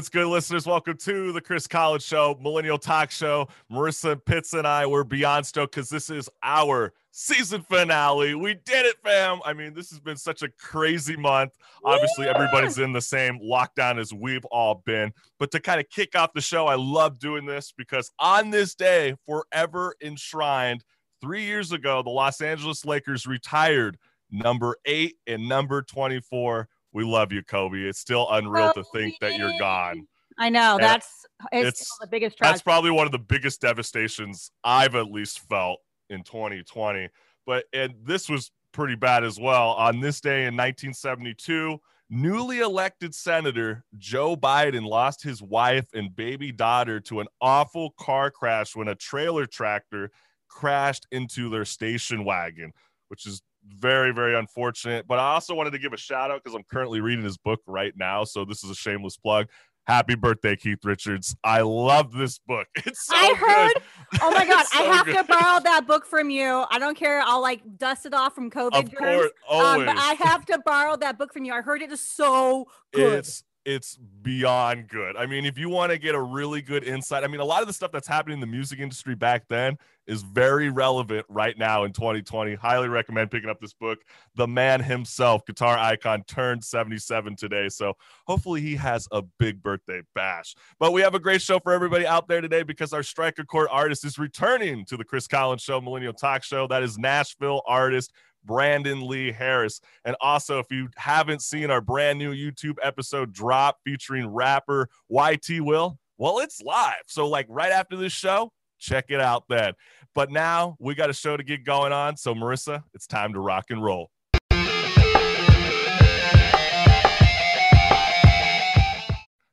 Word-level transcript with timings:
what's 0.00 0.08
good, 0.08 0.28
listeners? 0.28 0.64
Welcome 0.64 0.96
to 0.96 1.30
the 1.30 1.42
Chris 1.42 1.66
Collins 1.66 2.02
Show, 2.06 2.38
Millennial 2.40 2.78
Talk 2.78 3.10
Show. 3.10 3.48
Marissa 3.70 4.18
Pitts 4.24 4.54
and 4.54 4.66
I 4.66 4.86
were 4.86 5.04
beyond 5.04 5.44
stoked 5.44 5.74
because 5.74 5.90
this 5.90 6.08
is 6.08 6.26
our 6.42 6.94
season 7.10 7.60
finale. 7.60 8.34
We 8.34 8.54
did 8.54 8.86
it, 8.86 8.96
fam. 9.04 9.40
I 9.44 9.52
mean, 9.52 9.74
this 9.74 9.90
has 9.90 10.00
been 10.00 10.16
such 10.16 10.42
a 10.42 10.48
crazy 10.58 11.16
month. 11.18 11.52
Obviously, 11.84 12.24
Yeah. 12.24 12.32
everybody's 12.34 12.78
in 12.78 12.94
the 12.94 13.00
same 13.02 13.40
lockdown 13.40 13.98
as 14.00 14.10
we've 14.14 14.46
all 14.46 14.76
been. 14.86 15.12
But 15.38 15.50
to 15.50 15.60
kind 15.60 15.78
of 15.78 15.90
kick 15.90 16.16
off 16.16 16.32
the 16.32 16.40
show, 16.40 16.66
I 16.66 16.76
love 16.76 17.18
doing 17.18 17.44
this 17.44 17.70
because 17.76 18.10
on 18.18 18.48
this 18.48 18.74
day, 18.74 19.16
forever 19.26 19.96
enshrined, 20.00 20.82
three 21.20 21.44
years 21.44 21.72
ago, 21.72 22.02
the 22.02 22.08
Los 22.08 22.40
Angeles 22.40 22.86
Lakers 22.86 23.26
retired 23.26 23.98
number 24.30 24.78
eight 24.86 25.16
and 25.26 25.46
number 25.46 25.82
24. 25.82 26.70
We 26.92 27.04
love 27.04 27.32
you, 27.32 27.42
Kobe. 27.42 27.78
It's 27.78 27.98
still 27.98 28.28
unreal 28.30 28.72
to 28.72 28.84
think 28.92 29.14
that 29.20 29.36
you're 29.38 29.58
gone. 29.58 30.06
I 30.38 30.48
know 30.48 30.74
And 30.74 30.82
that's 30.82 31.08
it's, 31.52 31.68
it's- 31.68 31.86
still 31.86 32.06
the 32.06 32.10
biggest 32.10 32.36
That's 32.40 32.62
probably 32.62 32.90
one 32.90 33.06
of 33.06 33.12
the 33.12 33.18
biggest 33.18 33.60
devastations 33.60 34.50
I've 34.64 34.94
at 34.94 35.10
least 35.10 35.40
felt 35.48 35.80
in 36.08 36.22
2020. 36.22 37.08
But 37.46 37.64
and 37.72 37.94
this 38.02 38.28
was 38.28 38.50
pretty 38.72 38.94
bad 38.94 39.24
as 39.24 39.38
well. 39.38 39.70
On 39.70 40.00
this 40.00 40.20
day 40.20 40.46
in 40.46 40.56
1972, 40.56 41.78
newly 42.08 42.60
elected 42.60 43.14
Senator 43.14 43.84
Joe 43.98 44.36
Biden 44.36 44.86
lost 44.86 45.22
his 45.22 45.42
wife 45.42 45.86
and 45.94 46.14
baby 46.14 46.52
daughter 46.52 47.00
to 47.00 47.20
an 47.20 47.26
awful 47.40 47.90
car 47.98 48.30
crash 48.30 48.74
when 48.74 48.88
a 48.88 48.94
trailer 48.94 49.46
tractor 49.46 50.10
crashed 50.48 51.06
into 51.12 51.48
their 51.50 51.64
station 51.64 52.24
wagon, 52.24 52.72
which 53.08 53.26
is 53.26 53.42
very, 53.78 54.12
very 54.12 54.34
unfortunate. 54.36 55.06
But 55.06 55.18
I 55.18 55.34
also 55.34 55.54
wanted 55.54 55.70
to 55.72 55.78
give 55.78 55.92
a 55.92 55.96
shout 55.96 56.30
out 56.30 56.42
because 56.42 56.54
I'm 56.54 56.64
currently 56.70 57.00
reading 57.00 57.24
his 57.24 57.36
book 57.38 57.60
right 57.66 57.92
now. 57.96 58.24
So 58.24 58.44
this 58.44 58.62
is 58.64 58.70
a 58.70 58.74
shameless 58.74 59.16
plug. 59.16 59.48
Happy 59.86 60.14
birthday, 60.14 60.54
Keith 60.56 60.84
Richards. 60.84 61.34
I 61.42 61.62
love 61.62 62.12
this 62.12 62.38
book. 62.38 62.68
It's 62.86 63.06
so 63.06 63.16
I 63.16 63.28
good. 63.28 63.38
heard. 63.38 64.22
Oh 64.22 64.30
my 64.30 64.46
god, 64.46 64.60
It's 64.60 64.76
I 64.76 64.82
have 64.82 65.06
good. 65.06 65.16
to 65.16 65.24
borrow 65.24 65.60
that 65.60 65.86
book 65.86 66.04
from 66.06 66.30
you. 66.30 66.64
I 66.70 66.78
don't 66.78 66.96
care. 66.96 67.20
I'll 67.24 67.40
like 67.40 67.62
dust 67.78 68.06
it 68.06 68.14
off 68.14 68.34
from 68.34 68.50
COVID 68.50 68.74
Of 68.74 68.94
course. 68.94 69.30
Um, 69.50 69.86
but 69.86 69.96
I 69.96 70.14
have 70.20 70.44
to 70.46 70.60
borrow 70.64 70.96
that 70.96 71.18
book 71.18 71.32
from 71.32 71.44
you. 71.44 71.52
I 71.54 71.62
heard 71.62 71.82
it 71.82 71.90
is 71.90 72.00
so 72.00 72.66
good. 72.92 73.20
It's 73.20 73.42
it's 73.70 73.96
beyond 74.22 74.88
good. 74.88 75.16
I 75.16 75.26
mean, 75.26 75.46
if 75.46 75.56
you 75.56 75.68
want 75.68 75.92
to 75.92 75.98
get 75.98 76.16
a 76.16 76.20
really 76.20 76.60
good 76.60 76.82
insight, 76.82 77.22
I 77.22 77.28
mean, 77.28 77.40
a 77.40 77.44
lot 77.44 77.62
of 77.62 77.68
the 77.68 77.72
stuff 77.72 77.92
that's 77.92 78.08
happening 78.08 78.34
in 78.34 78.40
the 78.40 78.46
music 78.46 78.80
industry 78.80 79.14
back 79.14 79.44
then 79.48 79.78
is 80.08 80.22
very 80.22 80.70
relevant 80.70 81.24
right 81.28 81.56
now 81.56 81.84
in 81.84 81.92
2020. 81.92 82.56
Highly 82.56 82.88
recommend 82.88 83.30
picking 83.30 83.48
up 83.48 83.60
this 83.60 83.72
book. 83.72 84.00
The 84.34 84.48
man 84.48 84.82
himself, 84.82 85.46
guitar 85.46 85.78
icon, 85.78 86.24
turned 86.26 86.64
77 86.64 87.36
today. 87.36 87.68
So 87.68 87.94
hopefully 88.26 88.60
he 88.60 88.74
has 88.74 89.06
a 89.12 89.22
big 89.38 89.62
birthday 89.62 90.02
bash. 90.16 90.56
But 90.80 90.92
we 90.92 91.00
have 91.02 91.14
a 91.14 91.20
great 91.20 91.42
show 91.42 91.60
for 91.60 91.72
everybody 91.72 92.06
out 92.06 92.26
there 92.26 92.40
today 92.40 92.64
because 92.64 92.92
our 92.92 93.04
Strike 93.04 93.38
a 93.38 93.44
Chord 93.44 93.68
artist 93.70 94.04
is 94.04 94.18
returning 94.18 94.84
to 94.86 94.96
the 94.96 95.04
Chris 95.04 95.28
Collins 95.28 95.62
Show, 95.62 95.80
Millennial 95.80 96.12
Talk 96.12 96.42
Show. 96.42 96.66
That 96.66 96.82
is 96.82 96.98
Nashville 96.98 97.62
artist 97.66 98.12
Brandon 98.44 99.06
Lee 99.06 99.32
Harris. 99.32 99.80
And 100.04 100.16
also, 100.20 100.58
if 100.58 100.70
you 100.70 100.88
haven't 100.96 101.42
seen 101.42 101.70
our 101.70 101.80
brand 101.80 102.18
new 102.18 102.32
YouTube 102.32 102.76
episode 102.82 103.32
drop 103.32 103.78
featuring 103.84 104.26
rapper 104.26 104.88
YT 105.08 105.60
Will, 105.60 105.98
well, 106.18 106.40
it's 106.40 106.60
live. 106.62 107.02
So, 107.06 107.28
like 107.28 107.46
right 107.48 107.72
after 107.72 107.96
this 107.96 108.12
show, 108.12 108.52
check 108.78 109.06
it 109.08 109.20
out 109.20 109.44
then. 109.48 109.72
But 110.14 110.30
now 110.30 110.76
we 110.78 110.94
got 110.94 111.10
a 111.10 111.14
show 111.14 111.36
to 111.36 111.42
get 111.42 111.64
going 111.64 111.92
on. 111.92 112.16
So, 112.16 112.34
Marissa, 112.34 112.82
it's 112.94 113.06
time 113.06 113.32
to 113.34 113.40
rock 113.40 113.66
and 113.70 113.82
roll. 113.82 114.10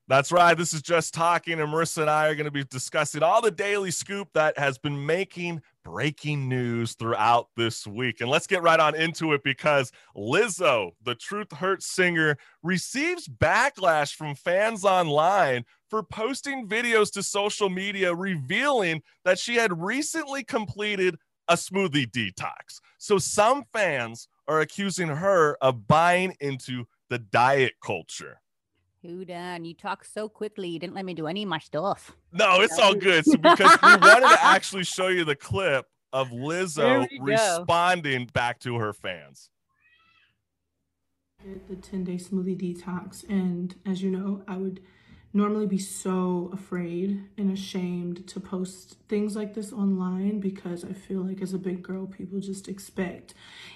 That's 0.09 0.31
right. 0.31 0.57
This 0.57 0.73
is 0.73 0.81
just 0.81 1.13
talking, 1.13 1.59
and 1.59 1.69
Marissa 1.69 1.97
and 1.97 2.09
I 2.09 2.27
are 2.27 2.35
going 2.35 2.45
to 2.45 2.51
be 2.51 2.63
discussing 2.63 3.23
all 3.23 3.41
the 3.41 3.51
daily 3.51 3.91
scoop 3.91 4.29
that 4.33 4.57
has 4.57 4.77
been 4.77 5.05
making 5.05 5.61
breaking 5.83 6.47
news 6.47 6.93
throughout 6.93 7.49
this 7.57 7.85
week. 7.85 8.21
And 8.21 8.29
let's 8.29 8.47
get 8.47 8.63
right 8.63 8.79
on 8.79 8.95
into 8.95 9.33
it 9.33 9.43
because 9.43 9.91
Lizzo, 10.15 10.91
the 11.03 11.15
Truth 11.15 11.51
Hurts 11.51 11.87
singer, 11.87 12.37
receives 12.63 13.27
backlash 13.27 14.15
from 14.15 14.33
fans 14.33 14.85
online 14.85 15.65
for 15.89 16.03
posting 16.03 16.69
videos 16.69 17.11
to 17.11 17.21
social 17.21 17.69
media 17.69 18.15
revealing 18.15 19.01
that 19.25 19.37
she 19.37 19.55
had 19.55 19.77
recently 19.77 20.41
completed 20.41 21.17
a 21.49 21.55
smoothie 21.55 22.09
detox. 22.09 22.79
So 22.97 23.17
some 23.17 23.65
fans 23.73 24.29
are 24.47 24.61
accusing 24.61 25.09
her 25.09 25.57
of 25.61 25.85
buying 25.85 26.33
into 26.39 26.85
the 27.09 27.19
diet 27.19 27.73
culture. 27.83 28.39
Who 29.07 29.23
done? 29.23 29.63
You 29.63 29.73
talk 29.73 30.03
so 30.03 30.27
quickly. 30.27 30.67
You 30.67 30.79
didn't 30.79 30.93
let 30.93 31.05
me 31.05 31.13
do 31.13 31.27
any 31.27 31.43
of 31.43 31.47
my 31.49 31.59
stuff. 31.59 32.11
No, 32.33 32.59
it's 32.59 32.77
all 32.77 32.93
good. 32.93 33.23
So 33.25 33.37
because 33.37 33.77
we 33.81 33.89
wanted 34.01 34.27
to 34.27 34.43
actually 34.43 34.83
show 34.83 35.07
you 35.07 35.23
the 35.23 35.33
clip 35.35 35.85
of 36.11 36.29
There 36.29 36.39
Lizzo 36.39 37.07
we 37.09 37.17
go. 37.19 37.23
responding 37.23 38.25
back 38.33 38.59
to 38.59 38.75
her 38.79 38.91
fans. 38.91 39.49
did 41.41 41.67
the 41.69 41.75
10 41.77 42.03
day 42.03 42.15
smoothie 42.17 42.57
detox 42.59 43.23
and 43.29 43.75
as 43.85 44.01
you 44.01 44.09
know 44.11 44.43
i 44.47 44.57
would 44.57 44.79
normally 45.33 45.67
be 45.67 45.77
so 45.77 46.49
afraid 46.53 47.23
and 47.37 47.51
ashamed 47.51 48.25
to 48.27 48.39
post 48.39 48.97
things 49.07 49.35
like 49.35 49.53
this 49.53 49.71
online 49.71 50.39
because 50.39 50.83
i 50.83 50.91
feel 50.93 51.21
like 51.21 51.41
as 51.41 51.53
a 51.53 51.57
big 51.59 51.83
girl 51.83 52.07
people 52.07 52.39
just 52.39 52.67
expect 52.67 53.33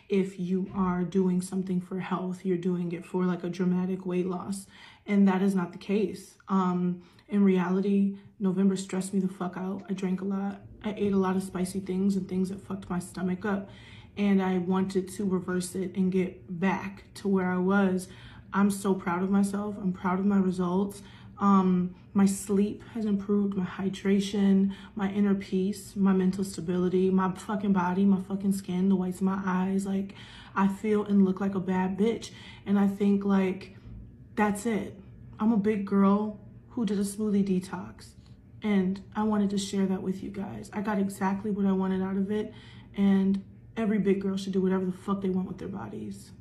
if 0.10 0.40
you 0.40 0.72
are 0.74 1.04
doing 1.04 1.42
something 1.42 1.80
for 1.80 2.00
health 2.00 2.44
you're 2.46 2.58
doing 2.58 2.92
it 2.94 3.06
for 3.06 3.26
like 3.26 3.44
a 3.44 3.50
dramatic 3.50 4.06
weight 4.06 4.26
loss 4.26 4.66
and 5.12 5.28
that 5.28 5.42
is 5.42 5.54
not 5.54 5.72
the 5.72 5.78
case 5.78 6.36
um 6.48 7.02
in 7.30 7.44
reality 7.44 8.18
november 8.40 8.76
stressed 8.76 9.14
me 9.14 9.20
the 9.20 9.28
fuck 9.28 9.56
out 9.58 9.84
i 9.90 9.94
drank 9.94 10.22
a 10.22 10.26
lot 10.26 10.62
i 10.84 10.94
ate 10.98 11.14
a 11.14 11.18
lot 11.18 11.36
of 11.36 11.44
spicy 11.44 11.80
things 11.80 12.16
and 12.16 12.28
things 12.28 12.50
that 12.50 12.60
fucked 12.68 12.90
my 12.90 13.00
stomach 13.00 13.46
up 13.46 13.70
and 14.18 14.42
I 14.42 14.58
wanted 14.58 15.08
to 15.14 15.26
reverse 15.26 15.76
it 15.76 15.96
and 15.96 16.12
get 16.12 16.60
back 16.60 17.06
to 17.16 17.28
where 17.28 17.52
I 17.52 17.58
was. 17.58 18.08
I'm 18.54 18.70
so 18.70 18.94
proud 18.94 19.24
of 19.24 19.30
myself. 19.30 19.76
I'm 19.82 19.94
proud 19.94 20.20
of 20.20 20.26
my 20.26 20.38
results. 20.38 21.02
Um, 21.40 21.96
my 22.14 22.26
sleep 22.26 22.84
has 22.94 23.06
improved, 23.06 23.56
my 23.56 23.66
hydration, 23.66 24.74
my 24.96 25.10
inner 25.12 25.34
peace, 25.34 25.96
my 25.96 26.12
mental 26.12 26.44
stability, 26.44 27.10
my 27.10 27.32
fucking 27.32 27.74
body, 27.74 28.06
my 28.06 28.22
fucking 28.22 28.52
skin, 28.52 28.90
the 28.90 28.96
whites 28.96 29.18
of 29.18 29.24
my 29.24 29.42
eyes. 29.46 29.86
Like, 29.86 30.14
I 30.56 30.68
feel 30.68 31.06
and 31.06 31.24
look 31.24 31.40
like 31.40 31.56
a 31.56 31.60
bad 31.60 31.98
bitch. 31.98 32.32
And 32.66 32.78
I 32.78 32.88
think, 32.88 33.24
like, 33.24 33.78
that's 34.36 34.66
it. 34.66 35.00
I'm 35.42 35.52
a 35.52 35.58
big 35.58 35.86
girl 35.86 36.40
who 36.70 36.86
did 36.86 37.00
a 37.00 37.04
smoothie 37.04 37.44
detox. 37.44 38.12
And 38.62 39.02
I 39.16 39.24
wanted 39.24 39.50
to 39.50 39.58
share 39.58 39.88
that 39.88 40.02
with 40.02 40.22
you 40.22 40.30
guys. 40.30 40.70
I 40.72 40.82
got 40.82 41.00
exactly 41.00 41.50
what 41.50 41.66
I 41.66 41.72
wanted 41.72 42.04
out 42.04 42.16
of 42.16 42.30
it. 42.30 42.54
And 42.96 43.44
every 43.76 43.98
big 43.98 44.22
girl 44.22 44.38
should 44.38 44.54
do 44.54 44.62
whatever 44.62 44.86
the 44.86 44.92
fuck 44.92 45.20
they 45.22 45.32
want 45.32 45.48
with 45.48 45.58
their 45.58 45.68
bodies. 45.68 46.32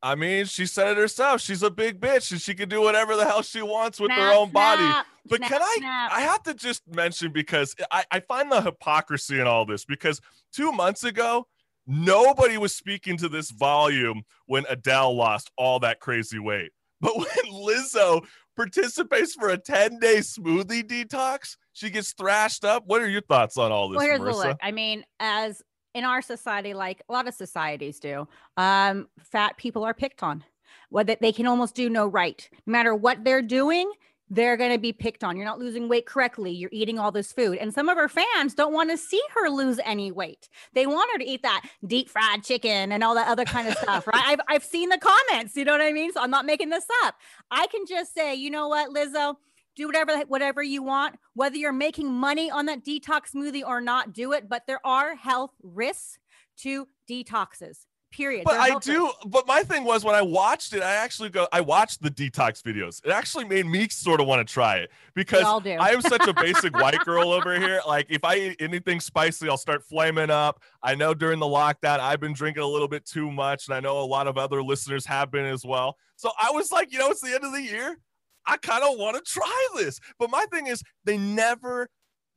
I 0.00 0.14
mean, 0.14 0.44
she 0.44 0.64
said 0.64 0.92
it 0.92 0.96
herself. 0.96 1.40
She's 1.40 1.64
a 1.64 1.72
big 1.72 2.00
bitch 2.00 2.30
and 2.30 2.40
she 2.40 2.54
can 2.54 2.68
do 2.68 2.80
whatever 2.80 3.16
the 3.16 3.24
hell 3.24 3.42
she 3.42 3.62
wants 3.62 3.98
with 3.98 4.12
her 4.12 4.16
Snap, 4.16 4.36
own 4.36 4.50
body. 4.50 4.88
But 5.26 5.38
snap, 5.38 5.50
can 5.50 5.60
I 5.60 5.76
snap. 5.78 6.12
I 6.12 6.20
have 6.20 6.44
to 6.44 6.54
just 6.54 6.82
mention 6.86 7.32
because 7.32 7.74
I, 7.90 8.04
I 8.12 8.20
find 8.20 8.52
the 8.52 8.62
hypocrisy 8.62 9.40
in 9.40 9.48
all 9.48 9.66
this 9.66 9.84
because 9.84 10.20
two 10.52 10.70
months 10.70 11.02
ago, 11.02 11.48
nobody 11.84 12.58
was 12.58 12.76
speaking 12.76 13.16
to 13.16 13.28
this 13.28 13.50
volume 13.50 14.22
when 14.46 14.66
Adele 14.68 15.16
lost 15.16 15.50
all 15.58 15.80
that 15.80 15.98
crazy 15.98 16.38
weight. 16.38 16.70
But 17.00 17.16
when 17.16 17.52
Lizzo 17.52 18.24
participates 18.56 19.34
for 19.34 19.50
a 19.50 19.58
10-day 19.58 20.16
smoothie 20.18 20.82
detox, 20.82 21.56
she 21.72 21.90
gets 21.90 22.12
thrashed 22.12 22.64
up. 22.64 22.84
What 22.86 23.00
are 23.02 23.08
your 23.08 23.22
thoughts 23.22 23.56
on 23.56 23.70
all 23.70 23.88
this, 23.88 23.98
well, 23.98 24.06
here's 24.06 24.20
the 24.20 24.32
look. 24.32 24.58
I 24.60 24.72
mean, 24.72 25.04
as 25.20 25.62
in 25.94 26.04
our 26.04 26.20
society, 26.22 26.74
like 26.74 27.02
a 27.08 27.12
lot 27.12 27.28
of 27.28 27.34
societies 27.34 28.00
do, 28.00 28.26
um, 28.56 29.08
fat 29.20 29.56
people 29.56 29.84
are 29.84 29.94
picked 29.94 30.22
on. 30.22 30.44
What 30.90 31.18
they 31.20 31.32
can 31.32 31.46
almost 31.46 31.74
do 31.74 31.88
no 31.88 32.06
right. 32.06 32.48
No 32.66 32.72
matter 32.72 32.94
what 32.94 33.22
they're 33.22 33.42
doing, 33.42 33.90
they're 34.30 34.56
going 34.56 34.72
to 34.72 34.78
be 34.78 34.92
picked 34.92 35.24
on. 35.24 35.36
You're 35.36 35.46
not 35.46 35.58
losing 35.58 35.88
weight 35.88 36.06
correctly. 36.06 36.50
You're 36.50 36.70
eating 36.72 36.98
all 36.98 37.10
this 37.10 37.32
food. 37.32 37.58
And 37.58 37.72
some 37.72 37.88
of 37.88 37.96
her 37.96 38.08
fans 38.08 38.54
don't 38.54 38.72
want 38.72 38.90
to 38.90 38.98
see 38.98 39.22
her 39.34 39.48
lose 39.48 39.80
any 39.84 40.12
weight. 40.12 40.48
They 40.74 40.86
want 40.86 41.10
her 41.12 41.18
to 41.18 41.28
eat 41.28 41.42
that 41.42 41.62
deep 41.86 42.08
fried 42.08 42.44
chicken 42.44 42.92
and 42.92 43.02
all 43.02 43.14
that 43.14 43.28
other 43.28 43.44
kind 43.44 43.68
of 43.68 43.74
stuff, 43.78 44.06
right? 44.06 44.22
I've, 44.26 44.40
I've 44.48 44.64
seen 44.64 44.90
the 44.90 44.98
comments. 44.98 45.56
You 45.56 45.64
know 45.64 45.72
what 45.72 45.80
I 45.80 45.92
mean? 45.92 46.12
So 46.12 46.20
I'm 46.20 46.30
not 46.30 46.46
making 46.46 46.70
this 46.70 46.86
up. 47.04 47.16
I 47.50 47.66
can 47.68 47.84
just 47.86 48.14
say, 48.14 48.34
you 48.34 48.50
know 48.50 48.68
what, 48.68 48.94
Lizzo? 48.94 49.36
do 49.76 49.86
whatever 49.86 50.18
whatever 50.26 50.60
you 50.60 50.82
want 50.82 51.14
whether 51.34 51.54
you're 51.54 51.72
making 51.72 52.12
money 52.12 52.50
on 52.50 52.66
that 52.66 52.84
detox 52.84 53.30
smoothie 53.32 53.62
or 53.64 53.80
not 53.80 54.12
do 54.12 54.32
it 54.32 54.48
but 54.48 54.66
there 54.66 54.84
are 54.84 55.14
health 55.14 55.52
risks 55.62 56.18
to 56.56 56.88
detoxes 57.08 57.84
period 58.10 58.44
But 58.44 58.56
I 58.56 58.78
do. 58.78 59.10
But 59.26 59.46
my 59.46 59.62
thing 59.62 59.84
was 59.84 60.04
when 60.04 60.14
I 60.14 60.22
watched 60.22 60.72
it, 60.72 60.82
I 60.82 60.94
actually 60.94 61.30
go. 61.30 61.46
I 61.52 61.60
watched 61.60 62.02
the 62.02 62.10
detox 62.10 62.62
videos. 62.62 63.04
It 63.04 63.10
actually 63.10 63.44
made 63.44 63.66
me 63.66 63.88
sort 63.88 64.20
of 64.20 64.26
want 64.26 64.46
to 64.46 64.52
try 64.52 64.76
it 64.76 64.90
because. 65.14 65.42
I 65.80 65.90
am 65.92 66.00
such 66.00 66.26
a 66.26 66.34
basic 66.34 66.74
white 66.74 67.00
girl 67.04 67.30
over 67.30 67.58
here. 67.58 67.80
Like 67.86 68.06
if 68.10 68.24
I 68.24 68.36
eat 68.36 68.56
anything 68.60 69.00
spicy, 69.00 69.48
I'll 69.48 69.56
start 69.56 69.84
flaming 69.84 70.30
up. 70.30 70.62
I 70.82 70.94
know 70.94 71.14
during 71.14 71.38
the 71.38 71.46
lockdown, 71.46 72.00
I've 72.00 72.20
been 72.20 72.32
drinking 72.32 72.62
a 72.62 72.66
little 72.66 72.88
bit 72.88 73.04
too 73.04 73.30
much, 73.30 73.68
and 73.68 73.74
I 73.74 73.80
know 73.80 74.00
a 74.00 74.04
lot 74.04 74.26
of 74.26 74.38
other 74.38 74.62
listeners 74.62 75.06
have 75.06 75.30
been 75.30 75.46
as 75.46 75.64
well. 75.64 75.96
So 76.16 76.30
I 76.40 76.50
was 76.50 76.72
like, 76.72 76.92
you 76.92 76.98
know, 76.98 77.10
it's 77.10 77.20
the 77.20 77.34
end 77.34 77.44
of 77.44 77.52
the 77.52 77.62
year. 77.62 77.98
I 78.46 78.56
kind 78.56 78.82
of 78.82 78.98
want 78.98 79.16
to 79.16 79.30
try 79.30 79.68
this. 79.76 80.00
But 80.18 80.30
my 80.30 80.46
thing 80.50 80.66
is, 80.66 80.82
they 81.04 81.18
never, 81.18 81.88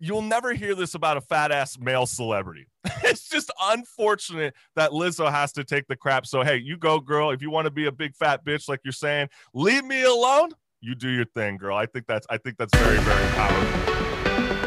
you'll 0.02 0.24
never 0.24 0.52
hear 0.54 0.74
this 0.74 0.96
about 0.96 1.16
a 1.16 1.22
fat 1.22 1.52
ass 1.52 1.78
male 1.80 2.08
celebrity. 2.08 2.68
it's 3.04 3.30
just 3.30 3.52
unfortunate 3.62 4.56
that 4.76 4.90
Lizzo 4.92 5.30
has 5.32 5.54
to 5.54 5.64
take 5.64 5.88
the 5.88 5.96
crap. 5.96 6.26
So, 6.26 6.42
hey, 6.42 6.58
you 6.58 6.76
go, 6.76 7.00
girl. 7.00 7.30
If 7.30 7.42
you 7.44 7.52
want 7.52 7.66
to 7.66 7.72
be 7.72 7.86
a 7.86 7.92
big 7.92 8.16
fat 8.16 8.44
bitch, 8.44 8.68
like 8.68 8.80
you're 8.84 8.92
saying, 8.92 9.30
leave 9.54 9.86
me 9.86 10.02
alone. 10.02 10.50
You 10.82 10.96
do 10.96 11.08
your 11.08 11.26
thing, 11.26 11.58
girl. 11.58 11.78
I 11.78 11.86
think 11.86 12.08
that's, 12.08 12.26
I 12.32 12.38
think 12.38 12.58
that's 12.58 12.76
very, 12.80 12.98
very 12.98 13.28
powerful. 13.34 13.94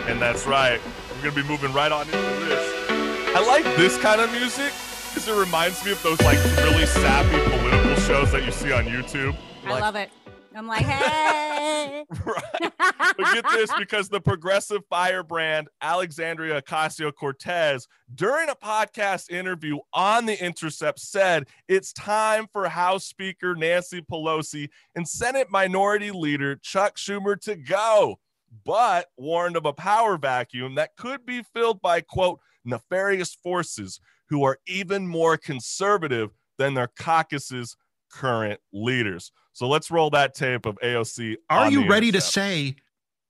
And 0.09 0.23
that's 0.23 0.47
right. 0.47 0.81
We're 1.17 1.23
going 1.23 1.35
to 1.35 1.43
be 1.43 1.49
moving 1.49 1.73
right 1.73 1.91
on 1.91 2.07
into 2.07 2.17
this. 2.47 2.91
I 3.37 3.45
like 3.45 3.65
this 3.77 3.99
kind 3.99 4.21
of 4.21 4.31
music 4.31 4.73
because 5.09 5.27
it 5.27 5.37
reminds 5.37 5.85
me 5.85 5.91
of 5.91 6.03
those 6.05 6.21
like 6.23 6.39
really 6.59 6.87
sappy 6.87 7.51
political 7.51 7.97
shows 7.97 8.31
that 8.31 8.45
you 8.45 8.53
see 8.53 8.71
on 8.71 8.85
YouTube. 8.85 9.37
I 9.65 9.71
Like, 9.71 9.81
love 9.81 9.97
it. 9.97 10.11
I'm 10.55 10.69
like, 10.69 10.85
hey. 10.87 12.05
right. 12.25 12.73
But 12.79 13.35
get 13.35 13.45
this 13.53 13.71
because 13.79 14.09
the 14.09 14.21
progressive 14.21 14.83
firebrand 14.89 15.69
Alexandria 15.81 16.63
Ocasio 16.63 17.13
Cortez, 17.13 17.89
during 18.15 18.49
a 18.49 18.55
podcast 18.55 19.31
interview 19.31 19.79
on 19.93 20.27
The 20.27 20.43
Intercept, 20.43 21.01
said 21.01 21.49
it's 21.69 21.93
time 21.93 22.47
for 22.53 22.69
House 22.69 23.05
Speaker 23.05 23.57
Nancy 23.57 24.01
Pelosi 24.01 24.69
and 24.95 25.09
Senate 25.09 25.49
Minority 25.51 26.13
Leader 26.13 26.57
Chuck 26.57 26.97
Schumer 26.97 27.41
to 27.41 27.57
go, 27.57 28.21
but 28.65 29.07
warned 29.17 29.57
of 29.57 29.67
a 29.67 29.73
power 29.73 30.17
vacuum 30.17 30.77
that 30.77 30.97
could 30.97 31.27
be 31.27 31.43
filled 31.53 31.83
by, 31.83 32.01
quote, 32.01 32.39
nefarious 32.65 33.35
forces 33.35 34.01
who 34.29 34.45
are 34.45 34.59
even 34.67 35.07
more 35.07 35.37
conservative 35.37 36.31
than 36.59 36.75
their 36.75 36.91
caucus's 36.99 37.77
current 38.11 38.61
leaders. 38.73 39.33
So 39.55 39.69
let's 39.69 39.91
roll 39.91 40.11
that 40.11 40.35
tape 40.35 40.67
of 40.67 40.79
AOC. 40.81 41.37
Are 41.49 41.71
you 41.71 41.83
The 41.83 41.89
ready 41.89 42.13
to 42.13 42.21
say 42.21 42.77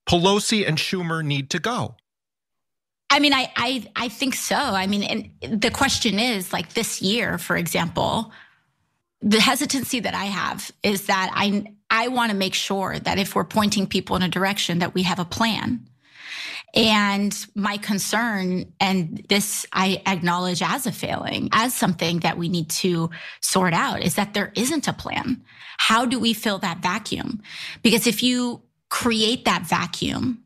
Pelosi 0.09 0.67
and 0.67 0.79
Schumer 0.79 1.23
need 1.23 1.50
to 1.50 1.59
go? 1.59 1.97
I 3.11 3.21
mean, 3.21 3.35
I, 3.35 3.53
I, 3.55 3.87
I 3.94 4.09
think 4.09 4.35
so. 4.35 4.56
I 4.56 4.87
mean, 4.87 5.03
and 5.05 5.61
the 5.62 5.71
question 5.71 6.19
is 6.19 6.53
like 6.53 6.73
this 6.73 7.00
year, 7.03 7.38
for 7.38 7.56
example, 7.56 8.32
the 9.21 9.41
hesitancy 9.41 10.00
that 10.00 10.15
I 10.15 10.25
have 10.25 10.73
is 10.82 11.06
that 11.06 11.31
I, 11.35 11.73
I 11.91 12.09
want 12.09 12.32
to 12.32 12.37
make 12.37 12.55
sure 12.55 12.99
that 12.99 13.19
if 13.19 13.37
we're 13.37 13.44
pointing 13.44 13.87
people 13.87 14.17
in 14.17 14.23
a 14.23 14.29
direction, 14.29 14.79
that 14.79 14.94
we 14.94 15.03
have 15.03 15.19
a 15.19 15.25
plan. 15.25 15.87
And 16.75 17.47
my 17.55 17.76
concern, 17.76 18.73
and 18.81 19.25
this 19.29 19.65
I 19.73 20.03
acknowledge 20.06 20.61
as 20.61 20.87
a 20.87 20.93
failing, 20.93 21.49
as 21.53 21.73
something 21.73 22.21
that 22.21 22.37
we 22.37 22.49
need 22.49 22.69
to 22.71 23.11
sort 23.41 23.73
out, 23.73 24.03
is 24.03 24.17
that 24.17 24.35
there 24.35 24.53
isn't 24.56 24.88
a 24.88 24.93
plan. 24.93 25.43
How 25.79 26.05
do 26.05 26.19
we 26.19 26.35
fill 26.35 26.59
that 26.59 26.79
vacuum? 26.79 27.43
Because 27.82 28.09
if 28.09 28.23
you 28.23 28.61
create 28.91 29.44
that 29.44 29.62
vacuum, 29.67 30.43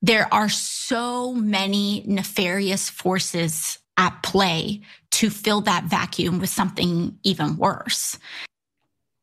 there 0.00 0.32
are 0.32 0.48
so 0.48 1.34
many 1.34 2.04
nefarious 2.06 2.88
forces 2.88 3.78
at 3.98 4.22
play 4.22 4.80
to 5.10 5.30
fill 5.30 5.60
that 5.62 5.84
vacuum 5.84 6.38
with 6.38 6.50
something 6.50 7.18
even 7.22 7.56
worse. 7.56 8.18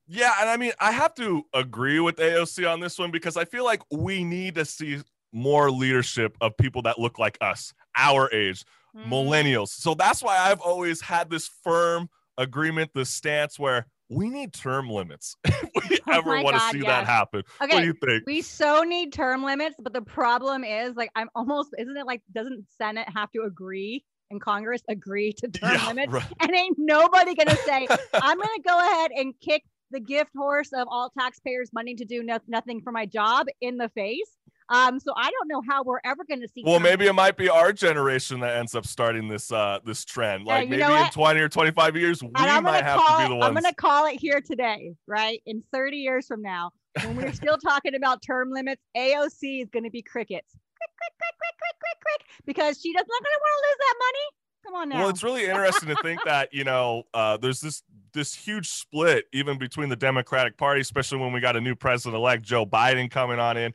Yeah, 0.07 0.33
and 0.39 0.49
I 0.49 0.57
mean, 0.57 0.73
I 0.79 0.91
have 0.91 1.15
to 1.15 1.45
agree 1.53 1.99
with 1.99 2.17
AOC 2.17 2.71
on 2.71 2.79
this 2.79 2.99
one 2.99 3.09
because 3.09 3.37
I 3.37 3.45
feel 3.45 3.63
like 3.63 3.81
we 3.91 4.23
need 4.23 4.55
to 4.55 4.65
see 4.65 4.99
more 5.33 5.69
leadership 5.71 6.37
of 6.39 6.55
people 6.57 6.81
that 6.83 6.99
look 6.99 7.19
like 7.19 7.37
us, 7.41 7.73
our 7.97 8.31
age, 8.33 8.63
Mm. 8.95 9.09
millennials. 9.09 9.69
So 9.69 9.95
that's 9.95 10.21
why 10.21 10.37
I've 10.37 10.61
always 10.61 11.01
had 11.01 11.27
this 11.31 11.47
firm 11.63 12.11
agreement, 12.37 12.91
this 12.93 13.09
stance 13.09 13.57
where 13.57 13.87
we 14.07 14.29
need 14.29 14.53
term 14.53 14.87
limits 14.87 15.35
if 15.43 15.89
we 15.89 15.97
Oh 16.07 16.11
ever 16.13 16.43
want 16.43 16.55
to 16.57 16.61
see 16.69 16.77
yes. 16.77 16.85
that 16.85 17.05
happen. 17.07 17.41
What 17.57 17.71
do 17.71 17.83
you 17.85 17.93
think? 17.93 18.23
we 18.27 18.43
so 18.43 18.83
need 18.83 19.11
term 19.11 19.43
limits, 19.43 19.75
but 19.81 19.93
the 19.93 20.03
problem 20.03 20.63
is 20.63 20.95
like 20.95 21.09
I'm 21.15 21.27
almost 21.33 21.69
isn't 21.79 21.97
it 21.97 22.05
like 22.05 22.21
doesn't 22.33 22.65
Senate 22.77 23.07
have 23.15 23.31
to 23.31 23.41
agree 23.47 24.03
and 24.29 24.39
Congress 24.39 24.83
agree 24.87 25.33
to 25.39 25.47
term 25.47 25.71
Yeah, 25.73 25.87
limits? 25.87 26.13
right. 26.13 26.23
And 26.41 26.55
ain't 26.55 26.77
nobody 26.77 27.33
gonna 27.33 27.57
say, 27.65 27.87
I'm 28.13 28.37
gonna 28.37 28.63
go 28.63 28.77
ahead 28.79 29.09
and 29.15 29.33
kick 29.41 29.63
the 29.89 29.99
gift 30.01 30.29
horse 30.37 30.69
of 30.71 30.87
all 30.91 31.11
taxpayers' 31.17 31.71
money 31.73 31.95
to 31.95 32.05
do 32.05 32.21
no- 32.21 32.37
nothing 32.47 32.79
for 32.81 32.91
my 32.91 33.07
job 33.07 33.47
in 33.61 33.77
the 33.77 33.89
face. 33.89 34.37
Um, 34.73 34.99
so 34.99 35.13
I 35.15 35.29
don't 35.29 35.47
know 35.47 35.61
how 35.69 35.83
we're 35.83 35.99
ever 36.03 36.23
gonna 36.27 36.47
see. 36.47 36.63
Well, 36.65 36.79
maybe 36.79 37.05
it 37.05 37.13
might 37.13 37.37
be 37.37 37.47
our 37.47 37.71
generation 37.71 38.39
that 38.39 38.57
ends 38.57 38.73
up 38.73 38.87
starting 38.87 39.27
this 39.27 39.51
uh 39.51 39.79
this 39.85 40.03
trend. 40.03 40.45
Like 40.45 40.67
you 40.67 40.77
maybe 40.77 40.91
in 40.91 41.09
20 41.11 41.39
or 41.39 41.47
25 41.47 41.95
years, 41.95 42.23
we 42.23 42.31
might 42.33 42.47
have 42.83 42.97
to 42.97 43.23
it, 43.23 43.29
be 43.29 43.35
the 43.35 43.45
I'm 43.45 43.53
gonna 43.53 43.73
call 43.73 44.07
it 44.07 44.19
here 44.19 44.41
today, 44.41 44.95
right? 45.05 45.41
In 45.45 45.61
30 45.71 45.97
years 45.97 46.25
from 46.25 46.41
now, 46.41 46.71
when 47.03 47.15
we're 47.15 47.33
still 47.33 47.57
talking 47.63 47.93
about 47.93 48.23
term 48.25 48.51
limits, 48.51 48.81
AOC 48.97 49.61
is 49.61 49.69
gonna 49.69 49.91
be 49.91 50.01
crickets. 50.01 50.49
Crick, 50.51 50.89
crick, 50.97 51.13
crick, 51.19 51.35
crick, 51.37 51.55
crick, 51.59 51.79
crick, 51.79 51.99
crick, 52.01 52.27
because 52.47 52.81
she 52.81 52.91
does 52.93 53.05
not 53.07 53.21
gonna 53.21 53.37
want 53.39 53.53
to 53.53 53.69
lose 53.69 53.77
that 53.77 53.95
money. 53.99 54.25
Come 54.65 54.75
on 54.75 54.89
now. 54.89 54.99
Well, 55.01 55.09
it's 55.09 55.23
really 55.23 55.45
interesting 55.49 55.89
to 55.89 56.01
think 56.01 56.19
that 56.25 56.51
you 56.51 56.63
know 56.63 57.03
uh, 57.13 57.37
there's 57.37 57.59
this 57.59 57.83
this 58.13 58.33
huge 58.33 58.69
split 58.69 59.25
even 59.33 59.59
between 59.59 59.89
the 59.89 59.95
Democratic 59.95 60.57
Party, 60.57 60.81
especially 60.81 61.19
when 61.19 61.31
we 61.31 61.41
got 61.41 61.55
a 61.55 61.61
new 61.61 61.75
president-elect 61.75 62.41
Joe 62.43 62.65
Biden 62.65 63.11
coming 63.11 63.39
on 63.39 63.55
in. 63.57 63.73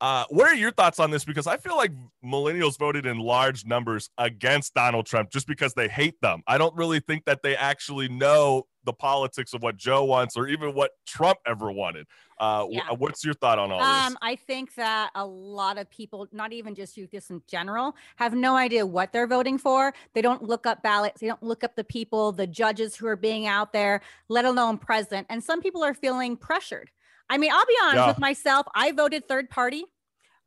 Uh, 0.00 0.24
what 0.28 0.46
are 0.46 0.54
your 0.54 0.72
thoughts 0.72 1.00
on 1.00 1.10
this? 1.10 1.24
Because 1.24 1.46
I 1.46 1.56
feel 1.56 1.76
like 1.76 1.92
millennials 2.24 2.78
voted 2.78 3.06
in 3.06 3.18
large 3.18 3.64
numbers 3.64 4.10
against 4.18 4.74
Donald 4.74 5.06
Trump 5.06 5.30
just 5.30 5.46
because 5.46 5.72
they 5.72 5.88
hate 5.88 6.20
them. 6.20 6.42
I 6.46 6.58
don't 6.58 6.74
really 6.76 7.00
think 7.00 7.24
that 7.24 7.42
they 7.42 7.56
actually 7.56 8.08
know 8.08 8.66
the 8.84 8.92
politics 8.92 9.52
of 9.52 9.62
what 9.62 9.76
Joe 9.76 10.04
wants 10.04 10.36
or 10.36 10.46
even 10.48 10.74
what 10.74 10.92
Trump 11.06 11.38
ever 11.46 11.72
wanted. 11.72 12.06
Uh, 12.38 12.66
Yeah. 12.70 12.90
what's 12.90 13.24
your 13.24 13.34
thought 13.34 13.58
on 13.58 13.72
all 13.72 13.78
this? 13.78 14.06
Um, 14.06 14.18
I 14.20 14.36
think 14.36 14.74
that 14.74 15.10
a 15.14 15.26
lot 15.26 15.78
of 15.78 15.90
people, 15.90 16.28
not 16.30 16.52
even 16.52 16.74
just 16.74 16.96
youth, 16.96 17.10
just 17.10 17.30
in 17.30 17.42
general, 17.48 17.96
have 18.16 18.34
no 18.34 18.54
idea 18.54 18.86
what 18.86 19.12
they're 19.12 19.26
voting 19.26 19.58
for. 19.58 19.94
They 20.12 20.22
don't 20.22 20.42
look 20.42 20.66
up 20.66 20.82
ballots. 20.82 21.20
They 21.20 21.26
don't 21.26 21.42
look 21.42 21.64
up 21.64 21.74
the 21.74 21.84
people, 21.84 22.32
the 22.32 22.46
judges 22.46 22.94
who 22.94 23.06
are 23.06 23.16
being 23.16 23.46
out 23.46 23.72
there, 23.72 24.02
let 24.28 24.44
alone 24.44 24.78
president. 24.78 25.26
And 25.30 25.42
some 25.42 25.60
people 25.62 25.82
are 25.82 25.94
feeling 25.94 26.36
pressured. 26.36 26.90
I 27.28 27.38
mean, 27.38 27.50
I'll 27.52 27.66
be 27.66 27.76
honest 27.82 27.96
Yeah. 27.96 28.08
with 28.08 28.18
myself. 28.18 28.66
I 28.74 28.92
voted 28.92 29.28
third 29.28 29.50
party 29.50 29.84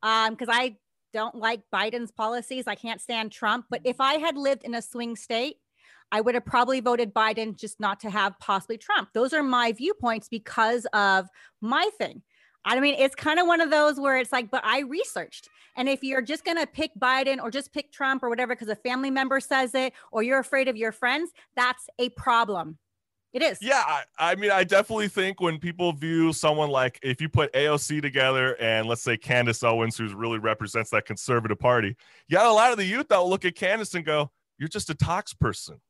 um, 0.02 0.34
because 0.34 0.48
I 0.50 0.76
don't 1.12 1.34
like 1.34 1.62
Biden's 1.72 2.10
policies. 2.10 2.66
I 2.66 2.74
can't 2.74 3.00
stand 3.00 3.32
Trump. 3.32 3.66
But 3.68 3.82
if 3.84 4.00
I 4.00 4.14
had 4.14 4.36
lived 4.36 4.64
in 4.64 4.74
a 4.74 4.82
swing 4.82 5.16
state, 5.16 5.56
I 6.12 6.20
would 6.20 6.34
have 6.34 6.44
probably 6.44 6.80
voted 6.80 7.14
Biden 7.14 7.56
just 7.56 7.78
not 7.80 8.00
to 8.00 8.10
have 8.10 8.38
possibly 8.40 8.78
Trump. 8.78 9.10
Those 9.12 9.32
are 9.32 9.42
my 9.42 9.72
viewpoints 9.72 10.28
because 10.28 10.86
of 10.92 11.28
my 11.60 11.88
thing. 11.98 12.22
I 12.64 12.78
mean, 12.80 12.94
it's 12.98 13.14
kind 13.14 13.38
of 13.38 13.46
one 13.46 13.60
of 13.60 13.70
those 13.70 13.98
where 13.98 14.18
it's 14.18 14.32
like, 14.32 14.50
but 14.50 14.62
I 14.64 14.80
researched. 14.80 15.48
And 15.76 15.88
if 15.88 16.02
you're 16.02 16.20
just 16.20 16.44
going 16.44 16.58
to 16.58 16.66
pick 16.66 16.90
Biden 16.98 17.40
or 17.40 17.50
just 17.50 17.72
pick 17.72 17.92
Trump 17.92 18.22
or 18.22 18.28
whatever, 18.28 18.54
because 18.54 18.68
a 18.68 18.76
family 18.76 19.10
member 19.10 19.40
says 19.40 19.74
it, 19.74 19.92
or 20.12 20.22
you're 20.22 20.40
afraid 20.40 20.68
of 20.68 20.76
your 20.76 20.92
friends, 20.92 21.30
that's 21.56 21.88
a 21.98 22.10
problem. 22.10 22.76
It 23.32 23.42
is. 23.42 23.58
Yeah, 23.60 23.82
I, 23.86 24.02
I 24.18 24.34
mean, 24.34 24.50
I 24.50 24.64
definitely 24.64 25.06
think 25.06 25.40
when 25.40 25.58
people 25.58 25.92
view 25.92 26.32
someone 26.32 26.68
like 26.68 26.98
if 27.02 27.20
you 27.20 27.28
put 27.28 27.52
AOC 27.52 28.02
together 28.02 28.56
and 28.60 28.88
let's 28.88 29.02
say 29.02 29.16
Candace 29.16 29.62
Owens, 29.62 29.96
who 29.96 30.08
really 30.16 30.38
represents 30.38 30.90
that 30.90 31.06
conservative 31.06 31.58
party, 31.58 31.96
you 32.28 32.36
got 32.36 32.46
a 32.46 32.52
lot 32.52 32.72
of 32.72 32.76
the 32.78 32.84
youth 32.84 33.06
that 33.08 33.18
will 33.18 33.30
look 33.30 33.44
at 33.44 33.54
Candace 33.54 33.94
and 33.94 34.04
go, 34.04 34.32
"You're 34.58 34.68
just 34.68 34.90
a 34.90 34.94
talks 34.94 35.32
person. 35.32 35.80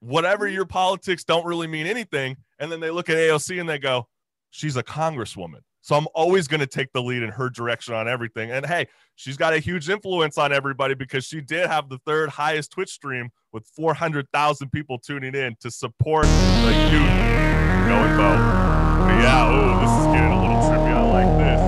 Whatever 0.00 0.46
Mm-hmm. 0.46 0.54
your 0.54 0.66
politics 0.66 1.22
don't 1.22 1.46
really 1.46 1.68
mean 1.68 1.86
anything." 1.86 2.36
And 2.58 2.72
then 2.72 2.80
they 2.80 2.90
look 2.90 3.08
at 3.08 3.16
AOC 3.16 3.60
and 3.60 3.68
they 3.68 3.78
go, 3.78 4.08
"She's 4.50 4.76
a 4.76 4.82
congresswoman." 4.82 5.60
So 5.82 5.96
I'm 5.96 6.06
always 6.14 6.46
going 6.46 6.60
to 6.60 6.66
take 6.66 6.92
the 6.92 7.02
lead 7.02 7.22
in 7.22 7.30
her 7.30 7.48
direction 7.48 7.94
on 7.94 8.06
everything. 8.06 8.50
And 8.50 8.66
hey, 8.66 8.86
she's 9.16 9.36
got 9.36 9.54
a 9.54 9.58
huge 9.58 9.88
influence 9.88 10.36
on 10.36 10.52
everybody 10.52 10.94
because 10.94 11.24
she 11.24 11.40
did 11.40 11.68
have 11.68 11.88
the 11.88 11.98
third 12.04 12.28
highest 12.28 12.72
Twitch 12.72 12.90
stream 12.90 13.30
with 13.52 13.66
400,000 13.76 14.70
people 14.70 14.98
tuning 14.98 15.34
in 15.34 15.56
to 15.60 15.70
support 15.70 16.24
the 16.26 16.90
youth. 16.90 17.50
Go 17.88 17.96
and 17.96 18.16
vote. 18.16 18.80
Yeah, 19.22 19.50
ooh, 19.50 19.80
this 19.80 19.90
is 20.00 20.06
getting 20.06 20.32
a 20.32 20.40
little 20.40 20.56
trippy. 20.62 20.92
I 20.92 21.10
like 21.10 21.38
this. 21.38 21.60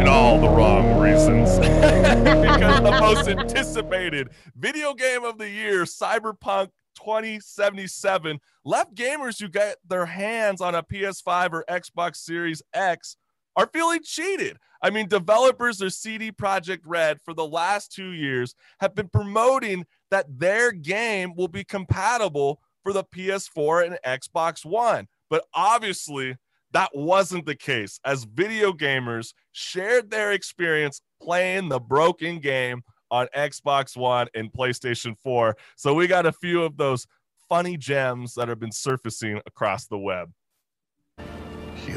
And 0.00 0.08
all 0.08 0.40
the 0.40 0.48
wrong 0.48 0.98
reasons. 0.98 1.58
because 1.58 2.82
the 2.82 3.00
most 3.00 3.28
anticipated 3.28 4.30
video 4.56 4.94
game 4.94 5.24
of 5.24 5.38
the 5.38 5.48
year, 5.48 5.84
Cyberpunk 5.84 6.68
2077, 6.96 8.40
left 8.64 8.94
gamers 8.94 9.40
who 9.40 9.48
get 9.48 9.76
their 9.86 10.06
hands 10.06 10.60
on 10.60 10.74
a 10.74 10.82
PS5 10.82 11.52
or 11.52 11.64
Xbox 11.68 12.16
Series 12.16 12.62
X 12.74 13.16
are 13.56 13.68
feeling 13.72 14.00
cheated. 14.02 14.58
I 14.82 14.90
mean, 14.90 15.08
developers 15.08 15.80
or 15.80 15.90
CD 15.90 16.32
Projekt 16.32 16.80
Red 16.84 17.20
for 17.22 17.34
the 17.34 17.46
last 17.46 17.92
two 17.92 18.10
years 18.10 18.54
have 18.80 18.94
been 18.94 19.08
promoting 19.08 19.86
that 20.10 20.26
their 20.38 20.72
game 20.72 21.34
will 21.36 21.48
be 21.48 21.64
compatible 21.64 22.60
for 22.82 22.92
the 22.92 23.04
PS4 23.04 23.86
and 23.86 23.98
Xbox 24.04 24.64
One. 24.64 25.06
But 25.30 25.44
obviously, 25.54 26.36
that 26.72 26.90
wasn't 26.94 27.46
the 27.46 27.54
case 27.54 28.00
as 28.04 28.24
video 28.24 28.72
gamers 28.72 29.34
shared 29.52 30.10
their 30.10 30.32
experience 30.32 31.00
playing 31.22 31.68
the 31.68 31.78
broken 31.78 32.38
game 32.38 32.82
on 33.10 33.28
Xbox 33.36 33.96
One 33.96 34.26
and 34.34 34.52
PlayStation 34.52 35.16
4. 35.22 35.56
So 35.76 35.94
we 35.94 36.06
got 36.06 36.26
a 36.26 36.32
few 36.32 36.62
of 36.62 36.76
those 36.76 37.06
funny 37.48 37.76
gems 37.76 38.34
that 38.34 38.48
have 38.48 38.58
been 38.58 38.72
surfacing 38.72 39.40
across 39.46 39.86
the 39.86 39.98
web. 39.98 40.32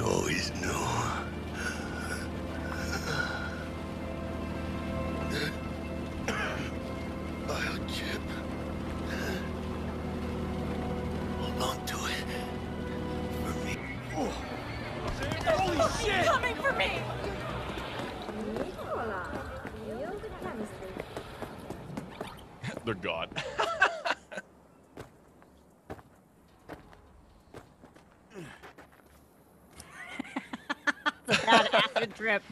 Always. 0.05 0.51
me. 16.77 16.91
They're 22.85 22.93
gone. 22.93 23.29
Bad 31.27 31.69
acid 31.73 32.15
trip. 32.15 32.43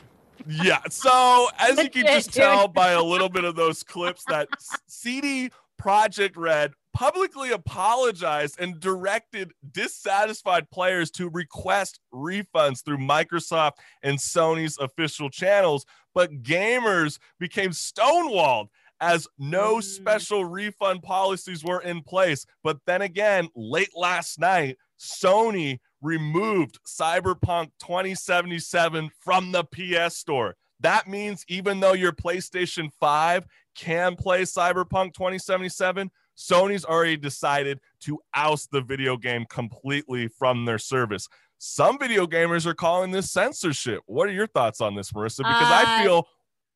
Yeah. 0.48 0.80
So 0.90 1.50
as 1.60 1.78
you 1.78 1.90
can 1.90 2.06
just 2.06 2.34
tell 2.40 2.68
by 2.68 2.92
a 2.92 3.04
little 3.04 3.30
bit 3.30 3.44
of 3.44 3.56
those 3.56 3.84
clips 3.84 4.24
that 4.28 4.50
CD 4.88 5.52
Projekt 5.80 6.36
Red 6.36 6.74
publicly 6.94 7.52
apologized 7.52 8.60
and 8.60 8.80
directed 8.80 9.52
dissatisfied 9.72 10.70
players 10.70 11.10
to 11.12 11.30
request 11.30 12.00
refunds 12.14 12.84
through 12.84 12.98
Microsoft 13.00 13.74
and 14.04 14.18
Sony's 14.18 14.78
official 14.78 15.30
channels, 15.30 15.86
but 16.14 16.44
gamers 16.44 17.20
became 17.40 17.72
stonewalled 17.72 18.68
as 19.02 19.28
no 19.38 19.78
Mm. 19.78 19.84
special 19.84 20.46
refund 20.46 21.04
policies 21.04 21.64
were 21.64 21.82
in 21.82 22.02
place. 22.04 22.46
But 22.64 22.78
then 22.86 23.02
again, 23.02 23.50
late 23.56 23.96
last 23.96 24.40
night, 24.40 24.78
Sony 25.00 25.80
removed 26.02 26.80
Cyberpunk 26.86 27.72
2077 27.80 29.10
from 29.20 29.52
the 29.52 29.64
PS 29.66 30.18
Store. 30.18 30.56
That 30.80 31.08
means 31.08 31.44
even 31.48 31.80
though 31.80 31.94
your 31.94 32.12
PlayStation 32.12 32.90
5 33.00 33.46
can 33.76 34.16
play 34.16 34.44
Cyberpunk 34.44 35.14
2077, 35.14 36.12
Sony's 36.38 36.86
already 36.86 37.18
decided 37.18 37.80
to 38.02 38.20
oust 38.34 38.72
the 38.72 38.82
video 38.82 39.18
game 39.18 39.46
completely 39.50 40.28
from 40.28 40.66
their 40.66 40.80
service. 40.80 41.28
Some 41.58 41.98
video 41.98 42.28
gamers 42.28 42.66
are 42.66 42.74
calling 42.74 43.12
this 43.12 43.32
censorship. 43.32 44.02
What 44.06 44.28
are 44.28 44.34
your 44.34 44.48
thoughts 44.48 44.82
on 44.82 44.96
this, 44.96 45.12
Marissa? 45.12 45.38
Because 45.38 45.72
I 45.72 46.00
Uh, 46.00 46.04
feel 46.04 46.28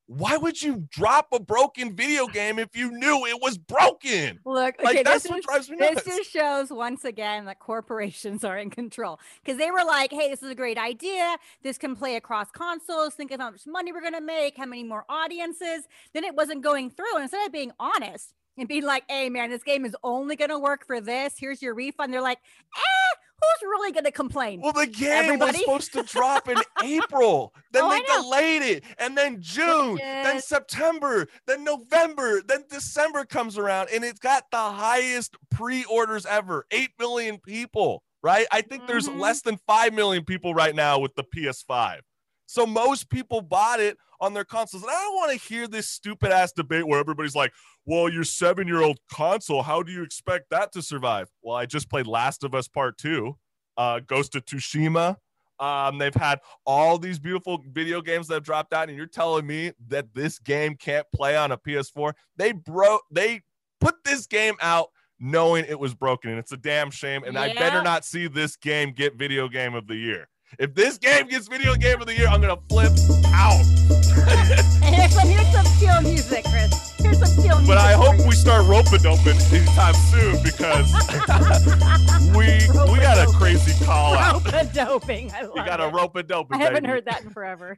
why 0.05 0.37
would 0.37 0.61
you 0.61 0.87
drop 0.89 1.27
a 1.33 1.39
broken 1.39 1.93
video 1.93 2.27
game 2.27 2.59
if 2.59 2.77
you 2.77 2.89
knew 2.91 3.25
it 3.25 3.41
was 3.41 3.57
broken? 3.57 4.39
Look, 4.45 4.75
Like 4.81 4.95
okay, 4.95 5.03
that's 5.03 5.23
this 5.23 5.29
what 5.29 5.39
is 5.39 5.45
drives 5.45 5.69
me 5.69 5.75
this 5.77 6.05
just 6.05 6.31
shows 6.31 6.71
once 6.71 7.03
again 7.03 7.43
that 7.45 7.59
corporations 7.59 8.43
are 8.45 8.57
in 8.57 8.69
control 8.69 9.19
because 9.43 9.57
they 9.57 9.69
were 9.69 9.83
like, 9.83 10.11
"Hey, 10.13 10.29
this 10.29 10.41
is 10.41 10.49
a 10.49 10.55
great 10.55 10.77
idea. 10.77 11.35
This 11.61 11.77
can 11.77 11.93
play 11.93 12.15
across 12.15 12.49
consoles. 12.51 13.15
Think 13.15 13.31
of 13.31 13.41
how 13.41 13.51
much 13.51 13.67
money 13.67 13.91
we're 13.91 13.99
gonna 14.01 14.21
make, 14.21 14.55
how 14.55 14.65
many 14.65 14.85
more 14.85 15.03
audiences." 15.09 15.85
Then 16.13 16.23
it 16.23 16.35
wasn't 16.35 16.61
going 16.61 16.89
through, 16.89 17.15
and 17.15 17.23
instead 17.23 17.45
of 17.45 17.51
being 17.51 17.73
honest 17.77 18.33
and 18.57 18.67
being 18.67 18.83
like, 18.83 19.03
"Hey, 19.09 19.29
man, 19.29 19.49
this 19.49 19.63
game 19.63 19.85
is 19.85 19.95
only 20.03 20.35
gonna 20.35 20.59
work 20.59 20.85
for 20.85 20.99
this. 21.01 21.35
Here's 21.37 21.61
your 21.61 21.73
refund," 21.73 22.13
they're 22.13 22.21
like, 22.21 22.39
"Eh, 22.75 23.15
who's 23.41 23.69
really 23.69 23.91
gonna 23.91 24.11
complain?" 24.11 24.61
Well, 24.61 24.73
the 24.73 24.87
game 24.87 25.11
Everybody? 25.11 25.51
was 25.51 25.59
supposed 25.59 25.93
to 25.93 26.03
drop 26.13 26.47
in 26.47 26.57
April. 26.81 27.53
Then 27.71 27.83
Oh, 27.85 27.89
they 27.89 28.01
delayed 28.03 28.61
it. 28.63 28.83
And 28.97 29.17
then 29.17 29.41
June, 29.41 29.97
then 29.97 30.41
September, 30.41 31.27
then 31.45 31.63
November, 31.63 32.41
then 32.41 32.63
December 32.69 33.25
comes 33.25 33.57
around 33.57 33.89
and 33.93 34.03
it's 34.03 34.19
got 34.19 34.45
the 34.51 34.57
highest 34.57 35.35
pre-orders 35.51 36.25
ever. 36.25 36.65
8 36.71 36.91
million 36.99 37.39
people, 37.39 38.03
right? 38.23 38.47
I 38.51 38.61
think 38.61 38.87
there's 38.87 39.07
Mhm. 39.07 39.19
less 39.19 39.41
than 39.41 39.57
5 39.67 39.93
million 39.93 40.23
people 40.25 40.53
right 40.53 40.75
now 40.75 40.99
with 40.99 41.15
the 41.15 41.23
PS5. 41.23 42.01
So 42.47 42.65
most 42.65 43.09
people 43.09 43.41
bought 43.41 43.79
it 43.81 43.97
on 44.19 44.33
their 44.33 44.45
consoles. 44.45 44.83
And 44.83 44.91
I 44.91 45.01
don't 45.01 45.15
want 45.15 45.31
to 45.31 45.37
hear 45.37 45.67
this 45.67 45.89
stupid 45.89 46.31
ass 46.31 46.51
debate 46.51 46.87
where 46.87 46.99
everybody's 46.99 47.35
like, 47.35 47.53
well, 47.85 48.09
your 48.09 48.23
seven 48.23 48.67
year 48.67 48.81
old 48.81 48.99
console, 49.11 49.63
how 49.63 49.83
do 49.83 49.91
you 49.91 50.03
expect 50.03 50.49
that 50.51 50.71
to 50.73 50.81
survive? 50.81 51.29
Well, 51.41 51.55
I 51.55 51.65
just 51.65 51.89
played 51.89 52.07
Last 52.07 52.43
of 52.43 52.53
Us 52.53 52.67
Part 52.67 52.97
2, 52.97 53.35
uh, 53.77 53.99
Ghost 54.05 54.35
of 54.35 54.45
Tsushima. 54.45 55.17
Um, 55.59 55.97
they've 55.97 56.13
had 56.13 56.39
all 56.65 56.99
these 56.99 57.17
beautiful 57.17 57.63
video 57.71 58.01
games 58.01 58.27
that 58.27 58.35
have 58.35 58.43
dropped 58.43 58.73
out, 58.73 58.89
and 58.89 58.97
you're 58.97 59.07
telling 59.07 59.47
me 59.47 59.71
that 59.87 60.13
this 60.13 60.37
game 60.37 60.75
can't 60.75 61.07
play 61.13 61.35
on 61.35 61.51
a 61.51 61.57
PS4? 61.57 62.13
They 62.35 62.51
broke, 62.51 63.01
they 63.11 63.41
put 63.79 63.95
this 64.03 64.27
game 64.27 64.53
out 64.61 64.89
knowing 65.19 65.65
it 65.67 65.79
was 65.79 65.95
broken, 65.95 66.29
and 66.29 66.39
it's 66.39 66.51
a 66.51 66.57
damn 66.57 66.91
shame. 66.91 67.23
And 67.23 67.37
I 67.37 67.53
better 67.53 67.81
not 67.81 68.05
see 68.05 68.27
this 68.27 68.55
game 68.55 68.91
get 68.91 69.15
video 69.15 69.47
game 69.47 69.73
of 69.73 69.87
the 69.87 69.95
year. 69.95 70.27
If 70.59 70.73
this 70.73 70.97
game 70.97 71.27
gets 71.27 71.47
video 71.47 71.75
game 71.75 72.01
of 72.01 72.07
the 72.07 72.15
year, 72.15 72.27
I'm 72.27 72.41
gonna 72.41 72.57
flip 72.69 72.91
out. 73.27 73.63
Here's 74.81 75.13
some, 75.13 75.27
here's 75.29 75.51
some 75.51 75.65
chill 75.79 76.01
music, 76.01 76.43
Chris. 76.45 76.95
Here's 76.97 77.19
some 77.19 77.27
chill 77.35 77.57
music. 77.57 77.67
But 77.67 77.77
I 77.77 77.93
hope 77.93 78.17
you. 78.17 78.27
we 78.27 78.31
start 78.35 78.65
rope 78.65 78.91
a 78.91 78.97
doping 78.97 79.37
anytime 79.53 79.93
soon 79.93 80.41
because 80.41 80.91
we 82.35 82.47
we 82.91 82.99
got 82.99 83.17
a 83.17 83.31
crazy 83.37 83.85
call 83.85 84.15
out. 84.15 84.51
Rope 84.51 84.73
doping. 84.73 85.31
I 85.33 85.41
love 85.43 85.53
We 85.53 85.63
got 85.63 85.79
a 85.79 85.89
rope 85.89 86.17
doping. 86.27 86.59
I 86.59 86.63
haven't 86.63 86.85
heard 86.85 87.05
that 87.05 87.23
in 87.23 87.29
forever. 87.29 87.77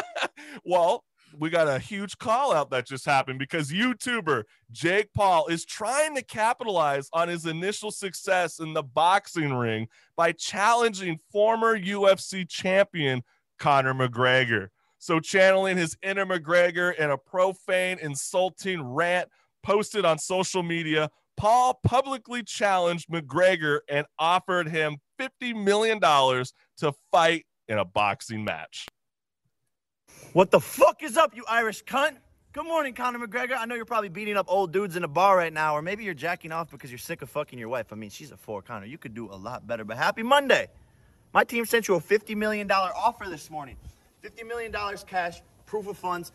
well, 0.64 1.04
we 1.38 1.50
got 1.50 1.68
a 1.68 1.78
huge 1.78 2.18
call 2.18 2.52
out 2.52 2.70
that 2.70 2.86
just 2.86 3.04
happened 3.04 3.38
because 3.38 3.70
YouTuber 3.70 4.44
Jake 4.70 5.12
Paul 5.14 5.46
is 5.46 5.64
trying 5.64 6.14
to 6.16 6.22
capitalize 6.22 7.08
on 7.12 7.28
his 7.28 7.46
initial 7.46 7.90
success 7.90 8.58
in 8.58 8.72
the 8.72 8.82
boxing 8.82 9.54
ring 9.54 9.88
by 10.16 10.32
challenging 10.32 11.18
former 11.30 11.78
UFC 11.78 12.48
champion 12.48 13.22
Conor 13.58 13.94
McGregor. 13.94 14.68
So, 14.98 15.18
channeling 15.18 15.76
his 15.76 15.96
inner 16.02 16.26
McGregor 16.26 16.94
in 16.94 17.10
a 17.10 17.18
profane, 17.18 17.98
insulting 18.00 18.82
rant 18.82 19.28
posted 19.62 20.04
on 20.04 20.18
social 20.18 20.62
media, 20.62 21.10
Paul 21.36 21.80
publicly 21.84 22.42
challenged 22.42 23.08
McGregor 23.08 23.80
and 23.88 24.06
offered 24.18 24.68
him 24.68 24.98
$50 25.20 25.64
million 25.64 26.00
to 26.00 26.92
fight 27.10 27.46
in 27.68 27.78
a 27.78 27.84
boxing 27.84 28.44
match. 28.44 28.86
What 30.32 30.50
the 30.50 30.60
fuck 30.60 31.02
is 31.02 31.18
up, 31.18 31.36
you 31.36 31.44
Irish 31.46 31.84
cunt? 31.84 32.16
Good 32.54 32.64
morning, 32.64 32.94
Conor 32.94 33.18
McGregor. 33.18 33.54
I 33.54 33.66
know 33.66 33.74
you're 33.74 33.84
probably 33.84 34.08
beating 34.08 34.38
up 34.38 34.46
old 34.48 34.72
dudes 34.72 34.96
in 34.96 35.04
a 35.04 35.08
bar 35.08 35.36
right 35.36 35.52
now, 35.52 35.76
or 35.76 35.82
maybe 35.82 36.04
you're 36.04 36.14
jacking 36.14 36.52
off 36.52 36.70
because 36.70 36.90
you're 36.90 36.96
sick 36.96 37.20
of 37.20 37.28
fucking 37.28 37.58
your 37.58 37.68
wife. 37.68 37.92
I 37.92 37.96
mean, 37.96 38.08
she's 38.08 38.30
a 38.30 38.38
four, 38.38 38.62
Conor. 38.62 38.86
You 38.86 38.96
could 38.96 39.14
do 39.14 39.26
a 39.30 39.36
lot 39.36 39.66
better, 39.66 39.84
but 39.84 39.98
happy 39.98 40.22
Monday. 40.22 40.68
My 41.34 41.44
team 41.44 41.66
sent 41.66 41.86
you 41.86 41.96
a 41.96 42.00
$50 42.00 42.34
million 42.34 42.70
offer 42.70 43.26
this 43.28 43.50
morning. 43.50 43.76
$50 44.24 44.48
million 44.48 44.74
cash, 45.06 45.42
proof 45.66 45.86
of 45.86 45.98
funds, 45.98 46.32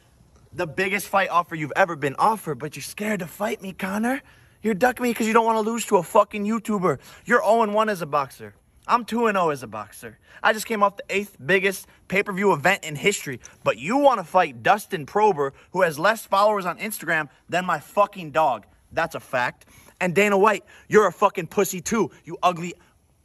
the 0.54 0.68
biggest 0.68 1.08
fight 1.08 1.30
offer 1.30 1.56
you've 1.56 1.74
ever 1.76 1.96
been 1.96 2.16
offered, 2.20 2.60
but 2.60 2.76
you're 2.76 2.84
scared 2.84 3.22
to 3.22 3.28
fight 3.28 3.64
me, 3.64 3.74
Connor. 3.74 4.22
You're 4.62 4.76
ducking 4.76 5.02
me 5.02 5.10
because 5.10 5.26
you 5.26 5.34
don't 5.34 5.46
want 5.46 5.56
to 5.58 5.68
lose 5.68 5.88
to 5.88 5.98
a 5.98 6.04
fucking 6.04 6.46
YouTuber. 6.46 7.00
You're 7.26 7.42
0 7.42 7.72
1 7.72 7.90
as 7.90 8.04
a 8.04 8.06
boxer. 8.06 8.54
I'm 8.88 9.04
2 9.06 9.28
0 9.28 9.50
as 9.50 9.64
a 9.64 9.68
boxer. 9.68 10.18
I 10.42 10.54
just 10.54 10.66
came 10.66 10.82
off 10.82 10.98
the 10.98 11.04
eighth 11.10 11.38
biggest 11.44 11.88
pay 12.08 12.24
per 12.24 12.32
view 12.32 12.54
event 12.54 12.84
in 12.84 12.96
history, 12.96 13.40
but 13.64 13.78
you 13.78 13.98
want 13.98 14.20
to 14.20 14.24
fight 14.24 14.64
Dustin 14.64 15.06
Poirier, 15.06 15.54
who 15.72 15.82
has 15.82 16.00
less 16.00 16.26
followers 16.26 16.66
on 16.66 16.78
Instagram 16.78 17.30
than 17.50 17.66
my 17.66 17.80
fucking 17.80 18.32
dog. 18.32 18.66
That's 18.92 19.16
a 19.16 19.20
fact. 19.20 19.66
And 20.00 20.16
Dana 20.16 20.38
White, 20.38 20.64
you're 20.88 21.08
a 21.08 21.12
fucking 21.12 21.48
pussy 21.48 21.82
too, 21.82 22.12
you 22.24 22.38
ugly 22.42 22.76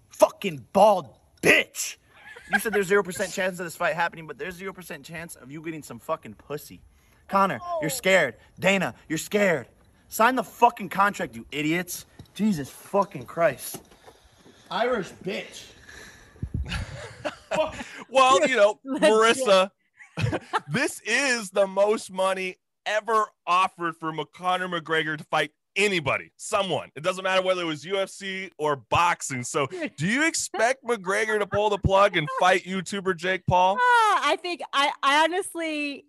fucking 0.08 0.66
bald 0.72 1.08
bitch. 1.42 1.96
You 2.52 2.58
said 2.58 2.72
there's 2.72 2.90
0% 2.90 3.32
chance 3.32 3.58
of 3.58 3.64
this 3.64 3.76
fight 3.76 3.94
happening, 3.94 4.26
but 4.26 4.38
there's 4.38 4.60
0% 4.60 5.04
chance 5.04 5.36
of 5.36 5.50
you 5.50 5.62
getting 5.62 5.82
some 5.82 5.98
fucking 5.98 6.34
pussy. 6.34 6.82
Connor, 7.28 7.60
you're 7.80 7.90
scared. 7.90 8.34
Dana, 8.58 8.94
you're 9.08 9.18
scared. 9.18 9.68
Sign 10.08 10.34
the 10.34 10.44
fucking 10.44 10.90
contract, 10.90 11.34
you 11.34 11.46
idiots. 11.50 12.04
Jesus 12.34 12.68
fucking 12.68 13.24
Christ. 13.24 13.80
Irish 14.72 15.10
bitch. 15.24 15.66
Well, 18.08 18.46
you 18.46 18.56
know, 18.56 18.78
Marissa, 18.86 19.70
this 20.68 21.00
is 21.04 21.50
the 21.50 21.66
most 21.66 22.12
money 22.12 22.56
ever 22.84 23.26
offered 23.46 23.96
for 23.96 24.12
Conor 24.34 24.68
McGregor 24.68 25.16
to 25.16 25.24
fight 25.24 25.50
anybody, 25.76 26.30
someone. 26.36 26.90
It 26.94 27.02
doesn't 27.02 27.24
matter 27.24 27.42
whether 27.42 27.62
it 27.62 27.66
was 27.66 27.84
UFC 27.84 28.50
or 28.58 28.76
boxing. 28.76 29.44
So, 29.44 29.66
do 29.96 30.06
you 30.06 30.26
expect 30.26 30.84
McGregor 30.84 31.38
to 31.38 31.46
pull 31.46 31.70
the 31.70 31.78
plug 31.78 32.16
and 32.16 32.28
fight 32.38 32.64
YouTuber 32.64 33.16
Jake 33.16 33.44
Paul? 33.46 33.78
Ah, 33.80 34.20
I 34.24 34.36
think 34.36 34.60
I, 34.72 34.92
I 35.02 35.24
honestly 35.24 36.04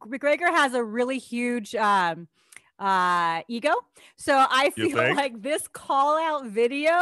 McGregor 0.00 0.50
has 0.50 0.74
a 0.74 0.82
really 0.82 1.18
huge 1.18 1.74
um 1.76 2.28
uh 2.78 3.42
ego. 3.48 3.72
So 4.16 4.44
I 4.50 4.70
feel 4.70 4.96
like 5.16 5.40
this 5.42 5.68
call 5.68 6.18
out 6.18 6.46
video 6.46 6.92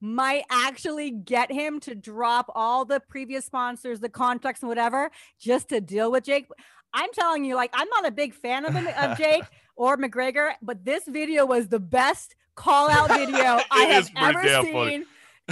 might 0.00 0.44
actually 0.50 1.10
get 1.10 1.52
him 1.52 1.80
to 1.80 1.94
drop 1.94 2.50
all 2.54 2.84
the 2.84 3.00
previous 3.00 3.44
sponsors, 3.44 4.00
the 4.00 4.08
contracts 4.08 4.62
and 4.62 4.68
whatever, 4.68 5.10
just 5.38 5.68
to 5.70 5.80
deal 5.80 6.10
with 6.10 6.24
Jake. 6.24 6.46
I'm 6.94 7.12
telling 7.12 7.44
you, 7.44 7.54
like, 7.54 7.70
I'm 7.74 7.88
not 7.88 8.06
a 8.06 8.10
big 8.10 8.34
fan 8.34 8.64
of, 8.64 8.74
of 8.74 9.18
Jake 9.18 9.44
or 9.76 9.96
McGregor, 9.96 10.52
but 10.62 10.84
this 10.84 11.04
video 11.06 11.44
was 11.44 11.68
the 11.68 11.80
best 11.80 12.34
call 12.54 12.90
out 12.90 13.08
video 13.10 13.60
I 13.70 13.84
have 13.90 14.10
ever 14.16 14.42
seen. 14.42 14.72
funny. 14.72 15.04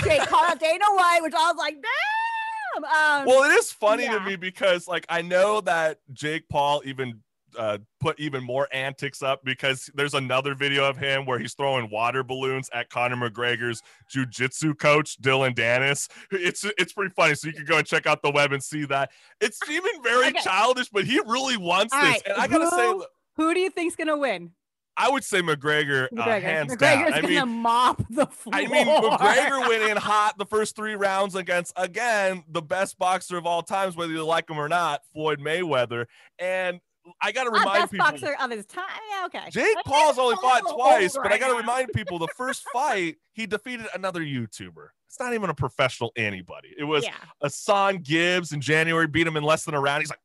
Jake 0.02 0.22
call 0.28 0.44
out 0.44 0.60
Dana 0.60 0.84
White, 0.94 1.20
which 1.22 1.34
I 1.34 1.50
was 1.50 1.56
like, 1.56 1.74
damn. 1.74 2.84
Um, 2.84 3.26
Well, 3.26 3.50
it 3.50 3.54
is 3.54 3.72
funny 3.72 4.04
yeah. 4.04 4.18
to 4.18 4.24
me 4.24 4.36
because, 4.36 4.86
like, 4.86 5.06
I 5.08 5.22
know 5.22 5.60
that 5.62 6.00
Jake 6.12 6.48
Paul 6.48 6.82
even 6.84 7.20
uh, 7.58 7.78
put 8.00 8.18
even 8.20 8.42
more 8.44 8.68
antics 8.72 9.22
up 9.22 9.44
because 9.44 9.90
there's 9.94 10.14
another 10.14 10.54
video 10.54 10.84
of 10.88 10.96
him 10.96 11.24
where 11.26 11.38
he's 11.38 11.54
throwing 11.54 11.90
water 11.90 12.22
balloons 12.22 12.68
at 12.72 12.90
Conor 12.90 13.16
McGregor's 13.30 13.82
jujitsu 14.14 14.78
coach 14.78 15.16
Dillon 15.16 15.54
Danis. 15.54 16.08
It's 16.30 16.64
it's 16.78 16.92
pretty 16.92 17.12
funny, 17.14 17.34
so 17.34 17.48
you 17.48 17.54
can 17.54 17.64
go 17.64 17.78
and 17.78 17.86
check 17.86 18.06
out 18.06 18.22
the 18.22 18.30
web 18.30 18.52
and 18.52 18.62
see 18.62 18.84
that. 18.86 19.10
It's 19.40 19.58
even 19.68 20.02
very 20.02 20.26
Okay. 20.28 20.40
childish, 20.42 20.88
but 20.90 21.04
he 21.04 21.18
really 21.20 21.56
wants 21.56 21.92
All 21.92 22.00
this, 22.00 22.10
right, 22.10 22.22
and 22.26 22.36
I 22.38 22.46
gotta 22.46 22.68
say, 22.70 22.86
who- 22.86 23.06
who 23.36 23.54
do 23.54 23.60
you 23.60 23.70
think's 23.70 23.96
gonna 23.96 24.16
win? 24.16 24.52
I 24.98 25.10
would 25.10 25.24
say 25.24 25.42
McGregor, 25.42 26.06
uh, 26.06 26.08
McGregor. 26.24 26.40
hands 26.42 26.72
McGregor's 26.74 27.10
down. 27.10 27.24
I 27.24 27.28
mean, 27.44 27.48
mop 27.60 28.02
the 28.08 28.24
floor. 28.24 28.54
I 28.54 28.66
mean, 28.66 28.86
McGregor 28.86 29.68
went 29.68 29.82
in 29.90 29.96
hot 29.98 30.38
the 30.38 30.46
first 30.46 30.74
three 30.74 30.94
rounds 30.94 31.34
against 31.34 31.74
again 31.76 32.44
the 32.48 32.62
best 32.62 32.98
boxer 32.98 33.36
of 33.36 33.44
all 33.44 33.62
times, 33.62 33.94
whether 33.94 34.10
you 34.12 34.24
like 34.24 34.48
him 34.48 34.58
or 34.58 34.70
not, 34.70 35.02
Floyd 35.12 35.38
Mayweather. 35.38 36.06
And 36.38 36.80
I 37.20 37.32
got 37.32 37.44
to 37.44 37.50
remind 37.50 37.72
best 37.80 37.92
people. 37.92 38.06
boxer 38.06 38.36
of 38.40 38.50
his 38.50 38.66
time. 38.66 38.84
Yeah, 39.10 39.26
okay. 39.26 39.50
Jake 39.50 39.76
Paul's 39.84 40.18
only 40.18 40.36
fought 40.36 40.62
twice, 40.68 41.14
but 41.14 41.32
I 41.32 41.38
got 41.38 41.48
to 41.50 41.56
remind 41.56 41.88
people 41.94 42.18
the 42.18 42.28
first 42.36 42.64
fight 42.72 43.16
he 43.32 43.46
defeated 43.46 43.86
another 43.94 44.20
YouTuber. 44.20 44.88
It's 45.08 45.20
not 45.20 45.34
even 45.34 45.50
a 45.50 45.54
professional 45.54 46.12
anybody. 46.16 46.74
It 46.78 46.84
was 46.84 47.04
Yeah. 47.04 47.14
AnEsonGib 47.42 48.52
in 48.52 48.60
January, 48.60 49.06
beat 49.06 49.26
him 49.26 49.36
in 49.36 49.42
less 49.44 49.64
than 49.64 49.74
a 49.74 49.80
round. 49.80 50.02
He's 50.02 50.10
like 50.10 50.18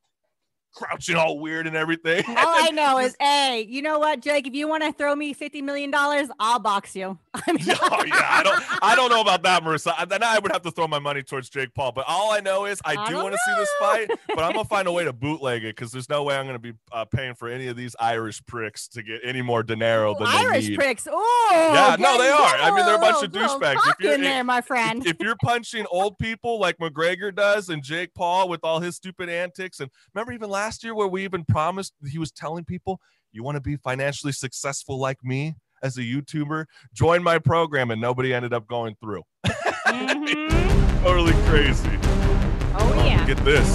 crouching 0.74 1.16
all 1.16 1.40
weird 1.40 1.68
and 1.68 1.76
everything. 1.76 2.24
All 2.28 2.36
I 2.38 2.72
know 2.72 2.98
is, 2.98 3.14
hey, 3.20 3.66
you 3.70 3.82
know 3.82 4.00
what, 4.00 4.22
Jake? 4.22 4.48
If 4.48 4.54
you 4.54 4.68
want 4.70 4.84
to 4.84 4.94
throw 4.94 5.14
me 5.16 5.34
fifty 5.34 5.62
million 5.62 5.92
dollars, 5.92 6.30
I'll 6.40 6.60
box 6.60 6.96
you. 6.96 7.18
I 7.48 7.54
mean, 7.54 7.64
oh 7.82 8.04
yeah, 8.06 8.28
I 8.30 8.44
don't, 8.44 8.84
I 8.84 8.96
don't 8.96 9.10
know 9.10 9.22
about 9.22 9.44
that, 9.44 9.64
Marissa. 9.64 9.94
I- 9.98 10.04
Then 10.06 10.22
I 10.22 10.38
would 10.38 10.52
have 10.52 10.64
to 10.64 10.72
throw 10.72 10.88
my 10.88 11.00
money 11.00 11.24
towards 11.24 11.50
Jake 11.50 11.74
Paul. 11.74 11.94
But 11.94 12.04
all 12.08 12.32
I 12.34 12.42
know 12.42 12.66
is 12.66 12.82
I 12.84 12.96
I 12.98 13.10
do 13.10 13.16
want 13.16 13.32
to 13.34 13.40
see 13.46 13.54
this 13.58 13.70
fight, 13.80 14.10
but 14.28 14.40
I'm 14.40 14.52
gonna 14.52 14.66
find 14.66 14.88
a 14.88 14.92
way 14.92 15.06
to 15.06 15.14
bootleg 15.14 15.64
it 15.64 15.76
because 15.76 15.92
there's 15.94 16.10
no 16.10 16.24
way 16.24 16.36
I'm 16.36 16.46
gonna 16.46 16.60
be 16.60 16.74
uh, 16.92 17.06
paying 17.06 17.34
for 17.36 17.48
any 17.48 17.68
of 17.68 17.78
these 17.78 17.96
Irish 18.00 18.46
pricks 18.46 18.88
to 18.90 19.02
get 19.04 19.22
any 19.24 19.42
more 19.42 19.64
dinero 19.64 20.14
than 20.14 20.28
Irish 20.28 20.66
they 20.66 20.70
need. 20.72 20.80
pricks. 20.80 21.08
Oh, 21.10 21.50
Yeah, 21.74 21.96
no, 21.98 22.18
they 22.18 22.28
are. 22.30 22.56
I 22.58 22.76
mean, 22.76 22.86
they're 22.86 22.96
a 22.96 23.00
bunch 23.00 23.24
of 23.24 23.32
douchebags. 23.32 23.80
If 23.88 23.96
you're- 24.02 24.16
in 24.16 24.22
there, 24.22 24.44
my 24.44 24.60
friend. 24.60 25.06
if 25.08 25.16
you're 25.22 25.38
punching 25.42 25.86
old 25.90 26.18
people 26.20 26.60
like 26.60 26.78
McGregor 26.80 27.34
does 27.34 27.70
and 27.70 27.82
Jake 27.82 28.14
Paul 28.14 28.50
with 28.50 28.60
all 28.64 28.82
his 28.82 28.98
stupid 28.98 29.30
antics, 29.30 29.80
and 29.80 29.90
remember 30.14 30.34
even 30.34 30.50
last 30.50 30.84
year 30.84 30.94
where 30.94 31.08
we 31.08 31.24
even 31.24 31.46
promised 31.46 31.94
he 32.10 32.18
was 32.18 32.32
telling 32.34 32.66
people, 32.66 33.00
you 33.32 33.42
want 33.42 33.56
to 33.56 33.62
be 33.62 33.78
financially 33.78 34.34
successful 34.34 35.00
like 35.00 35.24
me 35.24 35.56
as 35.84 35.98
a 35.98 36.02
YouTuber, 36.02 36.66
join 36.94 37.24
my 37.24 37.40
program, 37.40 37.92
and 37.92 38.02
nobody 38.02 38.34
ended 38.34 38.54
up 38.54 38.68
going 38.68 38.96
through. 39.02 39.24
Mhm. 39.92 41.02
Totally 41.04 41.34
crazy. 41.50 41.90
Oh 42.04 42.94
Oh, 42.96 43.06
yeah. 43.06 43.26
Get 43.26 43.38
this. 43.44 43.68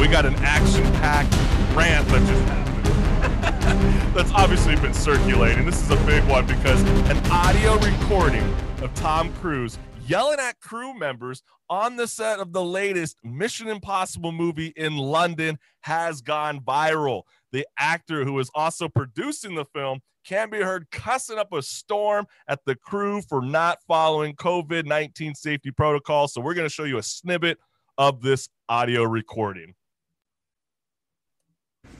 We 0.00 0.08
got 0.08 0.26
an 0.26 0.34
action-packed 0.36 1.32
rant 1.76 2.08
that 2.08 2.26
just 2.26 2.44
happened. 2.48 4.14
That's 4.16 4.32
obviously 4.32 4.74
been 4.76 4.94
circulating. 4.94 5.64
This 5.64 5.80
is 5.82 5.90
a 5.90 5.96
big 6.06 6.24
one 6.24 6.46
because 6.46 6.80
an 7.10 7.18
audio 7.30 7.74
recording 7.78 8.42
of 8.82 8.92
Tom 8.94 9.32
Cruise 9.34 9.78
yelling 10.06 10.38
at 10.40 10.58
crew 10.60 10.92
members 10.98 11.42
on 11.70 11.96
the 11.96 12.08
set 12.08 12.40
of 12.40 12.52
the 12.52 12.64
latest 12.64 13.16
Mission 13.22 13.68
Impossible 13.68 14.32
movie 14.32 14.72
in 14.76 14.96
London 14.96 15.58
has 15.82 16.20
gone 16.22 16.60
viral. 16.60 17.22
The 17.52 17.66
actor 17.78 18.24
who 18.24 18.38
is 18.40 18.50
also 18.54 18.88
producing 18.88 19.54
the 19.54 19.66
film 19.66 20.00
can 20.28 20.50
be 20.50 20.58
heard 20.58 20.90
cussing 20.90 21.38
up 21.38 21.54
a 21.54 21.62
storm 21.62 22.26
at 22.48 22.62
the 22.66 22.74
crew 22.74 23.22
for 23.22 23.40
not 23.40 23.78
following 23.88 24.34
COVID 24.36 24.84
19 24.84 25.34
safety 25.34 25.70
protocols. 25.70 26.34
So, 26.34 26.42
we're 26.42 26.54
going 26.54 26.68
to 26.68 26.72
show 26.72 26.84
you 26.84 26.98
a 26.98 27.02
snippet 27.02 27.58
of 27.96 28.20
this 28.20 28.48
audio 28.68 29.04
recording. 29.04 29.74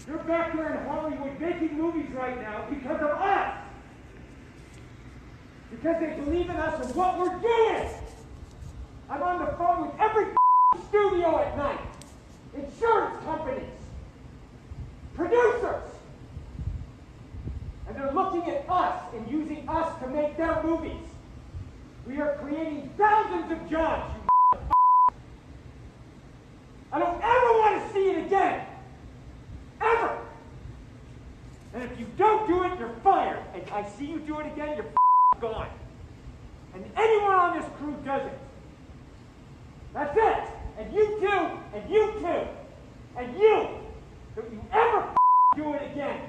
You're 0.06 0.18
back 0.18 0.54
there 0.54 0.74
in 0.74 0.86
Hollywood 0.86 1.40
making 1.40 1.78
movies 1.78 2.10
right 2.12 2.40
now 2.40 2.66
because 2.68 3.00
of 3.00 3.10
us. 3.10 3.64
Because 5.70 5.96
they 6.00 6.14
believe 6.22 6.50
in 6.50 6.56
us 6.56 6.84
and 6.84 6.94
what 6.94 7.18
we're 7.18 7.38
doing. 7.38 7.90
I'm 9.08 9.22
on 9.22 9.44
the 9.44 9.52
phone 9.52 9.86
with 9.86 10.00
every 10.00 10.34
studio 10.88 11.38
at 11.38 11.56
night. 11.56 11.80
Insurance 12.54 13.24
companies. 13.24 13.70
Producers. 15.14 15.97
And 17.88 17.96
they're 17.96 18.12
looking 18.12 18.48
at 18.50 18.68
us 18.68 19.02
and 19.14 19.28
using 19.30 19.68
us 19.68 19.98
to 20.02 20.08
make 20.08 20.36
their 20.36 20.62
movies. 20.62 21.06
We 22.06 22.20
are 22.20 22.36
creating 22.36 22.90
thousands 22.96 23.50
of 23.52 23.70
jobs, 23.70 24.14
you 24.14 24.28
I 26.90 26.98
don't 26.98 27.22
ever 27.22 27.52
want 27.58 27.86
to 27.86 27.92
see 27.92 28.10
it 28.10 28.26
again. 28.26 28.64
Ever! 29.80 30.18
And 31.74 31.82
if 31.82 31.98
you 31.98 32.06
don't 32.16 32.46
do 32.48 32.64
it, 32.64 32.78
you're 32.78 32.94
fired. 33.04 33.42
And 33.54 33.62
I 33.70 33.86
see 33.90 34.06
you 34.06 34.20
do 34.20 34.40
it 34.40 34.46
again, 34.46 34.76
you're 34.76 34.92
gone. 35.40 35.68
And 36.74 36.84
anyone 36.96 37.34
on 37.34 37.58
this 37.58 37.68
crew 37.78 37.94
does 38.04 38.26
it. 38.26 38.38
That's 39.92 40.16
it. 40.16 40.52
And 40.78 40.94
you 40.94 41.18
too, 41.20 41.50
and 41.74 41.90
you 41.90 42.12
too, 42.20 42.46
and 43.16 43.38
you. 43.38 43.68
Don't 44.36 44.52
you 44.52 44.62
ever 44.72 45.14
do 45.56 45.74
it 45.74 45.92
again. 45.92 46.20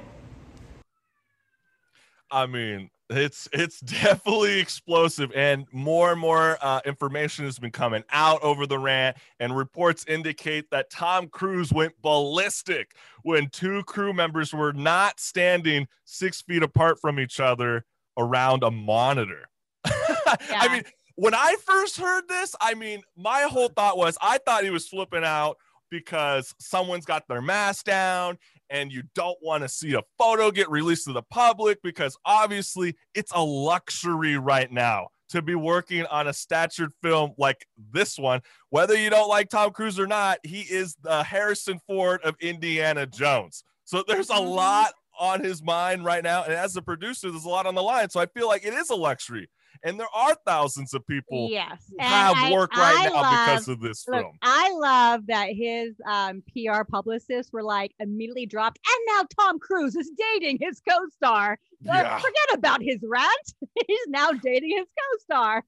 I 2.32 2.46
mean, 2.46 2.90
it's 3.10 3.48
it's 3.52 3.80
definitely 4.02 4.60
explosive, 4.60 5.32
and 5.36 5.66
more 5.72 6.12
and 6.12 6.20
more 6.20 6.58
uh, 6.62 6.82
information 6.86 7.46
has 7.46 7.60
been 7.60 7.72
coming 7.72 8.04
out 8.12 8.42
over 8.44 8.66
the 8.68 8.80
rant, 8.80 9.18
and 9.40 9.56
reports 9.56 10.06
indicate 10.08 10.70
that 10.72 10.90
Tom 10.90 11.28
Cruise 11.28 11.74
went 11.74 12.00
ballistic 12.02 12.96
when 13.24 13.50
two 13.50 13.84
crew 13.84 14.14
members 14.14 14.54
were 14.54 14.74
not 14.74 15.20
standing 15.20 15.88
six 16.06 16.42
feet 16.42 16.64
apart 16.64 17.00
from 17.00 17.20
each 17.20 17.40
other 17.40 17.86
around 18.18 18.64
a 18.64 18.72
monitor. 18.72 19.46
I 19.86 20.68
mean, 20.72 20.84
when 21.16 21.34
I 21.34 21.56
first 21.66 21.98
heard 21.98 22.28
this, 22.28 22.56
I 22.62 22.76
mean, 22.76 23.02
my 23.18 23.42
whole 23.42 23.70
thought 23.70 23.98
was 23.98 24.18
I 24.22 24.38
thought 24.38 24.64
he 24.64 24.70
was 24.70 24.88
flipping 24.88 25.24
out 25.24 25.58
because 25.90 26.54
someone's 26.60 27.06
got 27.06 27.28
their 27.28 27.42
mask 27.42 27.86
down 27.86 28.38
and 28.70 28.92
you 28.92 29.04
don't 29.16 29.38
want 29.42 29.64
to 29.64 29.70
see 29.70 29.94
a 29.94 30.02
photo 30.18 30.52
get 30.52 30.70
released 30.70 31.06
to 31.06 31.14
the 31.14 31.24
public 31.24 31.82
because 31.82 32.18
obviously 32.26 32.96
it's 33.14 33.32
a 33.34 33.44
luxury 33.44 34.38
right 34.38 34.72
now 34.72 35.08
to 35.30 35.42
be 35.42 35.56
working 35.56 36.06
on 36.08 36.28
a 36.28 36.34
statured 36.34 36.92
film 37.04 37.32
like 37.38 37.66
this 37.92 38.18
one. 38.18 38.42
Whether 38.70 38.96
you 38.96 39.10
don't 39.10 39.30
like 39.30 39.50
Tom 39.50 39.72
Cruise 39.72 40.00
or 40.00 40.08
not, 40.08 40.40
he 40.44 40.62
is 40.62 40.96
the 41.02 41.24
Harrison 41.24 41.80
Ford 41.86 42.22
of 42.24 42.36
Indiana 42.42 43.06
Jones. 43.06 43.64
So 43.86 44.04
there's 44.08 44.30
a 44.30 44.34
Mhm. 44.34 44.56
lot 44.56 44.94
on 45.20 45.44
his 45.44 45.62
mind 45.62 46.06
right 46.06 46.24
now. 46.24 46.44
And 46.44 46.54
as 46.54 46.76
a 46.78 46.82
producer, 46.82 47.30
there's 47.30 47.46
a 47.46 47.50
lot 47.50 47.66
on 47.66 47.76
the 47.76 47.84
line. 47.84 48.10
So 48.10 48.20
I 48.20 48.26
feel 48.26 48.48
like 48.48 48.66
it 48.66 48.74
is 48.74 48.90
a 48.90 48.96
luxury. 48.96 49.50
And 49.84 50.00
there 50.00 50.08
are 50.14 50.36
thousands 50.46 50.94
of 50.94 51.06
people 51.08 51.48
Yes. 51.50 51.86
who 51.90 51.96
And 52.00 52.08
have 52.08 52.36
I- 52.38 52.52
work 52.52 52.76
right 52.76 52.98
I 53.00 53.08
now 53.08 53.14
love- 53.22 53.32
because 53.48 53.68
of 53.70 53.80
this 53.80 54.06
Look, 54.08 54.20
film. 54.22 54.38
I 54.42 54.72
love 54.74 55.26
that 55.28 55.50
his 55.54 55.96
um, 56.06 56.44
PR 56.54 56.84
publicists 56.84 57.54
were 57.54 57.64
like 57.64 57.94
immediately 58.00 58.46
dropped, 58.46 58.80
and 58.86 59.06
now 59.18 59.24
Tom 59.40 59.58
Cruise 59.60 59.96
is 59.96 60.12
dating 60.34 60.58
his 60.62 60.82
co-star. 60.88 61.58
Uh, 61.90 62.18
Forget 62.20 62.54
about 62.58 62.82
his 62.82 62.98
rant. 63.04 63.54
He's 63.88 64.08
now 64.08 64.32
dating 64.32 64.72
his 64.78 64.88
co-star. 65.00 65.64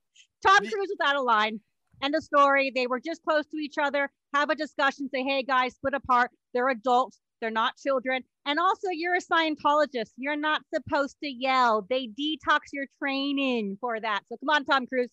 Tom 0.46 0.58
Cruise 0.58 0.90
without 0.98 1.16
a 1.16 1.22
line. 1.22 1.62
End 2.04 2.16
of 2.16 2.24
story. 2.24 2.72
They 2.74 2.88
were 2.88 3.00
just 3.00 3.22
close 3.24 3.46
to 3.48 3.58
each 3.58 3.76
other. 3.78 4.10
Have 4.34 4.50
a 4.50 4.56
discussion. 4.56 5.08
Say, 5.10 5.24
hey 5.24 5.44
guys, 5.44 5.76
split 5.76 5.94
apart. 5.94 6.32
They're 6.54 6.68
adults. 6.70 7.20
They're 7.42 7.50
not 7.52 7.78
children. 7.78 8.24
And 8.46 8.60
also, 8.60 8.88
you're 8.92 9.16
a 9.16 9.22
Scientologist. 9.22 10.12
You're 10.18 10.36
not 10.36 10.62
supposed 10.74 11.18
to 11.24 11.30
yell. 11.30 11.86
They 11.90 12.08
detox 12.08 12.60
your 12.72 12.86
training 13.00 13.78
for 13.82 14.00
that. 14.00 14.22
So 14.30 14.38
come 14.38 14.50
on, 14.50 14.66
Tom 14.66 14.86
Cruise. 14.88 15.10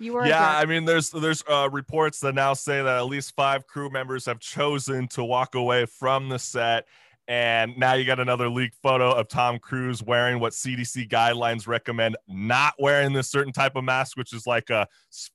You 0.00 0.12
were 0.12 0.26
yeah. 0.26 0.56
I 0.58 0.64
mean, 0.64 0.84
there's 0.84 1.10
there's 1.10 1.42
uh, 1.48 1.68
reports 1.72 2.20
that 2.20 2.34
now 2.34 2.54
say 2.54 2.82
that 2.82 2.98
at 2.98 3.06
least 3.06 3.34
five 3.34 3.66
crew 3.66 3.90
members 3.90 4.26
have 4.26 4.38
chosen 4.38 5.08
to 5.08 5.24
walk 5.24 5.56
away 5.56 5.86
from 5.86 6.28
the 6.28 6.38
set, 6.38 6.86
and 7.26 7.76
now 7.76 7.94
you 7.94 8.04
got 8.04 8.20
another 8.20 8.48
leaked 8.48 8.76
photo 8.80 9.10
of 9.10 9.26
Tom 9.26 9.58
Cruise 9.58 10.00
wearing 10.00 10.38
what 10.38 10.52
CDC 10.52 11.08
guidelines 11.08 11.66
recommend 11.66 12.16
not 12.28 12.74
wearing 12.78 13.12
this 13.12 13.28
certain 13.28 13.52
type 13.52 13.74
of 13.74 13.82
mask, 13.82 14.16
which 14.16 14.32
is 14.32 14.46
like 14.46 14.70
a 14.70 14.86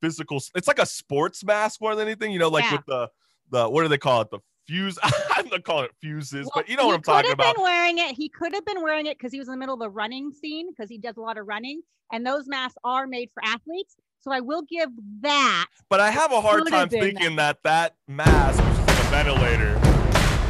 physical. 0.01 0.41
It's 0.55 0.67
like 0.69 0.79
a 0.79 0.85
sports 0.85 1.43
mask 1.43 1.81
more 1.81 1.93
than 1.95 2.07
anything, 2.07 2.31
you 2.31 2.39
know, 2.39 2.47
like 2.49 2.63
Yeah. 2.63 2.77
with 2.77 2.85
the 2.85 3.09
the 3.51 3.69
what 3.69 3.81
do 3.81 3.89
they 3.89 3.97
call 3.97 4.21
it, 4.21 4.29
the 4.31 4.39
fuse? 4.67 4.97
I'm 5.03 5.47
not 5.49 5.63
calling 5.63 5.85
it 5.85 5.91
fuses, 6.01 6.45
Well, 6.45 6.51
but 6.55 6.69
you 6.69 6.77
know 6.77 6.87
what 6.87 6.95
I'm 6.95 7.01
talking 7.01 7.31
about. 7.31 7.45
He 7.45 7.53
could 7.53 7.55
have 7.55 7.55
been 7.55 7.63
wearing 7.63 7.97
it. 7.97 8.15
He 8.15 8.29
could 8.29 8.53
have 8.53 8.65
been 8.65 8.81
wearing 8.81 9.05
it 9.05 9.17
because 9.17 9.31
he 9.31 9.39
was 9.39 9.47
in 9.47 9.53
the 9.53 9.57
middle 9.57 9.75
of 9.75 9.81
a 9.81 9.89
running 9.89 10.31
scene 10.31 10.69
because 10.71 10.89
he 10.89 10.97
does 10.97 11.17
a 11.17 11.21
lot 11.21 11.37
of 11.37 11.47
running, 11.47 11.81
and 12.11 12.25
those 12.25 12.47
masks 12.47 12.77
are 12.83 13.07
made 13.07 13.29
for 13.33 13.43
athletes. 13.45 13.95
So 14.21 14.31
I 14.31 14.39
will 14.39 14.61
give 14.61 14.89
that. 15.21 15.67
But 15.89 15.99
I 15.99 16.09
have 16.09 16.31
a 16.31 16.39
hard 16.39 16.65
time 16.67 16.87
thinking 16.87 17.35
that 17.35 17.57
that 17.63 17.95
mask, 18.07 18.63
which 18.63 18.71
is 18.71 18.79
like 18.79 18.89
a 18.89 19.09
ventilator, 19.09 19.73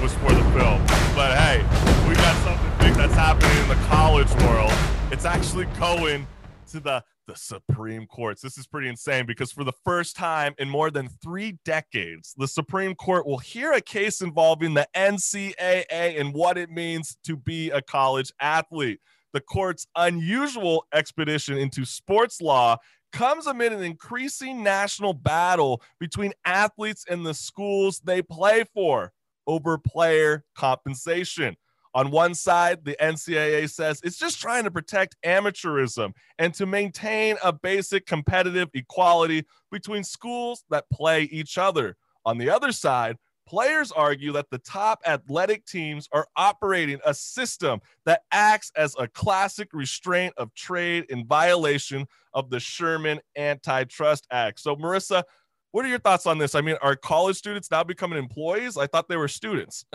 was 0.01 0.13
for 0.15 0.31
the 0.31 0.43
film. 0.57 0.85
But 1.15 1.35
hey, 1.37 1.63
we 2.07 2.13
got 2.15 2.35
something 2.43 2.69
big 2.79 2.93
that's 2.93 3.13
happening 3.15 3.57
in 3.63 3.67
the 3.69 3.87
college 3.87 4.31
world. 4.45 4.71
It's 5.11 5.25
actually 5.25 5.65
going 5.79 6.27
to 6.71 6.79
the 6.79 7.03
the 7.27 7.35
Supreme 7.35 8.05
Courts. 8.07 8.41
This 8.41 8.57
is 8.57 8.67
pretty 8.67 8.87
insane 8.87 9.25
because 9.25 9.51
for 9.51 9.63
the 9.63 9.73
first 9.83 10.15
time 10.15 10.53
in 10.57 10.69
more 10.69 10.91
than 10.91 11.09
three 11.21 11.57
decades, 11.65 12.33
the 12.37 12.47
Supreme 12.47 12.95
Court 12.95 13.25
will 13.25 13.37
hear 13.37 13.73
a 13.73 13.81
case 13.81 14.21
involving 14.21 14.73
the 14.73 14.87
NCAA 14.95 16.19
and 16.19 16.33
what 16.33 16.57
it 16.57 16.69
means 16.69 17.17
to 17.23 17.35
be 17.35 17.69
a 17.71 17.81
college 17.81 18.31
athlete. 18.39 18.99
The 19.33 19.41
court's 19.41 19.87
unusual 19.95 20.85
expedition 20.93 21.57
into 21.57 21.85
sports 21.85 22.41
law 22.41 22.77
comes 23.11 23.47
amid 23.47 23.73
an 23.73 23.83
increasing 23.83 24.63
national 24.63 25.13
battle 25.13 25.81
between 25.99 26.33
athletes 26.45 27.05
and 27.09 27.25
the 27.25 27.33
schools 27.33 27.99
they 28.03 28.21
play 28.21 28.65
for 28.73 29.11
over 29.47 29.77
player 29.77 30.43
compensation. 30.55 31.55
On 31.95 32.09
one 32.09 32.33
side, 32.33 32.83
the 32.83 32.97
NCAA 32.99 33.69
says 33.69 34.01
it's 34.03 34.17
just 34.17 34.41
trying 34.41 34.63
to 34.63 34.71
protect 34.71 35.15
amateurism 35.23 36.13
and 36.39 36.53
to 36.55 36.65
maintain 36.65 37.37
a 37.43 37.53
basic 37.53 38.05
competitive 38.07 38.69
equality 38.73 39.45
between 39.71 40.03
schools 40.03 40.63
that 40.69 40.89
play 40.91 41.23
each 41.23 41.57
other. 41.57 41.95
On 42.25 42.37
the 42.37 42.49
other 42.49 42.71
side, 42.71 43.17
players 43.45 43.91
argue 43.91 44.31
that 44.31 44.49
the 44.49 44.57
top 44.59 45.01
athletic 45.05 45.65
teams 45.65 46.07
are 46.11 46.27
operating 46.35 46.99
a 47.05 47.13
system 47.13 47.79
that 48.05 48.21
acts 48.31 48.71
as 48.75 48.95
a 48.97 49.07
classic 49.07 49.69
restraint 49.73 50.33
of 50.37 50.53
trade 50.55 51.05
in 51.09 51.27
violation 51.27 52.07
of 52.33 52.49
the 52.49 52.59
Sherman 52.59 53.19
Antitrust 53.37 54.25
Act. 54.31 54.59
So, 54.59 54.75
Marissa, 54.75 55.23
what 55.71 55.85
are 55.85 55.89
your 55.89 55.99
thoughts 55.99 56.25
on 56.25 56.37
this? 56.37 56.55
I 56.55 56.61
mean, 56.61 56.77
are 56.81 56.95
college 56.95 57.35
students 57.35 57.69
now 57.69 57.83
becoming 57.83 58.17
employees? 58.17 58.77
I 58.77 58.87
thought 58.87 59.09
they 59.09 59.17
were 59.17 59.27
students. 59.27 59.85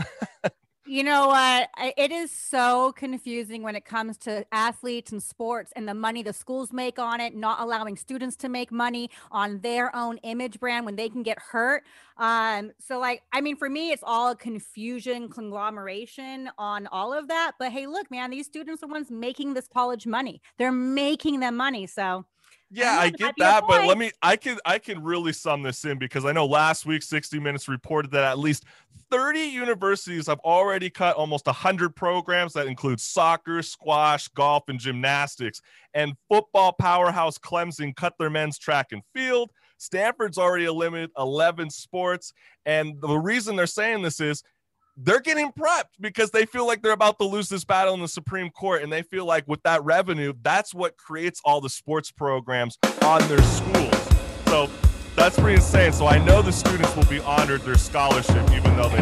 You 0.90 1.04
know 1.04 1.28
what? 1.28 1.68
It 1.98 2.10
is 2.10 2.30
so 2.30 2.92
confusing 2.92 3.62
when 3.62 3.76
it 3.76 3.84
comes 3.84 4.16
to 4.18 4.46
athletes 4.52 5.12
and 5.12 5.22
sports 5.22 5.70
and 5.76 5.86
the 5.86 5.92
money 5.92 6.22
the 6.22 6.32
schools 6.32 6.72
make 6.72 6.98
on 6.98 7.20
it, 7.20 7.36
not 7.36 7.60
allowing 7.60 7.94
students 7.94 8.36
to 8.36 8.48
make 8.48 8.72
money 8.72 9.10
on 9.30 9.60
their 9.60 9.94
own 9.94 10.16
image 10.22 10.58
brand 10.58 10.86
when 10.86 10.96
they 10.96 11.10
can 11.10 11.22
get 11.22 11.38
hurt. 11.38 11.84
Um, 12.16 12.72
so 12.78 12.98
like, 12.98 13.22
I 13.34 13.42
mean, 13.42 13.54
for 13.56 13.68
me, 13.68 13.90
it's 13.90 14.02
all 14.02 14.30
a 14.30 14.36
confusion, 14.36 15.28
conglomeration 15.28 16.48
on 16.56 16.86
all 16.86 17.12
of 17.12 17.28
that. 17.28 17.52
But 17.58 17.70
hey, 17.70 17.86
look, 17.86 18.10
man, 18.10 18.30
these 18.30 18.46
students 18.46 18.82
are 18.82 18.86
the 18.86 18.92
ones 18.94 19.10
making 19.10 19.52
this 19.52 19.68
college 19.68 20.06
money. 20.06 20.40
They're 20.56 20.72
making 20.72 21.40
them 21.40 21.54
money. 21.54 21.86
So 21.86 22.24
Yeah, 22.70 22.98
I 22.98 23.10
get 23.10 23.20
might 23.20 23.36
be 23.36 23.42
a 23.42 23.44
that, 23.46 23.64
but 23.66 23.86
let 23.86 23.96
me 23.96 24.10
I 24.22 24.36
can 24.36 24.58
I 24.64 24.78
can 24.78 25.02
really 25.02 25.32
sum 25.32 25.62
this 25.62 25.84
in 25.84 25.98
because 25.98 26.24
I 26.24 26.32
know 26.32 26.46
last 26.46 26.84
week 26.84 27.02
60 27.02 27.40
Minutes 27.40 27.68
reported 27.68 28.10
that 28.10 28.24
at 28.24 28.38
least 28.38 28.64
30 29.10 29.40
universities 29.40 30.26
have 30.26 30.38
already 30.40 30.90
cut 30.90 31.16
almost 31.16 31.46
100 31.46 31.96
programs 31.96 32.52
that 32.52 32.66
include 32.66 33.00
soccer, 33.00 33.62
squash, 33.62 34.28
golf, 34.28 34.64
and 34.68 34.78
gymnastics. 34.78 35.62
And 35.94 36.12
football 36.28 36.72
powerhouse 36.72 37.38
Clemson 37.38 37.96
cut 37.96 38.14
their 38.18 38.28
men's 38.28 38.58
track 38.58 38.88
and 38.92 39.02
field. 39.14 39.50
Stanford's 39.78 40.38
already 40.38 40.64
eliminated 40.64 41.10
11 41.16 41.70
sports. 41.70 42.34
And 42.66 43.00
the 43.00 43.16
reason 43.16 43.56
they're 43.56 43.66
saying 43.66 44.02
this 44.02 44.20
is 44.20 44.42
they're 45.00 45.20
getting 45.20 45.52
prepped 45.52 45.94
because 46.00 46.32
they 46.32 46.44
feel 46.44 46.66
like 46.66 46.82
they're 46.82 46.90
about 46.90 47.18
to 47.18 47.24
lose 47.24 47.48
this 47.48 47.64
battle 47.64 47.94
in 47.94 48.00
the 48.00 48.08
Supreme 48.08 48.50
Court. 48.50 48.82
And 48.82 48.92
they 48.92 49.02
feel 49.02 49.24
like 49.24 49.46
with 49.46 49.62
that 49.62 49.84
revenue, 49.84 50.32
that's 50.42 50.74
what 50.74 50.96
creates 50.96 51.40
all 51.44 51.60
the 51.60 51.70
sports 51.70 52.10
programs 52.10 52.76
on 53.02 53.20
their 53.28 53.42
schools. 53.42 54.08
So 54.46 54.68
that's 55.14 55.38
pretty 55.38 55.56
insane. 55.56 55.92
So 55.92 56.08
I 56.08 56.18
know 56.18 56.42
the 56.42 56.52
students 56.52 56.94
will 56.96 57.04
be 57.04 57.20
honored 57.20 57.60
their 57.60 57.78
scholarship, 57.78 58.50
even 58.50 58.76
though 58.76 58.88
they. 58.88 58.98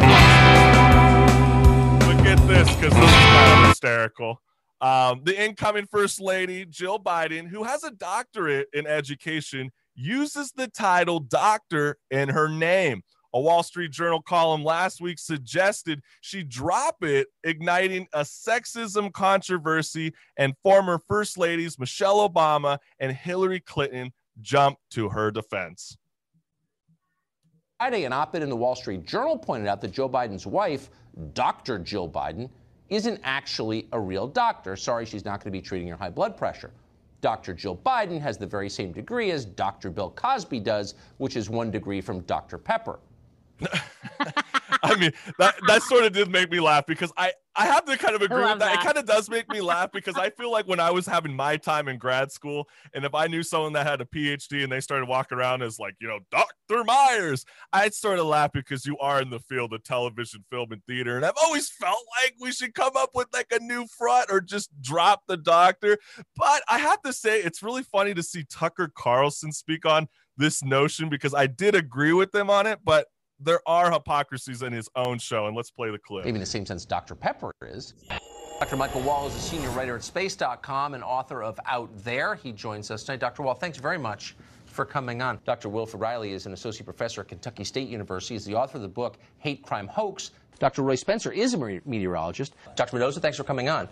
But 1.99 2.23
get 2.23 2.37
this, 2.47 2.69
because 2.75 2.93
this 2.93 3.09
is 3.09 3.15
kind 3.15 3.63
of 3.63 3.69
hysterical. 3.69 4.41
Um, 4.79 5.21
the 5.23 5.43
incoming 5.43 5.87
first 5.87 6.21
lady, 6.21 6.65
Jill 6.65 6.99
Biden, 6.99 7.47
who 7.47 7.63
has 7.63 7.83
a 7.83 7.89
doctorate 7.89 8.67
in 8.71 8.85
education, 8.85 9.71
uses 9.95 10.51
the 10.51 10.67
title 10.67 11.19
doctor 11.19 11.97
in 12.11 12.29
her 12.29 12.47
name. 12.47 13.01
A 13.37 13.39
Wall 13.39 13.61
Street 13.61 13.91
Journal 13.91 14.19
column 14.19 14.63
last 14.63 14.99
week 14.99 15.19
suggested 15.19 16.01
she 16.21 16.41
drop 16.41 17.03
it, 17.03 17.27
igniting 17.43 18.07
a 18.13 18.21
sexism 18.21 19.13
controversy, 19.13 20.11
and 20.37 20.55
former 20.63 20.97
First 21.07 21.37
Ladies 21.37 21.77
Michelle 21.77 22.27
Obama 22.27 22.79
and 22.99 23.11
Hillary 23.11 23.59
Clinton 23.59 24.11
jumped 24.41 24.81
to 24.89 25.09
her 25.09 25.29
defense. 25.29 25.95
Friday, 27.77 28.05
an 28.05 28.11
op 28.11 28.33
ed 28.33 28.41
in 28.41 28.49
the 28.49 28.55
Wall 28.55 28.73
Street 28.73 29.05
Journal 29.05 29.37
pointed 29.37 29.67
out 29.67 29.81
that 29.81 29.91
Joe 29.91 30.09
Biden's 30.09 30.47
wife, 30.47 30.89
Dr. 31.35 31.77
Jill 31.77 32.09
Biden, 32.09 32.49
isn't 32.89 33.21
actually 33.23 33.87
a 33.91 33.99
real 33.99 34.25
doctor. 34.25 34.75
Sorry, 34.75 35.05
she's 35.05 35.25
not 35.25 35.43
going 35.43 35.51
to 35.53 35.59
be 35.59 35.61
treating 35.61 35.87
your 35.87 35.97
high 35.97 36.09
blood 36.09 36.35
pressure. 36.35 36.71
Dr. 37.21 37.53
Jill 37.53 37.77
Biden 37.85 38.19
has 38.19 38.39
the 38.39 38.47
very 38.47 38.67
same 38.67 38.91
degree 38.91 39.29
as 39.29 39.45
Dr. 39.45 39.91
Bill 39.91 40.09
Cosby 40.09 40.59
does, 40.59 40.95
which 41.17 41.35
is 41.35 41.51
one 41.51 41.69
degree 41.69 42.01
from 42.01 42.21
Dr. 42.21 42.57
Pepper. 42.57 42.97
I 44.83 44.95
mean, 44.95 45.11
that 45.39 45.55
that 45.67 45.81
sort 45.83 46.05
of 46.05 46.13
did 46.13 46.29
make 46.29 46.51
me 46.51 46.59
laugh 46.59 46.85
because 46.85 47.11
I 47.17 47.33
I 47.55 47.65
have 47.65 47.85
to 47.85 47.97
kind 47.97 48.15
of 48.15 48.21
agree 48.21 48.43
with 48.43 48.59
that. 48.59 48.75
It 48.75 48.81
kind 48.81 48.97
of 48.97 49.05
does 49.05 49.29
make 49.29 49.49
me 49.49 49.61
laugh 49.61 49.91
because 49.91 50.15
I 50.15 50.29
feel 50.29 50.51
like 50.51 50.67
when 50.67 50.79
I 50.79 50.91
was 50.91 51.07
having 51.07 51.35
my 51.35 51.57
time 51.57 51.87
in 51.87 51.97
grad 51.97 52.31
school, 52.31 52.67
and 52.93 53.03
if 53.03 53.15
I 53.15 53.27
knew 53.27 53.41
someone 53.41 53.73
that 53.73 53.87
had 53.87 53.99
a 54.01 54.05
PhD 54.05 54.63
and 54.63 54.71
they 54.71 54.79
started 54.79 55.07
walking 55.07 55.37
around 55.37 55.63
as 55.63 55.79
like 55.79 55.95
you 55.99 56.07
know 56.07 56.19
Dr. 56.31 56.83
Myers, 56.83 57.45
I'd 57.73 57.93
sort 57.93 58.19
of 58.19 58.27
laugh 58.27 58.51
because 58.53 58.85
you 58.85 58.97
are 58.99 59.21
in 59.21 59.29
the 59.29 59.39
field 59.39 59.73
of 59.73 59.83
television, 59.83 60.43
film, 60.49 60.71
and 60.71 60.83
theater, 60.85 61.15
and 61.15 61.25
I've 61.25 61.33
always 61.41 61.69
felt 61.69 62.03
like 62.21 62.35
we 62.39 62.51
should 62.51 62.73
come 62.73 62.95
up 62.95 63.11
with 63.15 63.27
like 63.33 63.51
a 63.51 63.59
new 63.59 63.87
front 63.87 64.29
or 64.31 64.41
just 64.41 64.69
drop 64.81 65.23
the 65.27 65.37
doctor. 65.37 65.97
But 66.35 66.61
I 66.69 66.77
have 66.77 67.01
to 67.01 67.13
say, 67.13 67.41
it's 67.41 67.63
really 67.63 67.83
funny 67.83 68.13
to 68.13 68.23
see 68.23 68.45
Tucker 68.49 68.91
Carlson 68.95 69.51
speak 69.51 69.85
on 69.85 70.07
this 70.37 70.63
notion 70.63 71.09
because 71.09 71.33
I 71.33 71.47
did 71.47 71.75
agree 71.75 72.13
with 72.13 72.31
them 72.31 72.49
on 72.49 72.67
it, 72.67 72.79
but 72.83 73.07
there 73.39 73.59
are 73.67 73.91
hypocrisies 73.91 74.61
in 74.61 74.73
his 74.73 74.89
own 74.95 75.19
show, 75.19 75.47
and 75.47 75.55
let's 75.55 75.71
play 75.71 75.91
the 75.91 75.99
clip. 75.99 76.25
Maybe 76.25 76.35
in 76.35 76.39
the 76.39 76.45
same 76.45 76.65
sense 76.65 76.85
Dr. 76.85 77.15
Pepper 77.15 77.51
is. 77.61 77.93
Dr. 78.59 78.75
Michael 78.75 79.01
Wall 79.01 79.27
is 79.27 79.35
a 79.35 79.39
senior 79.39 79.69
writer 79.69 79.95
at 79.95 80.03
space.com 80.03 80.95
and 80.95 81.03
author 81.03 81.43
of 81.43 81.59
Out 81.67 81.89
There. 82.03 82.33
He 82.35 82.51
joins 82.51 82.89
us 82.89 83.03
tonight. 83.03 83.19
Dr. 83.19 83.43
Wall, 83.43 83.53
thanks 83.53 83.77
very 83.77 83.99
much 83.99 84.35
for 84.65 84.83
coming 84.83 85.21
on. 85.21 85.39
Dr. 85.45 85.69
Wilfred 85.69 86.01
Reilly 86.01 86.31
is 86.31 86.47
an 86.47 86.53
associate 86.53 86.85
professor 86.85 87.21
at 87.21 87.27
Kentucky 87.27 87.63
State 87.63 87.87
University. 87.87 88.33
He's 88.33 88.45
the 88.45 88.55
author 88.55 88.77
of 88.77 88.81
the 88.81 88.87
book 88.87 89.17
Hate 89.37 89.61
Crime 89.61 89.87
Hoax. 89.87 90.31
Dr. 90.57 90.81
Roy 90.81 90.95
Spencer 90.95 91.31
is 91.31 91.53
a 91.53 91.81
meteorologist. 91.85 92.55
Dr. 92.75 92.95
Mendoza, 92.95 93.19
thanks 93.19 93.37
for 93.37 93.43
coming 93.43 93.69
on. 93.69 93.87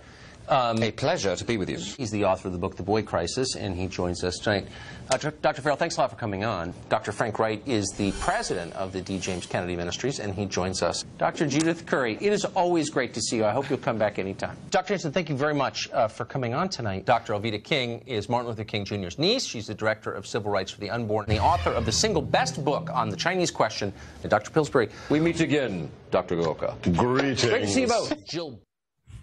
Um, 0.47 0.81
A 0.83 0.91
pleasure 0.91 1.35
to 1.35 1.43
be 1.45 1.57
with 1.57 1.69
you. 1.69 1.77
He's 1.77 2.11
the 2.11 2.25
author 2.25 2.47
of 2.47 2.53
the 2.53 2.59
book 2.59 2.75
The 2.75 2.83
Boy 2.83 3.01
Crisis, 3.01 3.55
and 3.55 3.75
he 3.75 3.87
joins 3.87 4.23
us 4.23 4.37
tonight. 4.37 4.67
Uh, 5.09 5.17
Dr. 5.17 5.31
Dr. 5.41 5.61
Farrell, 5.61 5.77
thanks 5.77 5.97
a 5.97 6.01
lot 6.01 6.09
for 6.11 6.15
coming 6.15 6.43
on. 6.43 6.73
Dr. 6.89 7.11
Frank 7.11 7.39
Wright 7.39 7.61
is 7.65 7.87
the 7.97 8.11
president 8.13 8.73
of 8.73 8.91
the 8.93 9.01
D. 9.01 9.17
James 9.19 9.45
Kennedy 9.45 9.75
Ministries, 9.75 10.19
and 10.19 10.33
he 10.33 10.45
joins 10.45 10.83
us. 10.83 11.03
Dr. 11.17 11.47
Judith 11.47 11.85
Curry, 11.85 12.17
it 12.21 12.31
is 12.33 12.45
always 12.45 12.89
great 12.89 13.13
to 13.15 13.21
see 13.21 13.37
you. 13.37 13.45
I 13.45 13.51
hope 13.51 13.69
you'll 13.69 13.79
come 13.79 13.97
back 13.97 14.19
anytime. 14.19 14.55
Dr. 14.71 14.89
Jensen, 14.89 15.11
thank 15.11 15.29
you 15.29 15.35
very 15.35 15.53
much 15.55 15.89
uh, 15.91 16.07
for 16.07 16.25
coming 16.25 16.53
on 16.53 16.69
tonight. 16.69 17.05
Dr. 17.05 17.33
Alveda 17.33 17.63
King 17.63 18.01
is 18.05 18.29
Martin 18.29 18.49
Luther 18.49 18.63
King 18.63 18.85
Jr.'s 18.85 19.17
niece. 19.17 19.45
She's 19.45 19.67
the 19.67 19.75
director 19.75 20.11
of 20.11 20.27
civil 20.27 20.51
rights 20.51 20.71
for 20.71 20.79
the 20.79 20.89
unborn 20.89 21.25
and 21.27 21.35
the 21.37 21.41
author 21.41 21.71
of 21.71 21.85
the 21.85 21.91
single 21.91 22.21
best 22.21 22.63
book 22.63 22.89
on 22.93 23.09
the 23.09 23.17
Chinese 23.17 23.51
question. 23.51 23.93
And 24.21 24.29
Dr. 24.29 24.51
Pillsbury, 24.51 24.89
We 25.09 25.19
meet 25.19 25.39
again, 25.39 25.89
Dr. 26.11 26.35
Gorka. 26.35 26.75
Greetings. 26.83 27.43
great 27.45 27.61
to 27.61 27.67
see 27.67 27.81
you 27.81 27.87
both. 27.87 28.25
Jill 28.25 28.59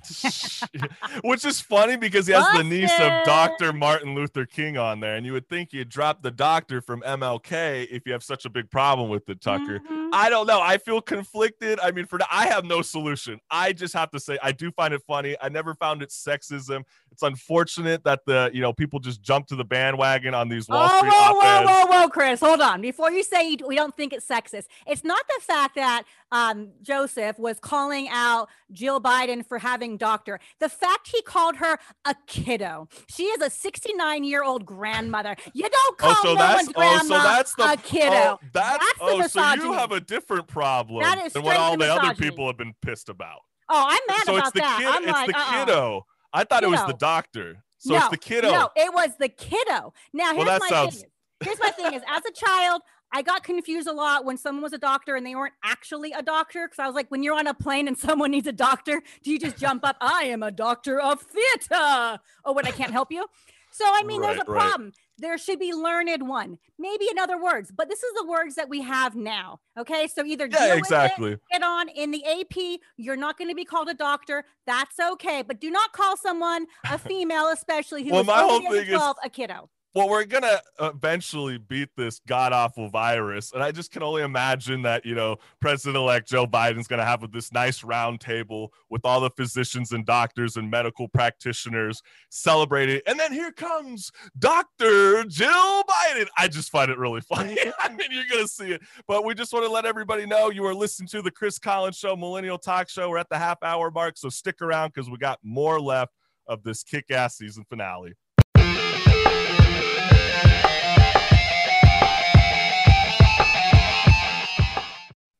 Which 1.23 1.45
is 1.45 1.61
funny 1.61 1.97
because 1.97 2.27
he 2.27 2.33
has 2.33 2.47
the 2.57 2.65
niece 2.65 2.93
of 2.99 3.25
Dr. 3.25 3.73
Martin 3.73 4.15
Luther 4.15 4.47
King 4.47 4.77
on 4.79 5.01
there, 5.01 5.17
and 5.17 5.25
you 5.27 5.33
would 5.33 5.49
think 5.49 5.73
you'd 5.73 5.89
drop 5.89 6.23
the 6.23 6.31
doctor 6.31 6.81
from 6.81 7.03
MLK 7.03 7.87
if 7.91 8.03
you 8.07 8.13
have 8.13 8.23
such 8.23 8.45
a 8.45 8.51
big 8.51 8.71
problem 8.71 9.09
with 9.09 9.29
it, 9.29 9.41
Tucker. 9.41 9.79
Mhm. 9.81 10.11
I 10.13 10.29
don't 10.29 10.47
know. 10.47 10.61
I 10.61 10.79
feel 10.79 11.01
conflicted. 11.01 11.79
I 11.81 11.91
mean, 11.91 12.07
for 12.07 12.19
I 12.31 12.47
have 12.47 12.65
no 12.65 12.83
solution. 12.83 13.41
I 13.51 13.73
just 13.73 13.95
have 13.95 14.11
to 14.11 14.21
say 14.21 14.39
I 14.43 14.53
do 14.53 14.71
find 14.73 14.93
it 14.93 15.03
funny. 15.07 15.37
I 15.41 15.49
never 15.49 15.75
found 15.75 16.03
it 16.03 16.11
sexism. 16.11 16.83
It's 17.13 17.23
unfortunate 17.23 18.05
that 18.05 18.21
the 18.27 18.51
you 18.53 18.61
know 18.61 18.73
people 18.73 18.99
just 18.99 19.23
jump 19.23 19.47
to 19.49 19.57
the 19.57 19.65
bandwagon 19.65 20.35
on 20.35 20.49
these 20.49 20.69
Wall 20.69 20.89
oh, 20.91 20.99
Street 20.99 21.13
whoa, 21.13 21.33
whoa, 21.35 21.41
op-eds. 21.41 21.71
whoa, 21.71 22.01
whoa, 22.01 22.09
Chris, 22.09 22.41
hold 22.41 22.61
on. 22.61 22.81
Before 22.81 23.11
you 23.11 23.23
say 23.23 23.57
we 23.67 23.77
don't 23.77 23.97
think 23.97 24.13
it's 24.13 24.27
sexist, 24.27 24.65
it's 24.87 25.05
not 25.05 25.23
the 25.29 25.43
fact 25.43 25.75
that 25.77 26.05
um, 26.31 26.71
Joseph 26.83 27.39
was 27.39 27.59
calling 27.61 28.09
out 28.11 28.49
Jill 28.73 29.01
Biden 29.01 29.45
for 29.47 29.59
having 29.59 29.97
doctor. 29.97 30.41
The 30.59 30.69
fact 30.69 31.09
he 31.09 31.21
called 31.23 31.57
her 31.57 31.79
a 32.05 32.15
kiddo. 32.27 32.89
She 33.09 33.25
is 33.25 33.43
a 33.43 33.51
69 33.51 34.25
year 34.25 34.43
old 34.43 34.65
grandmother. 34.65 35.37
You 35.53 35.69
don't 35.69 35.99
call 35.99 36.13
Oh, 36.13 36.21
so 36.23 36.35
no 36.35 36.39
that's 36.39 36.67
one's 36.75 37.03
oh, 37.03 37.07
so 37.09 37.15
that's 37.15 37.55
the 37.55 37.73
a 37.73 37.77
kiddo. 37.77 38.15
Oh, 38.15 38.39
that's, 38.53 38.79
That's 38.79 38.99
the 38.99 39.05
oh, 39.05 39.27
so 39.27 39.55
you 39.63 39.73
have 39.73 39.93
a 39.93 40.01
different 40.01 40.47
problem 40.47 41.05
than 41.33 41.43
what 41.43 41.57
all 41.57 41.77
the 41.77 41.93
other 41.93 42.15
people 42.15 42.47
have 42.47 42.57
been 42.57 42.75
pissed 42.83 43.09
about. 43.09 43.41
oh, 43.69 43.85
I'm 43.89 44.01
mad 44.09 44.27
so 44.27 44.35
about 44.37 44.47
it's 44.47 44.53
the 44.55 44.61
that. 44.61 44.79
kid. 44.79 44.89
I'm 44.89 45.03
it's 45.03 45.13
like, 45.13 45.27
the 45.29 45.37
uh-uh. 45.37 45.65
kiddo. 45.65 46.07
I 46.33 46.45
thought 46.45 46.63
it 46.65 46.71
was 46.71 46.85
the 46.87 46.95
doctor. 46.95 47.63
So 47.79 47.95
no, 47.95 47.99
it's 47.99 48.09
the 48.09 48.17
kiddo. 48.17 48.51
No, 48.51 48.69
it 48.77 48.95
was 48.95 49.11
the 49.19 49.29
kiddo. 49.29 49.93
Now 50.13 50.35
here's 50.35 50.47
that 50.47 50.61
my 50.61 50.69
sounds- 50.69 51.01
thing. 51.01 51.11
Here's 51.43 51.59
my 51.59 51.71
thing 51.71 51.93
is 51.95 52.03
as 52.09 52.23
a 52.25 52.31
child, 52.33 52.83
I 53.13 53.21
got 53.23 53.43
confused 53.43 53.89
a 53.89 53.93
lot 53.93 54.25
when 54.25 54.39
someone 54.39 54.63
was 54.63 54.73
a 54.73 54.79
doctor 54.79 55.17
and 55.17 55.27
they 55.27 55.35
weren't 55.35 55.55
actually 55.65 56.13
a 56.13 56.23
doctor. 56.23 56.69
Cause 56.69 56.79
I 56.79 56.87
was 56.87 56.95
like, 56.95 57.11
when 57.11 57.23
you're 57.25 57.35
on 57.35 57.49
a 57.49 57.55
plane 57.55 57.89
and 57.89 57.99
someone 57.99 58.31
needs 58.31 58.47
a 58.47 58.53
doctor, 58.53 59.03
do 59.25 59.33
you 59.33 59.39
just 59.41 59.59
jump 59.59 59.85
up? 59.85 59.97
I 60.01 60.25
am 60.25 60.43
a 60.45 60.53
doctor 60.53 61.01
of 61.01 61.21
theater. 61.21 62.21
Oh, 62.45 62.53
what 62.53 62.67
I 62.67 62.71
can't 62.71 62.93
help 62.93 63.11
you. 63.11 63.27
So 63.73 63.85
I 63.87 64.05
mean, 64.05 64.21
there's 64.23 64.37
a 64.37 64.45
right. 64.47 64.47
problem. 64.47 64.93
There 65.23 65.39
should 65.39 65.61
be 65.61 65.73
learned 65.73 66.27
one, 66.29 66.59
maybe 66.81 67.07
in 67.09 67.17
other 67.17 67.41
words, 67.41 67.71
but 67.71 67.89
this 67.89 68.03
is 68.03 68.13
the 68.17 68.27
words 68.27 68.57
that 68.57 68.69
we 68.69 68.83
have 68.83 69.15
now. 69.15 69.61
Okay, 69.79 70.09
so 70.09 70.25
either 70.25 70.49
deal 70.49 70.59
yeah, 70.59 70.67
with 70.75 70.79
it, 70.79 70.79
exactly. 70.81 71.37
get 71.51 71.63
on 71.63 71.89
in 71.91 72.11
the 72.11 72.25
AP. 72.27 72.81
You're 72.97 73.15
not 73.15 73.39
going 73.39 73.49
to 73.49 73.55
be 73.55 73.65
called 73.65 73.89
a 73.89 73.95
doctor. 73.95 74.45
That's 74.67 74.99
okay, 74.99 75.43
but 75.43 75.61
do 75.61 75.71
not 75.71 75.93
call 75.93 76.17
someone 76.17 76.67
a 76.91 76.99
female, 77.11 77.51
especially 77.53 78.03
who 78.03 78.11
Well, 78.11 78.23
is 78.23 78.27
my 78.27 78.41
whole 78.43 78.61
thing 78.63 78.73
is- 78.73 78.89
12, 78.89 79.17
a 79.25 79.31
kiddo. 79.31 79.71
Well, 79.95 80.09
we're 80.09 80.25
gonna 80.25 80.61
eventually 80.81 81.59
beat 81.59 81.91
this 81.97 82.21
god 82.27 82.53
awful 82.53 82.89
virus, 82.89 83.53
and 83.53 83.63
I 83.63 83.73
just 83.73 83.91
can 83.91 84.03
only 84.03 84.23
imagine 84.23 84.83
that 84.83 85.05
you 85.05 85.15
know 85.15 85.37
President-elect 85.61 86.29
Joe 86.29 86.47
Biden's 86.47 86.87
gonna 86.89 87.05
have 87.05 87.31
this 87.31 87.53
nice 87.53 87.85
round 87.85 88.21
table 88.21 88.73
with 88.89 89.05
all 89.05 89.21
the 89.21 89.31
physicians 89.31 89.93
and 89.93 90.07
doctors 90.07 90.57
and 90.57 90.71
medical 90.71 91.09
practitioners 91.09 92.03
celebrating, 92.31 93.01
and 93.07 93.21
then 93.21 93.33
here 93.33 93.53
comes 93.53 94.11
Doctor 94.39 95.25
Jill 95.25 95.83
Biden. 95.83 96.27
I 96.39 96.49
just 96.49 96.71
find 96.71 96.91
it 96.91 96.97
really 96.97 97.21
funny. 97.35 97.59
I 97.79 97.91
mean, 97.91 98.09
you're 98.11 98.25
gonna 98.31 98.49
see 98.49 98.73
it, 98.73 98.83
but 99.07 99.25
we 99.25 99.35
just 99.35 99.53
want 99.53 99.67
to 99.67 99.73
let 99.73 99.85
everybody 99.85 100.25
know 100.25 100.51
you 100.51 100.65
are 100.65 100.75
listening 100.75 101.09
to 101.09 101.23
the 101.23 101.31
Chris 101.31 101.59
Collins 101.59 101.99
Show, 101.99 102.17
Millennial 102.17 102.59
Talk 102.59 102.89
Show. 102.89 103.11
We're 103.11 103.19
at 103.19 103.29
the 103.29 103.39
half 103.39 103.63
hour 103.63 103.91
mark, 103.91 104.17
so 104.17 104.31
stick 104.31 104.63
around 104.63 104.93
because 104.95 105.11
we 105.11 105.19
got 105.19 105.39
more 105.43 105.79
left 105.79 106.13
of 106.47 106.63
this 106.63 106.83
kick-ass 106.83 107.37
season 107.37 107.65
finale. 107.69 108.15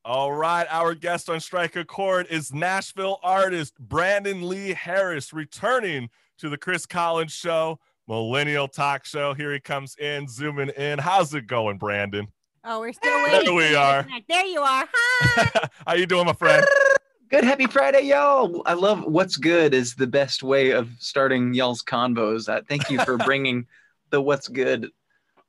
All 0.05 0.33
right, 0.33 0.67
our 0.69 0.95
guest 0.95 1.29
on 1.29 1.39
Strike 1.39 1.77
a 1.77 1.85
Chord 1.85 2.27
is 2.29 2.53
Nashville 2.53 3.21
artist 3.23 3.79
Brandon 3.79 4.49
Lee 4.49 4.73
Harris, 4.73 5.31
returning 5.31 6.09
to 6.39 6.49
the 6.49 6.57
Chris 6.57 6.85
Collins 6.85 7.31
Show, 7.31 7.79
Millennial 8.05 8.67
Talk 8.67 9.05
Show. 9.05 9.33
Here 9.33 9.53
he 9.53 9.61
comes 9.61 9.95
in, 9.95 10.27
zooming 10.27 10.71
in. 10.71 10.99
How's 10.99 11.33
it 11.33 11.47
going, 11.47 11.77
Brandon? 11.77 12.27
Oh, 12.65 12.81
we're 12.81 12.91
still 12.91 13.15
waiting. 13.23 13.45
There 13.45 13.53
we 13.53 13.75
are. 13.75 14.05
There 14.27 14.45
you 14.45 14.59
are. 14.59 14.89
Hi. 14.91 15.69
How 15.87 15.93
you 15.93 16.05
doing, 16.05 16.25
my 16.25 16.33
friend? 16.33 16.65
Good, 17.29 17.45
happy 17.45 17.67
Friday, 17.67 18.01
y'all! 18.01 18.61
I 18.65 18.73
love 18.73 19.05
what's 19.05 19.37
good 19.37 19.73
is 19.73 19.95
the 19.95 20.05
best 20.05 20.43
way 20.43 20.71
of 20.71 20.89
starting 20.99 21.53
y'all's 21.53 21.81
convos. 21.81 22.47
Uh, 22.47 22.61
thank 22.67 22.91
you 22.91 22.99
for 22.99 23.17
bringing 23.17 23.65
the 24.11 24.21
what's 24.21 24.47
good 24.49 24.91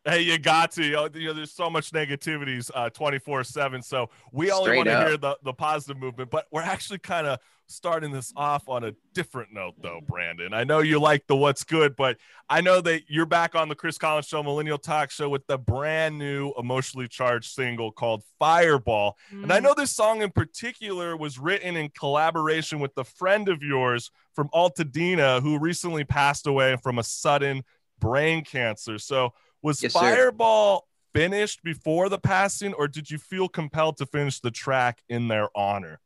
Hey, 0.04 0.20
you 0.20 0.38
got 0.38 0.72
to. 0.72 0.84
You 0.84 0.92
know, 0.92 1.32
there's 1.32 1.52
so 1.52 1.70
much 1.70 1.90
negativities 1.92 2.70
uh 2.74 2.90
24/7. 2.90 3.82
So 3.82 4.10
we 4.32 4.50
only 4.50 4.76
want 4.76 4.88
to 4.88 4.98
hear 4.98 5.16
the 5.16 5.38
the 5.42 5.52
positive 5.52 5.98
movement, 5.98 6.30
but 6.30 6.46
we're 6.50 6.62
actually 6.62 6.98
kind 6.98 7.26
of 7.26 7.38
starting 7.66 8.12
this 8.12 8.32
off 8.36 8.68
on 8.68 8.84
a 8.84 8.92
different 9.14 9.52
note 9.52 9.74
though, 9.80 10.00
Brandon. 10.06 10.52
I 10.52 10.64
know 10.64 10.80
you 10.80 11.00
like 11.00 11.26
the 11.26 11.36
what's 11.36 11.64
good, 11.64 11.96
but 11.96 12.18
I 12.48 12.60
know 12.60 12.80
that 12.82 13.04
you're 13.08 13.26
back 13.26 13.54
on 13.54 13.68
the 13.68 13.74
Chris 13.74 13.98
Collins 13.98 14.26
show, 14.26 14.42
Millennial 14.42 14.78
Talk 14.78 15.10
show 15.10 15.28
with 15.28 15.46
the 15.46 15.58
brand 15.58 16.18
new 16.18 16.52
emotionally 16.58 17.08
charged 17.08 17.52
single 17.52 17.90
called 17.90 18.22
Fireball. 18.38 19.16
Mm. 19.32 19.44
And 19.44 19.52
I 19.52 19.60
mm. 19.60 19.64
know 19.64 19.74
this 19.74 19.92
song 19.92 20.22
in 20.22 20.30
particular 20.30 21.16
was 21.16 21.38
written 21.38 21.76
in 21.76 21.90
collaboration 21.90 22.80
with 22.80 22.92
a 22.96 23.04
friend 23.04 23.48
of 23.48 23.62
yours 23.62 24.10
from 24.34 24.48
Altadena 24.48 25.40
who 25.40 25.58
recently 25.58 26.04
passed 26.04 26.46
away 26.46 26.76
from 26.82 26.98
a 26.98 27.04
sudden 27.04 27.62
brain 27.98 28.44
cancer. 28.44 28.98
So 28.98 29.32
was 29.64 29.82
yes, 29.82 29.92
Fireball 29.92 30.80
sir. 30.80 31.20
finished 31.20 31.64
before 31.64 32.08
the 32.08 32.18
passing, 32.18 32.74
or 32.74 32.86
did 32.86 33.10
you 33.10 33.18
feel 33.18 33.48
compelled 33.48 33.96
to 33.96 34.06
finish 34.06 34.38
the 34.38 34.50
track 34.50 35.02
in 35.08 35.26
their 35.26 35.48
honor? 35.56 35.98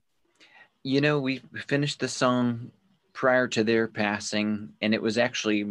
You 0.85 1.01
know, 1.01 1.19
we 1.19 1.43
finished 1.67 1.99
the 2.01 2.09
song 2.09 2.71
prior 3.13 3.49
to 3.49 3.65
their 3.65 3.89
passing, 3.89 4.71
and 4.81 4.95
it 4.95 5.03
was 5.03 5.19
actually, 5.19 5.67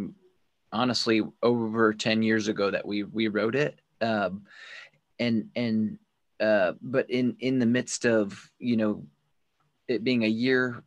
honestly, 0.70 1.22
over 1.42 1.94
ten 1.94 2.22
years 2.22 2.46
ago 2.46 2.70
that 2.70 2.86
we 2.86 3.04
we 3.04 3.28
wrote 3.28 3.56
it. 3.56 3.80
Um, 4.02 4.42
and 5.18 5.48
and 5.56 5.98
uh, 6.38 6.74
but 6.82 7.10
in 7.10 7.36
in 7.40 7.58
the 7.58 7.66
midst 7.66 8.04
of 8.04 8.50
you 8.58 8.76
know 8.76 9.02
it 9.88 10.04
being 10.04 10.24
a 10.24 10.28
year 10.28 10.84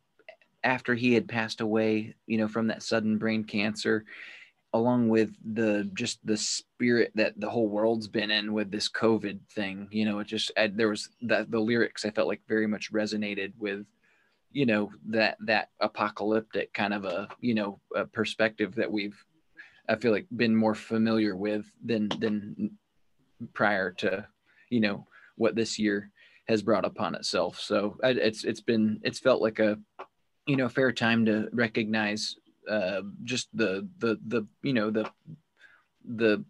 after 0.64 0.94
he 0.94 1.16
had 1.16 1.28
passed 1.28 1.62
away, 1.62 2.14
you 2.28 2.38
know, 2.38 2.48
from 2.48 2.68
that 2.68 2.84
sudden 2.84 3.18
brain 3.18 3.44
cancer, 3.44 4.06
along 4.74 5.10
with 5.10 5.36
the 5.54 5.90
just 5.94 6.26
the 6.26 6.38
spirit 6.38 7.12
that 7.16 7.40
the 7.40 7.50
whole 7.50 7.68
world's 7.68 8.08
been 8.08 8.32
in 8.32 8.54
with 8.54 8.72
this 8.72 8.90
covid 8.90 9.40
thing 9.54 9.88
you 9.92 10.06
know 10.06 10.20
it 10.20 10.28
just 10.28 10.52
I, 10.58 10.68
there 10.68 10.90
was 10.90 11.10
that 11.24 11.52
the 11.52 11.60
lyrics 11.60 12.06
i 12.06 12.12
felt 12.12 12.28
like 12.28 12.42
very 12.48 12.68
much 12.68 12.92
resonated 12.92 13.54
with 13.58 13.86
you 14.52 14.66
know 14.66 14.92
that 15.08 15.38
that 15.46 15.70
apocalyptic 15.82 16.74
kind 16.74 16.94
of 16.94 17.06
a 17.06 17.28
you 17.40 17.54
know 17.54 17.80
a 17.96 18.06
perspective 18.06 18.76
that 18.76 18.92
we've 18.92 19.22
i 19.90 19.96
feel 19.96 20.12
like 20.12 20.28
been 20.36 20.56
more 20.56 20.76
familiar 20.76 21.36
with 21.36 21.66
than 21.84 22.08
than 22.20 22.72
prior 23.54 23.92
to 23.92 24.26
you 24.70 24.80
know 24.80 25.06
what 25.36 25.56
this 25.56 25.80
year 25.80 26.12
has 26.48 26.62
brought 26.62 26.86
upon 26.86 27.16
itself. 27.16 27.60
So 27.60 27.98
it's 28.04 28.44
it's 28.44 28.62
been 28.62 29.00
it's 29.04 29.20
felt 29.20 29.42
like 29.42 29.60
a 29.60 29.78
you 30.48 30.56
know 30.56 30.70
fair 30.70 30.92
time 30.92 31.26
to 31.26 31.50
recognize 31.54 32.36
uh, 32.72 33.02
just 33.24 33.50
the 33.54 33.88
the 34.00 34.18
the 34.28 34.48
you 34.64 34.74
know 34.74 34.90
the 34.90 35.10
the 36.06 36.44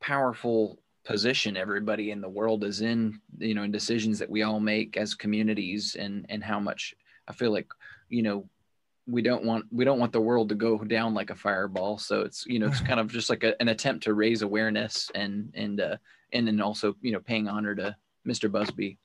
powerful 0.00 0.78
position 1.04 1.56
everybody 1.56 2.10
in 2.10 2.20
the 2.20 2.28
world 2.28 2.62
is 2.64 2.82
in 2.82 3.18
you 3.38 3.54
know 3.54 3.62
in 3.62 3.72
decisions 3.72 4.18
that 4.18 4.30
we 4.30 4.42
all 4.42 4.60
make 4.60 4.96
as 4.96 5.14
communities 5.14 5.96
and 5.98 6.26
and 6.28 6.44
how 6.44 6.60
much 6.60 6.94
i 7.28 7.32
feel 7.32 7.50
like 7.50 7.68
you 8.10 8.22
know 8.22 8.48
we 9.08 9.22
don't 9.22 9.42
want 9.42 9.64
we 9.72 9.84
don't 9.84 9.98
want 9.98 10.12
the 10.12 10.20
world 10.20 10.50
to 10.50 10.54
go 10.54 10.78
down 10.78 11.14
like 11.14 11.30
a 11.30 11.34
fireball. 11.34 11.98
So 11.98 12.20
it's 12.20 12.44
you 12.46 12.58
know 12.58 12.66
it's 12.66 12.80
kind 12.80 13.00
of 13.00 13.08
just 13.18 13.30
like 13.30 13.42
a, 13.42 13.60
an 13.60 13.68
attempt 13.68 14.04
to 14.04 14.14
raise 14.14 14.42
awareness 14.42 15.10
and 15.14 15.50
and 15.54 15.80
uh 15.80 15.96
and 16.32 16.46
then 16.46 16.60
also 16.60 16.94
you 17.00 17.12
know 17.12 17.20
paying 17.20 17.48
honor 17.48 17.74
to 17.74 17.96
mr 18.26 18.52
busby 18.52 18.98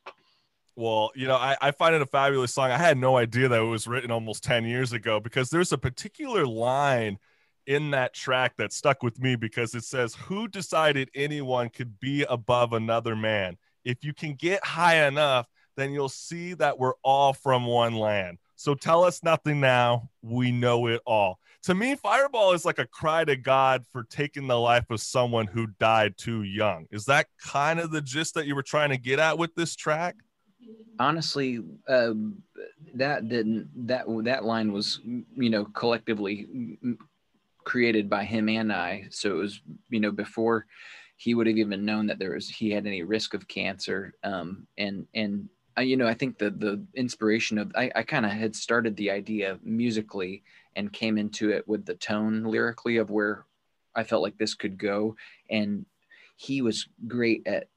well, 0.75 1.11
you 1.15 1.27
know, 1.27 1.35
I, 1.35 1.55
I 1.61 1.71
find 1.71 1.95
it 1.95 2.01
a 2.01 2.05
fabulous 2.05 2.53
song. 2.53 2.71
I 2.71 2.77
had 2.77 2.97
no 2.97 3.17
idea 3.17 3.47
that 3.47 3.59
it 3.59 3.65
was 3.65 3.87
written 3.87 4.11
almost 4.11 4.43
10 4.43 4.65
years 4.65 4.91
ago 4.91 5.19
because 5.19 5.49
there's 5.49 5.71
a 5.71 5.77
particular 5.77 6.45
line 6.45 7.19
in 7.67 7.91
that 7.91 8.13
track 8.13 8.55
that 8.57 8.73
stuck 8.73 9.03
with 9.03 9.19
me 9.19 9.35
because 9.35 9.75
it 9.75 9.83
says, 9.83 10.15
Who 10.15 10.47
decided 10.47 11.09
anyone 11.13 11.69
could 11.69 11.99
be 11.99 12.23
above 12.23 12.73
another 12.73 13.15
man? 13.15 13.57
If 13.85 14.03
you 14.03 14.13
can 14.13 14.33
get 14.33 14.65
high 14.65 15.07
enough, 15.07 15.47
then 15.75 15.91
you'll 15.91 16.09
see 16.09 16.53
that 16.55 16.77
we're 16.79 16.93
all 17.03 17.33
from 17.33 17.65
one 17.65 17.95
land. 17.95 18.37
So 18.55 18.75
tell 18.75 19.03
us 19.03 19.23
nothing 19.23 19.59
now. 19.59 20.09
We 20.21 20.51
know 20.51 20.87
it 20.87 21.01
all. 21.05 21.39
To 21.63 21.73
me, 21.73 21.95
Fireball 21.95 22.53
is 22.53 22.65
like 22.65 22.79
a 22.79 22.87
cry 22.87 23.23
to 23.25 23.35
God 23.35 23.85
for 23.91 24.03
taking 24.03 24.47
the 24.47 24.59
life 24.59 24.89
of 24.89 24.99
someone 24.99 25.47
who 25.47 25.67
died 25.79 26.17
too 26.17 26.43
young. 26.43 26.87
Is 26.91 27.05
that 27.05 27.27
kind 27.41 27.79
of 27.79 27.91
the 27.91 28.01
gist 28.01 28.33
that 28.35 28.45
you 28.45 28.55
were 28.55 28.63
trying 28.63 28.89
to 28.89 28.97
get 28.97 29.19
at 29.19 29.37
with 29.37 29.55
this 29.55 29.75
track? 29.75 30.15
Honestly 30.99 31.63
uh, 31.87 32.13
that 32.93 33.27
didn't 33.27 33.69
that 33.87 34.05
that 34.23 34.45
line 34.45 34.71
was 34.71 34.99
you 35.03 35.49
know 35.49 35.65
collectively 35.65 36.77
created 37.63 38.09
by 38.09 38.23
him 38.23 38.49
and 38.49 38.71
i. 38.71 39.05
So 39.09 39.31
it 39.31 39.37
was 39.37 39.61
you 39.89 39.99
know 39.99 40.11
before 40.11 40.65
he 41.17 41.35
would 41.35 41.47
have 41.47 41.57
even 41.57 41.85
known 41.85 42.07
that 42.07 42.19
there 42.19 42.33
was 42.33 42.49
he 42.49 42.71
had 42.71 42.85
any 42.85 43.03
risk 43.03 43.33
of 43.33 43.47
cancer. 43.47 44.13
Um, 44.23 44.67
and 44.77 45.07
and 45.13 45.49
uh, 45.77 45.81
you 45.81 45.97
know 45.97 46.07
i 46.07 46.13
think 46.13 46.37
the 46.37 46.51
the 46.51 46.85
inspiration 46.93 47.57
of 47.57 47.71
i, 47.75 47.91
I 47.95 48.03
kind 48.03 48.25
of 48.25 48.31
had 48.31 48.55
started 48.55 48.95
the 48.95 49.09
idea 49.09 49.57
musically 49.63 50.43
and 50.75 50.93
came 50.93 51.17
into 51.17 51.49
it 51.49 51.67
with 51.67 51.85
the 51.85 51.95
tone 51.95 52.43
lyrically 52.43 52.97
of 52.97 53.09
where 53.09 53.45
i 53.95 54.03
felt 54.03 54.21
like 54.21 54.37
this 54.37 54.53
could 54.53 54.77
go. 54.77 55.15
And 55.49 55.85
he 56.35 56.61
was 56.61 56.87
great 57.07 57.45
at 57.47 57.67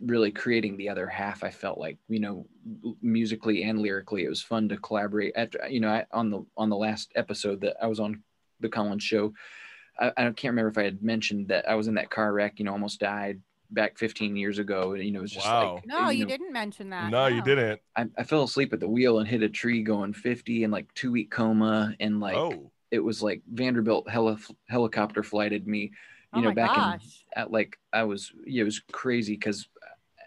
really 0.00 0.30
creating 0.30 0.76
the 0.76 0.88
other 0.88 1.06
half 1.06 1.44
i 1.44 1.50
felt 1.50 1.78
like 1.78 1.98
you 2.08 2.20
know 2.20 2.46
musically 3.00 3.62
and 3.62 3.80
lyrically 3.80 4.24
it 4.24 4.28
was 4.28 4.42
fun 4.42 4.68
to 4.68 4.76
collaborate 4.76 5.32
after 5.36 5.60
you 5.68 5.80
know 5.80 5.88
I, 5.88 6.06
on 6.12 6.30
the 6.30 6.44
on 6.56 6.68
the 6.68 6.76
last 6.76 7.12
episode 7.14 7.60
that 7.60 7.76
i 7.82 7.86
was 7.86 8.00
on 8.00 8.22
the 8.60 8.68
collins 8.68 9.04
show 9.04 9.32
I, 9.98 10.08
I 10.08 10.22
can't 10.24 10.52
remember 10.52 10.70
if 10.70 10.78
i 10.78 10.82
had 10.82 11.02
mentioned 11.02 11.48
that 11.48 11.68
i 11.68 11.74
was 11.74 11.88
in 11.88 11.94
that 11.94 12.10
car 12.10 12.32
wreck 12.32 12.58
you 12.58 12.64
know 12.64 12.72
almost 12.72 13.00
died 13.00 13.40
back 13.70 13.98
15 13.98 14.36
years 14.36 14.58
ago 14.58 14.92
and 14.92 15.04
you 15.04 15.10
know 15.10 15.20
it 15.20 15.22
was 15.22 15.32
just 15.32 15.46
wow. 15.46 15.74
like 15.74 15.86
no 15.86 16.08
you, 16.08 16.18
you 16.18 16.24
know, 16.24 16.28
didn't 16.28 16.52
mention 16.52 16.90
that 16.90 17.10
no, 17.10 17.28
no. 17.28 17.34
you 17.34 17.42
didn't 17.42 17.80
I, 17.96 18.06
I, 18.16 18.22
fell 18.24 18.44
asleep 18.44 18.72
at 18.72 18.80
the 18.80 18.88
wheel 18.88 19.18
and 19.18 19.26
hit 19.26 19.42
a 19.42 19.48
tree 19.48 19.82
going 19.82 20.12
50 20.12 20.64
and 20.64 20.72
like 20.72 20.92
two 20.94 21.10
week 21.10 21.30
coma 21.30 21.94
and 21.98 22.20
like 22.20 22.36
oh. 22.36 22.70
it 22.90 23.00
was 23.00 23.22
like 23.22 23.42
vanderbilt 23.52 24.08
heli- 24.08 24.36
helicopter 24.68 25.22
flighted 25.22 25.66
me 25.66 25.92
you 26.34 26.40
oh 26.40 26.40
know 26.40 26.52
back 26.52 26.74
gosh. 26.74 27.24
in 27.34 27.42
at 27.42 27.50
like 27.50 27.78
i 27.92 28.04
was 28.04 28.32
yeah, 28.44 28.62
it 28.62 28.64
was 28.64 28.80
crazy 28.92 29.34
because 29.34 29.68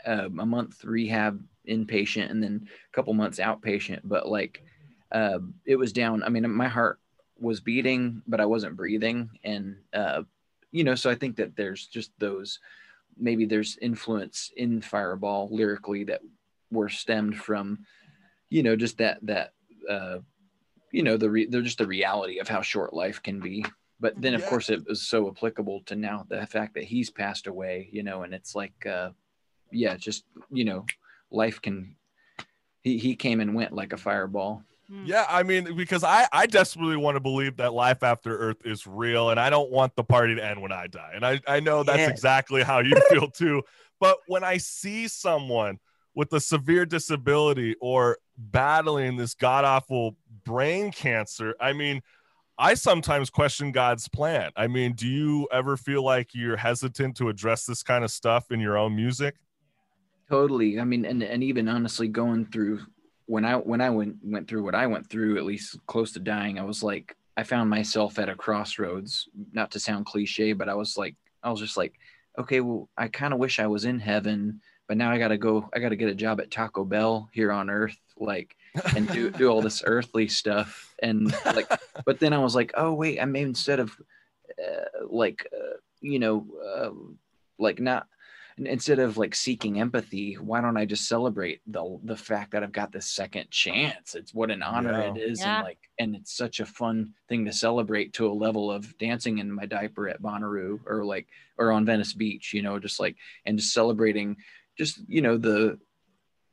um, 0.06 0.40
a 0.40 0.46
month 0.46 0.84
rehab 0.84 1.44
inpatient 1.68 2.32
and 2.32 2.42
then 2.42 2.68
a 2.68 2.96
couple 2.96 3.14
months 3.14 3.40
outpatient. 3.40 4.02
But 4.04 4.28
like 4.28 4.64
uh, 5.12 5.40
it 5.66 5.76
was 5.76 5.94
down. 5.94 6.24
I 6.24 6.30
mean, 6.30 6.50
my 6.50 6.68
heart 6.68 7.00
was 7.40 7.62
beating, 7.62 8.22
but 8.28 8.42
I 8.42 8.46
wasn't 8.46 8.76
breathing. 8.76 9.30
And, 9.44 9.78
uh, 9.94 10.24
you 10.72 10.84
know, 10.84 10.96
so 10.96 11.10
I 11.10 11.16
think 11.16 11.38
that 11.38 11.56
there's 11.56 11.88
just 11.88 12.12
those, 12.20 12.60
maybe 13.18 13.46
there's 13.46 13.78
influence 13.82 14.52
in 14.56 14.82
Fireball 14.82 15.50
lyrically 15.52 16.04
that 16.06 16.22
were 16.72 16.90
stemmed 16.90 17.38
from, 17.38 17.80
you 18.50 18.62
know, 18.62 18.76
just 18.76 18.98
that, 18.98 19.20
that, 19.24 19.54
uh, 19.90 20.18
you 20.92 21.04
know, 21.04 21.18
the, 21.18 21.30
re- 21.30 21.46
they're 21.46 21.62
just 21.62 21.78
the 21.78 21.88
reality 21.88 22.40
of 22.40 22.48
how 22.48 22.62
short 22.62 22.94
life 22.94 23.24
can 23.24 23.40
be. 23.40 23.66
But 24.00 24.20
then, 24.22 24.34
of 24.34 24.42
yeah. 24.42 24.50
course, 24.50 24.70
it 24.70 24.88
was 24.88 25.02
so 25.02 25.28
applicable 25.28 25.82
to 25.88 25.96
now 25.96 26.26
the 26.30 26.46
fact 26.46 26.74
that 26.76 26.86
he's 26.86 27.10
passed 27.10 27.48
away, 27.48 27.90
you 27.92 28.04
know, 28.04 28.24
and 28.24 28.34
it's 28.34 28.56
like, 28.56 28.86
uh, 28.86 29.10
yeah, 29.72 29.96
just 29.96 30.24
you 30.50 30.66
know, 30.66 30.86
life 31.32 31.62
can. 31.62 31.96
He 32.82 32.98
he 32.98 33.16
came 33.16 33.40
and 33.42 33.54
went 33.54 33.74
like 33.74 33.94
a 33.94 33.98
fireball. 33.98 34.64
Hmm. 34.90 35.06
Yeah, 35.06 35.26
I 35.30 35.44
mean, 35.44 35.76
because 35.76 36.04
I 36.04 36.28
I 36.32 36.46
desperately 36.46 36.98
want 36.98 37.16
to 37.16 37.20
believe 37.20 37.58
that 37.58 37.74
life 37.74 38.04
after 38.04 38.38
Earth 38.38 38.66
is 38.66 38.88
real, 38.88 39.30
and 39.30 39.40
I 39.40 39.50
don't 39.50 39.70
want 39.72 39.96
the 39.96 40.04
party 40.04 40.36
to 40.36 40.44
end 40.44 40.62
when 40.62 40.72
I 40.72 40.88
die. 40.88 41.12
And 41.14 41.26
I 41.26 41.40
I 41.48 41.60
know 41.60 41.84
that's 41.84 42.00
Yeah. 42.00 42.10
exactly 42.10 42.64
how 42.64 42.80
you 42.80 42.96
feel 43.10 43.30
too. 43.30 43.64
But 44.00 44.18
when 44.28 44.44
I 44.44 44.58
see 44.58 45.08
someone 45.08 45.78
with 46.16 46.34
a 46.34 46.40
severe 46.40 46.86
disability 46.86 47.76
or 47.82 48.18
battling 48.38 49.18
this 49.18 49.36
god 49.36 49.66
awful 49.66 50.16
brain 50.46 50.92
cancer, 50.92 51.56
I 51.60 51.74
mean, 51.74 52.02
I 52.58 52.74
sometimes 52.74 53.30
question 53.30 53.72
God's 53.72 54.08
plan. 54.08 54.52
I 54.56 54.68
mean, 54.68 54.94
do 54.94 55.08
you 55.08 55.48
ever 55.52 55.78
feel 55.78 56.04
like 56.04 56.34
you're 56.34 56.58
hesitant 56.58 57.16
to 57.18 57.30
address 57.30 57.66
this 57.66 57.84
kind 57.84 58.04
of 58.04 58.12
stuff 58.12 58.52
in 58.52 58.60
your 58.60 58.78
own 58.78 58.96
music? 58.96 59.36
Totally. 60.30 60.80
I 60.80 60.84
mean, 60.84 61.06
and 61.06 61.24
and 61.24 61.44
even 61.44 61.68
honestly, 61.68 62.08
going 62.08 62.46
through 62.46 62.82
when 63.26 63.46
I 63.46 63.56
when 63.56 63.82
I 63.82 63.90
went 63.90 64.18
went 64.24 64.48
through 64.48 64.64
what 64.64 64.76
I 64.76 64.88
went 64.88 65.10
through, 65.10 65.38
at 65.38 65.46
least 65.46 65.78
close 65.88 66.12
to 66.14 66.20
dying, 66.20 66.60
I 66.60 66.64
was 66.64 66.84
like, 66.84 67.16
I 67.36 67.44
found 67.44 67.70
myself 67.70 68.20
at 68.20 68.30
a 68.30 68.36
crossroads. 68.36 69.28
Not 69.54 69.72
to 69.72 69.80
sound 69.80 70.06
cliche, 70.06 70.54
but 70.54 70.70
I 70.70 70.76
was 70.76 70.98
like, 70.98 71.16
I 71.42 71.50
was 71.50 71.60
just 71.60 71.78
like, 71.78 71.94
okay, 72.38 72.60
well, 72.62 72.90
I 72.98 73.08
kind 73.08 73.34
of 73.34 73.40
wish 73.40 73.60
I 73.60 73.68
was 73.68 73.86
in 73.86 74.00
heaven, 74.00 74.62
but 74.88 74.98
now 74.98 75.12
I 75.12 75.18
got 75.18 75.30
to 75.30 75.38
go. 75.38 75.68
I 75.74 75.80
got 75.80 75.90
to 75.90 75.96
get 75.96 76.10
a 76.10 76.16
job 76.16 76.40
at 76.40 76.52
Taco 76.52 76.86
Bell 76.86 77.28
here 77.32 77.52
on 77.52 77.72
Earth, 77.72 77.98
like, 78.18 78.56
and 78.96 79.08
do 79.08 79.32
do 79.32 79.48
all 79.48 79.62
this 79.62 79.82
earthly 79.86 80.28
stuff, 80.28 80.94
and 81.02 81.34
like, 81.46 81.68
but 82.06 82.20
then 82.20 82.34
I 82.34 82.40
was 82.40 82.56
like, 82.56 82.72
oh 82.76 82.94
wait, 82.94 83.20
I 83.20 83.26
mean, 83.26 83.48
instead 83.48 83.80
of 83.80 83.96
uh, 84.60 85.06
like, 85.10 85.48
uh, 85.52 85.78
you 86.02 86.20
know, 86.20 86.46
uh, 86.64 86.92
like 87.58 87.80
not 87.80 88.06
instead 88.66 89.00
of 89.00 89.18
like 89.18 89.34
seeking 89.34 89.80
empathy 89.80 90.34
why 90.36 90.60
don't 90.62 90.78
i 90.78 90.86
just 90.86 91.08
celebrate 91.08 91.62
the 91.68 92.00
the 92.04 92.16
fact 92.16 92.52
that 92.52 92.64
i've 92.64 92.72
got 92.72 92.92
this 92.92 93.06
second 93.06 93.50
chance 93.50 94.16
it's 94.16 94.34
what 94.34 94.52
an 94.52 94.62
honor 94.64 94.92
Yeah. 95.00 95.14
it 95.14 95.18
is 95.18 95.40
Yeah. 95.40 95.58
and 95.60 95.64
like 95.64 95.80
and 96.00 96.16
it's 96.16 96.36
such 96.36 96.60
a 96.60 96.66
fun 96.66 97.14
thing 97.28 97.46
to 97.46 97.54
celebrate 97.54 98.14
to 98.14 98.28
a 98.30 98.34
level 98.34 98.72
of 98.72 98.98
dancing 98.98 99.38
in 99.38 99.52
my 99.52 99.66
diaper 99.66 100.08
at 100.10 100.22
Bonnaroo 100.22 100.80
or 100.86 101.06
like 101.06 101.28
or 101.58 101.72
on 101.72 101.86
Venice 101.86 102.14
Beach 102.14 102.54
you 102.54 102.62
know 102.62 102.80
just 102.80 103.00
like 103.00 103.16
and 103.46 103.58
just 103.60 103.74
celebrating 103.74 104.38
just 104.78 105.00
you 105.08 105.22
know 105.22 105.38
the 105.38 105.78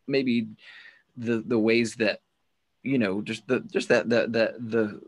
maybe 0.07 0.49
the 1.17 1.43
the 1.47 1.59
ways 1.59 1.97
that 1.97 2.21
you 2.83 2.99
know 2.99 3.21
just 3.23 3.47
the 3.49 3.61
just 3.61 3.89
that 3.89 4.09
the 4.09 4.23
the 4.29 4.55
the 4.61 5.01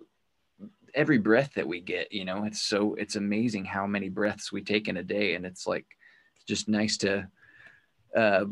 every 0.94 1.18
breath 1.18 1.52
that 1.54 1.68
we 1.68 1.80
get 1.80 2.11
you 2.12 2.24
know 2.24 2.44
it's 2.44 2.62
so 2.62 2.94
it's 2.94 3.14
amazing 3.16 3.64
how 3.64 3.87
many 3.87 4.08
breaths 4.08 4.50
we 4.50 4.62
take 4.62 4.88
in 4.88 4.96
a 4.96 5.02
day 5.02 5.34
and 5.34 5.44
it's 5.46 5.66
like 5.66 5.87
just 6.48 6.68
nice 6.68 6.96
to 6.96 7.28
uh, 8.16 8.44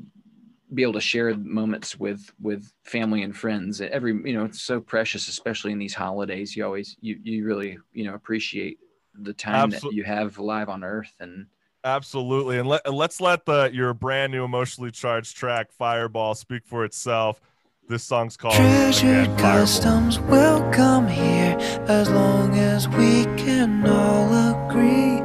be 0.74 0.82
able 0.82 0.92
to 0.92 1.00
share 1.00 1.34
moments 1.36 1.98
with 1.98 2.32
with 2.40 2.72
family 2.84 3.22
and 3.22 3.36
friends 3.36 3.80
every 3.80 4.12
you 4.24 4.34
know 4.34 4.44
it's 4.44 4.62
so 4.62 4.80
precious 4.80 5.28
especially 5.28 5.72
in 5.72 5.78
these 5.78 5.94
holidays 5.94 6.56
you 6.56 6.64
always 6.64 6.96
you 7.00 7.18
you 7.22 7.44
really 7.44 7.78
you 7.92 8.04
know 8.04 8.14
appreciate 8.14 8.78
the 9.22 9.32
time 9.32 9.70
Absol- 9.70 9.80
that 9.82 9.92
you 9.92 10.04
have 10.04 10.38
alive 10.38 10.68
on 10.68 10.84
earth 10.84 11.14
and 11.20 11.46
Absolutely. 11.84 12.58
And, 12.58 12.68
let, 12.68 12.92
let's 12.92 13.20
let 13.20 13.44
the 13.44 13.70
your 13.72 13.94
brand 13.94 14.32
new 14.32 14.44
emotionally 14.44 14.90
charged 14.90 15.36
track 15.36 15.70
Fireball 15.70 16.34
speak 16.34 16.66
for 16.66 16.84
itself. 16.84 17.40
This 17.88 18.02
song's 18.02 18.36
called 18.36 18.56
Treasured 18.56 19.26
again, 19.26 19.38
customs 19.38 20.18
will 20.18 20.68
come 20.72 21.06
here 21.06 21.56
as 21.86 22.10
long 22.10 22.56
as 22.58 22.88
we 22.88 23.22
can 23.36 23.86
all 23.86 24.68
agree. 24.68 25.20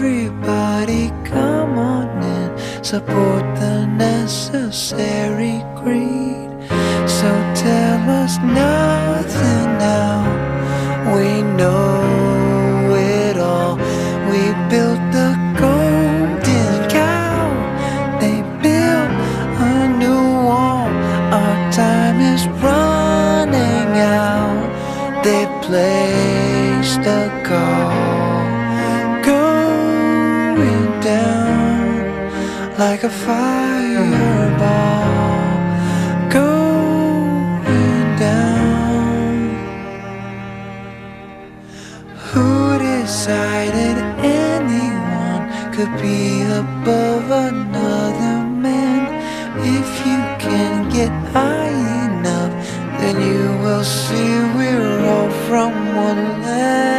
Everybody 0.00 1.08
come 1.24 1.76
on 1.76 2.22
in, 2.22 2.84
support 2.84 3.42
the 3.56 3.84
necessary 3.84 5.64
greed. 5.74 6.50
So 7.10 7.28
tell 7.56 8.08
us 8.08 8.38
nothing 8.38 9.66
now. 9.82 10.22
We 11.12 11.42
know 11.42 12.07
like 32.98 33.12
a 33.12 33.16
fireball. 33.26 34.58
Going 36.30 37.62
down. 38.18 39.38
Who 42.30 42.78
decided 42.78 43.96
anyone 44.18 45.44
could 45.72 45.94
be 46.02 46.42
above 46.42 47.30
another 47.30 48.36
man? 48.66 49.00
If 49.60 49.90
you 50.06 50.20
can 50.44 50.90
get 50.90 51.12
high 51.32 51.78
enough, 52.06 52.52
then 53.00 53.16
you 53.22 53.44
will 53.62 53.84
see 53.84 54.32
we're 54.56 55.06
all 55.06 55.30
from 55.46 55.72
one 55.94 56.42
land. 56.42 56.97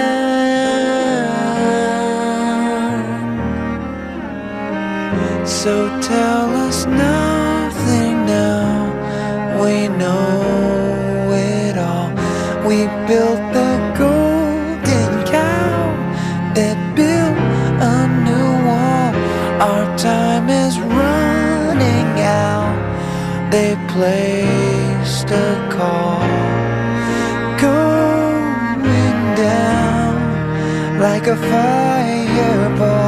So 5.69 6.01
tell 6.01 6.49
us 6.67 6.87
nothing 6.87 8.25
now. 8.25 8.89
We 9.61 9.87
know 9.87 11.29
it 11.31 11.77
all. 11.77 12.09
We 12.67 12.77
built 13.09 13.41
the 13.57 13.71
golden 14.01 15.11
cow 15.35 15.77
that 16.57 16.77
built 16.99 17.37
a 17.93 17.99
new 18.27 18.49
wall. 18.67 19.11
Our 19.67 19.85
time 19.95 20.49
is 20.49 20.73
running 20.79 22.11
out. 22.47 22.75
They 23.51 23.71
placed 23.93 25.29
a 25.29 25.49
call 25.75 26.25
going 27.67 29.13
down 29.45 30.17
like 30.99 31.27
a 31.27 31.37
fireball 31.51 32.98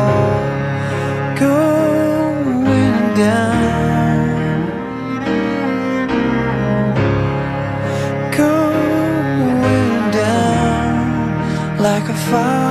going 8.32 10.12
down 10.12 11.78
like 11.78 12.10
a 12.10 12.14
fireball 12.14 12.71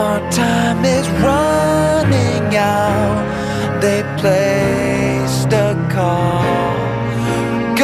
Our 0.00 0.20
time 0.30 0.82
is 0.82 1.06
running 1.26 2.56
out. 2.56 3.20
They 3.82 4.00
placed 4.20 5.52
a 5.52 5.70
call. 5.94 6.76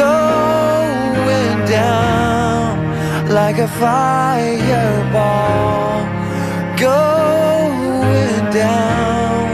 Going 0.03 1.57
down 1.77 2.69
like 3.39 3.57
a 3.59 3.69
fireball. 3.83 5.17
Going 6.87 8.43
down. 8.61 9.47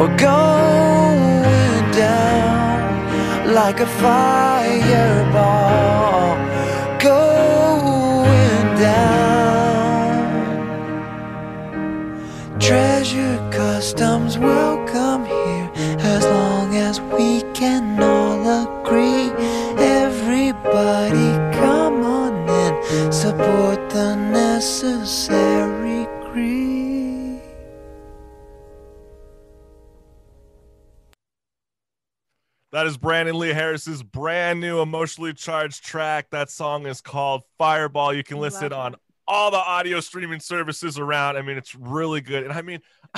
Or 0.00 0.08
going 0.16 1.82
down 1.92 2.80
like 3.52 3.78
a 3.80 3.86
fireball 4.02 5.32
down 13.94 14.22
treasure 14.22 14.32
cause 14.32 14.32
systems 14.32 14.38
welcome 14.38 15.24
here 15.24 15.70
as 16.00 16.24
long 16.24 16.76
as 16.76 17.00
we 17.00 17.42
can 17.52 18.02
all 18.02 18.40
agree. 18.62 19.30
Everybody, 19.78 21.56
come 21.56 22.02
on 22.04 22.48
in, 22.48 23.12
support 23.12 23.90
the 23.90 24.16
necessary 24.16 26.06
greed. 26.30 27.40
That 32.72 32.86
is 32.86 32.96
Brandon 32.96 33.38
Lee 33.38 33.52
Harris's 33.52 34.02
brand 34.02 34.60
new 34.60 34.80
emotionally 34.80 35.34
charged 35.34 35.84
track. 35.84 36.30
That 36.30 36.50
song 36.50 36.86
is 36.86 37.02
called 37.02 37.42
Fireball. 37.58 38.14
You 38.14 38.24
can 38.24 38.38
listen 38.38 38.66
it 38.66 38.72
on 38.72 38.96
all 39.32 39.50
the 39.50 39.56
audio 39.56 39.98
streaming 39.98 40.40
services 40.40 40.98
around. 40.98 41.38
I 41.38 41.42
mean, 41.42 41.56
it's 41.56 41.74
really 41.74 42.20
good. 42.20 42.44
And 42.44 42.52
I 42.52 42.60
mean, 42.60 42.80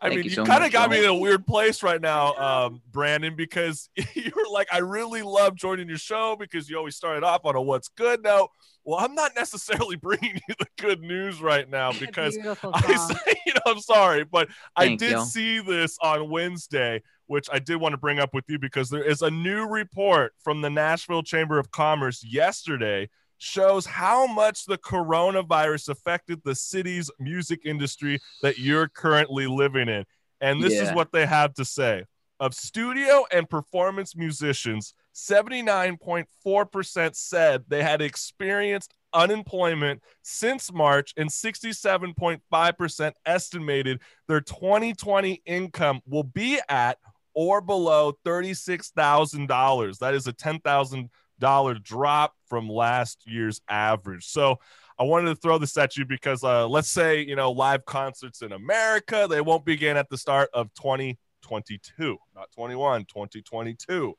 I 0.00 0.10
mean, 0.10 0.18
you 0.18 0.24
you, 0.24 0.30
so 0.30 0.46
kind 0.46 0.62
of 0.62 0.70
got 0.70 0.90
me 0.90 1.00
in 1.00 1.06
a 1.06 1.14
weird 1.14 1.44
place 1.44 1.82
right 1.82 2.00
now, 2.00 2.34
um, 2.34 2.82
Brandon, 2.92 3.34
because 3.34 3.90
you 4.14 4.30
were 4.36 4.48
like, 4.52 4.68
I 4.72 4.78
really 4.78 5.22
love 5.22 5.56
joining 5.56 5.88
your 5.88 5.98
show 5.98 6.36
because 6.38 6.70
you 6.70 6.78
always 6.78 6.94
started 6.94 7.24
off 7.24 7.44
on 7.44 7.56
a 7.56 7.60
what's 7.60 7.88
good 7.88 8.22
note. 8.22 8.50
Well, 8.84 9.00
I'm 9.00 9.16
not 9.16 9.32
necessarily 9.34 9.96
bringing 10.00 10.40
you 10.48 10.54
the 10.56 10.68
good 10.78 11.00
news 11.00 11.42
right 11.42 11.68
now 11.68 11.90
because 11.98 12.38
I 12.62 12.94
say, 12.94 13.34
you 13.44 13.54
know, 13.54 13.72
I'm 13.72 13.80
sorry, 13.80 14.22
but 14.22 14.48
I 14.76 14.94
did 14.94 15.10
you. 15.10 15.24
see 15.24 15.58
this 15.58 15.98
on 16.00 16.30
Wednesday, 16.30 17.02
which 17.26 17.48
I 17.52 17.58
did 17.58 17.78
want 17.78 17.92
to 17.92 17.98
bring 17.98 18.20
up 18.20 18.32
with 18.32 18.44
you 18.46 18.60
because 18.60 18.88
there 18.88 19.02
is 19.02 19.20
a 19.22 19.30
new 19.32 19.66
report 19.66 20.32
from 20.44 20.60
the 20.60 20.70
Nashville 20.70 21.24
Chamber 21.24 21.58
of 21.58 21.72
Commerce 21.72 22.24
yesterday 22.24 23.08
shows 23.38 23.86
how 23.86 24.26
much 24.26 24.64
the 24.64 24.78
coronavirus 24.78 25.88
affected 25.88 26.40
the 26.44 26.54
city's 26.54 27.10
music 27.18 27.60
industry 27.64 28.20
that 28.42 28.58
you're 28.58 28.88
currently 28.88 29.46
living 29.46 29.88
in. 29.88 30.04
And 30.40 30.62
this 30.62 30.74
is 30.74 30.92
what 30.92 31.12
they 31.12 31.26
have 31.26 31.54
to 31.54 31.64
say. 31.64 32.04
Of 32.38 32.54
studio 32.54 33.24
and 33.32 33.48
performance 33.48 34.14
musicians, 34.14 34.92
79.4% 35.14 37.16
said 37.16 37.64
they 37.68 37.82
had 37.82 38.02
experienced 38.02 38.92
unemployment 39.14 40.02
since 40.22 40.70
March, 40.70 41.14
and 41.16 41.30
67.5% 41.30 43.12
estimated 43.24 44.02
their 44.28 44.42
2020 44.42 45.40
income 45.46 46.02
will 46.06 46.24
be 46.24 46.60
at 46.68 46.98
or 47.32 47.62
below 47.62 48.12
$36,000. 48.26 49.98
That 49.98 50.12
is 50.12 50.26
a 50.26 50.34
$10,000 50.34 51.08
drop 51.38 52.34
from 52.48 52.68
last 52.68 53.22
year's 53.26 53.60
average. 53.68 54.26
So 54.26 54.58
I 54.98 55.02
wanted 55.04 55.28
to 55.28 55.36
throw 55.36 55.58
this 55.58 55.76
at 55.76 55.96
you 55.96 56.04
because 56.04 56.42
uh, 56.42 56.66
let's 56.66 56.88
say, 56.88 57.20
you 57.20 57.36
know, 57.36 57.52
live 57.52 57.84
concerts 57.84 58.42
in 58.42 58.52
America, 58.52 59.26
they 59.28 59.40
won't 59.40 59.64
begin 59.64 59.96
at 59.96 60.08
the 60.08 60.16
start 60.16 60.48
of 60.54 60.72
2022, 60.74 62.16
not 62.34 62.50
21, 62.52 63.04
2022. 63.04 64.14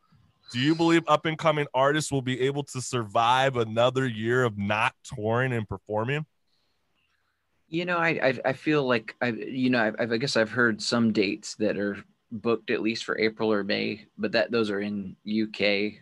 Do 0.51 0.59
you 0.59 0.75
believe 0.75 1.03
up 1.07 1.25
and 1.25 1.37
coming 1.37 1.67
artists 1.73 2.11
will 2.11 2.21
be 2.21 2.41
able 2.41 2.63
to 2.65 2.81
survive 2.81 3.57
another 3.57 4.07
year 4.07 4.43
of 4.43 4.57
not 4.57 4.93
touring 5.03 5.51
and 5.51 5.67
performing? 5.67 6.25
You 7.67 7.83
know, 7.83 7.97
I 7.97 8.09
I, 8.09 8.39
I 8.45 8.53
feel 8.53 8.87
like 8.87 9.13
I 9.21 9.27
you 9.27 9.69
know 9.69 9.93
I, 9.99 10.03
I 10.03 10.17
guess 10.17 10.37
I've 10.37 10.51
heard 10.51 10.81
some 10.81 11.11
dates 11.11 11.55
that 11.55 11.77
are 11.77 11.97
booked 12.31 12.71
at 12.71 12.81
least 12.81 13.03
for 13.03 13.19
April 13.19 13.51
or 13.51 13.63
May, 13.65 14.05
but 14.17 14.31
that 14.31 14.51
those 14.51 14.69
are 14.69 14.79
in 14.79 15.17
UK, 15.27 15.99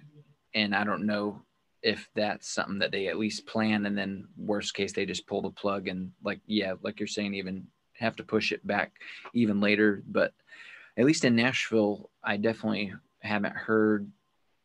and 0.55 0.73
I 0.73 0.83
don't 0.83 1.05
know 1.05 1.41
if 1.83 2.09
that's 2.15 2.49
something 2.49 2.79
that 2.79 2.91
they 2.91 3.07
at 3.07 3.19
least 3.19 3.45
plan, 3.45 3.85
and 3.85 3.95
then 3.95 4.27
worst 4.37 4.73
case 4.73 4.93
they 4.93 5.05
just 5.05 5.27
pull 5.27 5.43
the 5.43 5.51
plug 5.51 5.87
and 5.87 6.11
like 6.23 6.39
yeah, 6.47 6.73
like 6.81 6.99
you're 6.99 7.07
saying, 7.07 7.35
even 7.35 7.67
have 7.93 8.15
to 8.15 8.23
push 8.23 8.51
it 8.51 8.65
back 8.65 8.93
even 9.33 9.61
later. 9.61 10.01
But 10.07 10.33
at 10.97 11.05
least 11.05 11.25
in 11.25 11.35
Nashville, 11.35 12.09
I 12.23 12.37
definitely 12.37 12.93
haven't 13.19 13.55
heard 13.55 14.09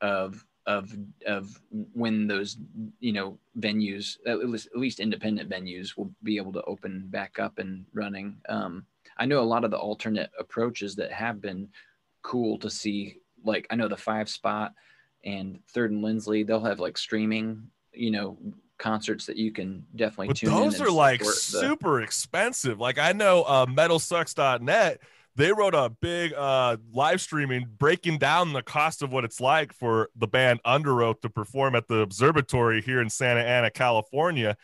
of 0.00 0.44
of 0.66 0.96
of 1.26 1.60
when 1.70 2.26
those 2.26 2.58
you 3.00 3.12
know 3.12 3.38
venues 3.58 4.18
at 4.26 4.38
least, 4.38 4.68
at 4.74 4.80
least 4.80 5.00
independent 5.00 5.50
venues 5.50 5.96
will 5.96 6.10
be 6.22 6.36
able 6.36 6.52
to 6.52 6.62
open 6.64 7.04
back 7.08 7.38
up 7.38 7.58
and 7.58 7.84
running 7.94 8.36
um 8.50 8.84
i 9.16 9.24
know 9.24 9.40
a 9.40 9.42
lot 9.42 9.64
of 9.64 9.70
the 9.70 9.78
alternate 9.78 10.30
approaches 10.38 10.94
that 10.94 11.10
have 11.10 11.40
been 11.40 11.66
cool 12.22 12.58
to 12.58 12.68
see 12.68 13.16
like 13.42 13.66
i 13.70 13.74
know 13.74 13.88
the 13.88 13.96
five 13.96 14.28
spot 14.28 14.74
and 15.24 15.58
third 15.68 15.90
and 15.90 16.02
lindsley 16.02 16.42
they'll 16.42 16.64
have 16.64 16.80
like 16.80 16.96
streaming 16.96 17.62
you 17.92 18.10
know 18.10 18.38
concerts 18.80 19.26
that 19.26 19.36
you 19.36 19.52
can 19.52 19.84
definitely 19.94 20.28
But 20.28 20.38
tune 20.38 20.52
in 20.52 20.56
those 20.56 20.80
are 20.80 20.90
like 20.90 21.20
the- 21.20 21.26
super 21.26 22.00
expensive. 22.00 22.80
Like 22.80 22.98
I 22.98 23.12
know 23.12 23.42
uh, 23.42 23.66
metalsucks.net, 23.66 25.00
they 25.36 25.52
wrote 25.52 25.74
a 25.74 25.90
big 26.00 26.32
uh, 26.32 26.78
live 26.92 27.20
streaming 27.20 27.68
breaking 27.78 28.18
down 28.18 28.52
the 28.52 28.62
cost 28.62 29.02
of 29.02 29.12
what 29.12 29.24
it's 29.24 29.40
like 29.40 29.72
for 29.72 30.08
the 30.16 30.26
band 30.26 30.60
Underoath 30.64 31.20
to 31.20 31.30
perform 31.30 31.76
at 31.76 31.86
the 31.86 31.98
observatory 31.98 32.82
here 32.82 33.00
in 33.00 33.10
Santa 33.10 33.40
Ana, 33.40 33.70
California. 33.70 34.56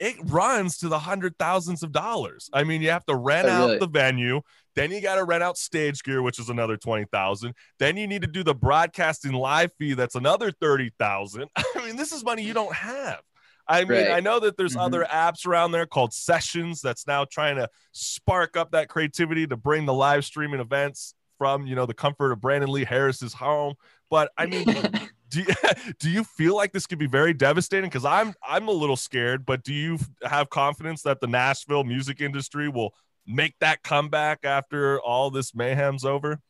It 0.00 0.16
runs 0.24 0.78
to 0.78 0.88
the 0.88 0.98
hundred 0.98 1.38
thousands 1.38 1.82
of 1.82 1.92
dollars. 1.92 2.50
I 2.52 2.64
mean, 2.64 2.82
you 2.82 2.90
have 2.90 3.06
to 3.06 3.14
rent 3.14 3.46
Oh, 3.48 3.52
out 3.52 3.66
really? 3.66 3.78
the 3.78 3.86
venue, 3.86 4.40
then 4.74 4.90
you 4.90 5.00
got 5.00 5.14
to 5.16 5.24
rent 5.24 5.42
out 5.42 5.56
stage 5.56 6.02
gear, 6.02 6.20
which 6.22 6.38
is 6.38 6.48
another 6.48 6.76
twenty 6.76 7.06
thousand. 7.12 7.54
Then 7.78 7.96
you 7.96 8.06
need 8.06 8.22
to 8.22 8.28
do 8.28 8.42
the 8.42 8.54
broadcasting 8.54 9.32
live 9.32 9.70
fee, 9.78 9.94
that's 9.94 10.14
another 10.16 10.50
thirty 10.50 10.90
thousand. 10.98 11.48
I 11.56 11.86
mean, 11.86 11.96
this 11.96 12.12
is 12.12 12.24
money 12.24 12.42
you 12.42 12.54
don't 12.54 12.74
have. 12.74 13.20
I 13.66 13.84
mean, 13.84 13.92
Right. 14.02 14.10
I 14.10 14.20
know 14.20 14.40
that 14.40 14.56
there's 14.58 14.76
Mhm. 14.76 14.80
other 14.84 15.04
apps 15.10 15.46
around 15.46 15.72
there 15.72 15.86
called 15.86 16.12
Sessions 16.12 16.82
that's 16.82 17.06
now 17.06 17.24
trying 17.24 17.56
to 17.56 17.68
spark 17.92 18.56
up 18.58 18.72
that 18.72 18.88
creativity 18.88 19.46
to 19.46 19.56
bring 19.56 19.86
the 19.86 19.94
live 19.94 20.24
streaming 20.24 20.60
events 20.60 21.14
from 21.38 21.66
you 21.66 21.74
know 21.74 21.86
the 21.86 21.94
comfort 21.94 22.32
of 22.32 22.40
Brandon 22.40 22.70
Lee 22.70 22.84
Harris's 22.84 23.32
home. 23.32 23.74
But 24.10 24.30
I 24.36 24.46
mean, 24.46 24.66
do 25.34 25.40
you, 25.40 25.46
do 25.98 26.10
you 26.10 26.24
feel 26.24 26.56
like 26.56 26.72
this 26.72 26.86
could 26.86 26.98
be 26.98 27.06
very 27.06 27.34
devastating? 27.34 27.90
Because 27.90 28.04
I'm 28.04 28.34
I'm 28.46 28.68
a 28.68 28.72
little 28.72 28.96
scared. 28.96 29.44
But 29.44 29.62
do 29.64 29.74
you 29.74 29.98
have 30.22 30.50
confidence 30.50 31.02
that 31.02 31.20
the 31.20 31.26
Nashville 31.26 31.84
music 31.84 32.20
industry 32.20 32.68
will 32.68 32.94
make 33.26 33.54
that 33.60 33.82
comeback 33.82 34.44
after 34.44 35.00
all 35.00 35.30
this 35.30 35.54
mayhem's 35.54 36.04
over? 36.04 36.40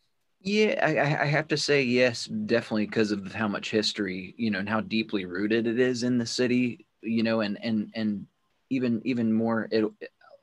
Yeah, 0.41 0.79
I, 0.83 1.23
I 1.23 1.27
have 1.27 1.49
to 1.49 1.57
say 1.57 1.83
yes, 1.83 2.27
definitely 2.27 2.85
because 2.85 3.13
of 3.13 3.33
how 3.33 3.49
much 3.49 3.71
history, 3.71 4.35
you 4.37 4.51
know, 4.51 4.59
and 4.59 4.69
how 4.69 4.83
deeply 4.83 5.25
rooted 5.25 5.67
it 5.67 5.81
is 5.81 6.03
in 6.03 6.19
the 6.19 6.27
city, 6.27 6.87
you 7.03 7.23
know, 7.23 7.41
and 7.41 7.59
and 7.63 7.91
and 7.95 8.27
even 8.71 9.01
even 9.05 9.33
more, 9.33 9.69
it. 9.71 9.85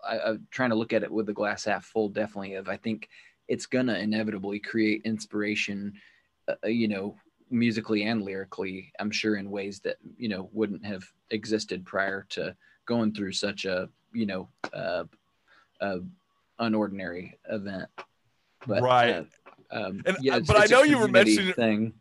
I, 0.04 0.20
I'm 0.20 0.48
trying 0.50 0.72
to 0.72 0.76
look 0.76 0.94
at 0.94 1.04
it 1.04 1.12
with 1.12 1.28
the 1.28 1.34
glass 1.34 1.66
half 1.66 1.86
full. 1.86 2.10
Definitely, 2.10 2.56
of 2.56 2.68
I 2.68 2.78
think 2.78 3.10
it's 3.48 3.68
gonna 3.68 4.00
inevitably 4.00 4.58
create 4.60 5.04
inspiration, 5.06 5.94
uh, 6.48 6.68
you 6.68 6.88
know, 6.88 7.16
musically 7.52 8.04
and 8.04 8.22
lyrically. 8.24 8.92
I'm 9.00 9.12
sure 9.12 9.36
in 9.36 9.52
ways 9.52 9.80
that 9.82 9.98
you 10.18 10.30
know 10.30 10.50
wouldn't 10.54 10.86
have 10.86 11.04
existed 11.30 11.86
prior 11.86 12.26
to 12.30 12.56
going 12.86 13.14
through 13.14 13.34
such 13.34 13.66
a 13.66 13.90
you 14.14 14.26
know 14.26 14.50
uh, 14.74 15.04
uh, 15.80 15.98
unordinary 16.60 17.34
event. 17.50 17.90
But, 18.68 18.84
Right. 18.84 19.10
uh, 19.72 19.76
um, 19.76 20.04
And, 20.06 20.18
yeah, 20.22 20.34
uh, 20.34 20.38
it's- 20.38 20.48
but 20.48 20.58
I 20.58 20.64
it's 20.64 20.72
a 20.72 20.76
know 20.76 20.84
you 20.84 20.98
were 21.00 21.08
mentioning- 21.08 21.54
thing. 21.54 21.94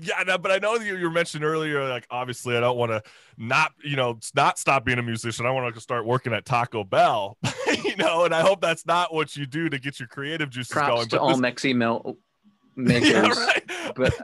Yeah, 0.00 0.14
I 0.26 0.36
but 0.38 0.50
I 0.50 0.56
know 0.56 0.76
you, 0.76 0.96
you 0.96 1.04
were 1.04 1.10
mentioning 1.10 1.46
earlier, 1.46 1.86
like 1.86 2.06
obviously 2.10 2.56
I 2.56 2.60
don't 2.60 2.78
want 2.78 2.92
to 2.92 3.02
not, 3.36 3.72
you 3.84 3.94
know, 3.94 4.18
not 4.34 4.58
stop 4.58 4.86
being 4.86 4.98
a 4.98 5.02
musician. 5.02 5.44
I 5.44 5.50
want 5.50 5.74
to 5.74 5.80
start 5.82 6.06
working 6.06 6.32
at 6.32 6.46
Taco 6.46 6.82
Bell, 6.82 7.36
you 7.84 7.96
know, 7.96 8.24
and 8.24 8.34
I 8.34 8.40
hope 8.40 8.62
that's 8.62 8.86
not 8.86 9.12
what 9.12 9.36
you 9.36 9.44
do 9.44 9.68
to 9.68 9.78
get 9.78 10.00
your 10.00 10.08
creative 10.08 10.48
juices 10.48 10.72
Props 10.72 10.88
going. 10.88 11.08
to 11.08 11.16
But 11.16 11.22
all 11.22 11.28
this- 11.36 11.40
Mexi 11.40 11.76
melt 11.76 12.16
makers. 12.76 13.10
yeah, 13.10 13.28
right. 13.28 13.70
But 13.94 14.14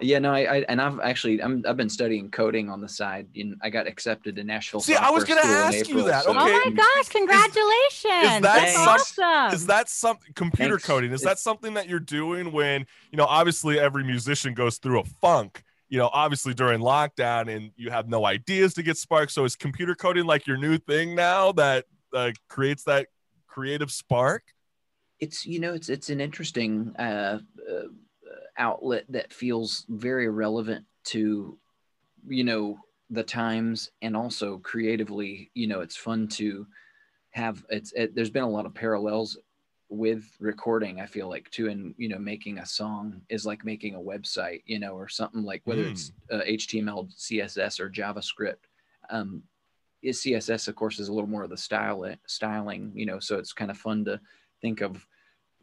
yeah, 0.00 0.18
no, 0.18 0.32
I, 0.32 0.40
I 0.40 0.56
and 0.68 0.80
I've 0.80 0.98
actually 1.00 1.42
I'm 1.42 1.62
I've 1.68 1.76
been 1.76 1.88
studying 1.88 2.30
coding 2.30 2.68
on 2.68 2.80
the 2.80 2.88
side. 2.88 3.28
And 3.36 3.56
I 3.62 3.70
got 3.70 3.86
accepted 3.86 4.36
to 4.36 4.44
Nashville. 4.44 4.80
See, 4.80 4.94
I 4.94 5.10
was 5.10 5.24
gonna 5.24 5.40
School 5.42 5.52
in 5.52 5.58
ask 5.58 5.74
you 5.88 5.94
April, 5.94 6.04
that. 6.06 6.24
so- 6.24 6.30
Okay. 6.30 6.40
Oh 6.40 6.70
my 6.70 6.70
gosh, 6.70 7.08
congratulations. 7.08 8.34
Is 8.34 8.40
that 8.40 8.42
That's 8.42 8.74
some- 8.74 8.88
awesome. 8.88 9.54
Is 9.54 9.66
that 9.66 9.88
some 9.88 10.18
computer 10.34 10.72
Thanks. 10.74 10.86
coding? 10.86 11.12
Is 11.12 11.22
that 11.22 11.38
something 11.38 11.74
that 11.74 11.88
you're 11.88 12.00
doing 12.00 12.52
when, 12.52 12.86
you 13.10 13.16
know, 13.16 13.24
obviously 13.26 13.78
every 13.78 14.04
musician 14.04 14.54
goes 14.54 14.78
through 14.78 15.00
a 15.00 15.04
funk, 15.04 15.62
you 15.88 15.98
know, 15.98 16.10
obviously 16.12 16.54
during 16.54 16.80
lockdown 16.80 17.54
and 17.54 17.70
you 17.76 17.90
have 17.90 18.08
no 18.08 18.24
ideas 18.26 18.74
to 18.74 18.82
get 18.82 18.96
sparked. 18.96 19.32
So 19.32 19.44
is 19.44 19.54
computer 19.56 19.94
coding 19.94 20.24
like 20.24 20.46
your 20.46 20.56
new 20.56 20.76
thing 20.78 21.14
now 21.14 21.52
that 21.52 21.84
uh, 22.12 22.32
creates 22.48 22.84
that 22.84 23.06
creative 23.46 23.90
spark? 23.92 24.42
it's 25.20 25.46
you 25.46 25.60
know 25.60 25.72
it's 25.72 25.88
it's 25.88 26.10
an 26.10 26.20
interesting 26.20 26.92
uh, 26.98 27.38
uh, 27.70 27.82
outlet 28.58 29.04
that 29.08 29.32
feels 29.32 29.84
very 29.88 30.28
relevant 30.28 30.84
to 31.04 31.58
you 32.28 32.44
know 32.44 32.78
the 33.10 33.22
times 33.22 33.90
and 34.02 34.16
also 34.16 34.58
creatively 34.58 35.50
you 35.54 35.66
know 35.66 35.80
it's 35.80 35.96
fun 35.96 36.26
to 36.26 36.66
have 37.30 37.64
it's 37.68 37.92
it, 37.92 38.14
there's 38.14 38.30
been 38.30 38.42
a 38.44 38.48
lot 38.48 38.66
of 38.66 38.74
parallels 38.74 39.36
with 39.90 40.24
recording 40.40 41.00
i 41.00 41.06
feel 41.06 41.28
like 41.28 41.50
too 41.50 41.68
and 41.68 41.94
you 41.98 42.08
know 42.08 42.18
making 42.18 42.58
a 42.58 42.66
song 42.66 43.20
is 43.28 43.44
like 43.44 43.64
making 43.64 43.94
a 43.94 44.00
website 44.00 44.62
you 44.64 44.78
know 44.78 44.94
or 44.94 45.08
something 45.08 45.42
like 45.42 45.60
whether 45.64 45.82
it's 45.82 46.12
uh, 46.32 46.40
html 46.48 47.08
css 47.16 47.80
or 47.80 47.90
javascript. 47.90 48.64
Um 49.10 49.42
is 50.02 50.20
css 50.22 50.68
of 50.68 50.74
course 50.74 50.98
is 50.98 51.08
a 51.08 51.12
little 51.12 51.28
more 51.28 51.42
of 51.42 51.50
the 51.50 51.56
style 51.56 52.06
styling 52.26 52.92
you 52.94 53.04
know 53.04 53.18
so 53.18 53.36
it's 53.38 53.52
kind 53.52 53.70
of 53.70 53.76
fun 53.76 54.04
to 54.04 54.18
think 54.62 54.80
of 54.80 55.06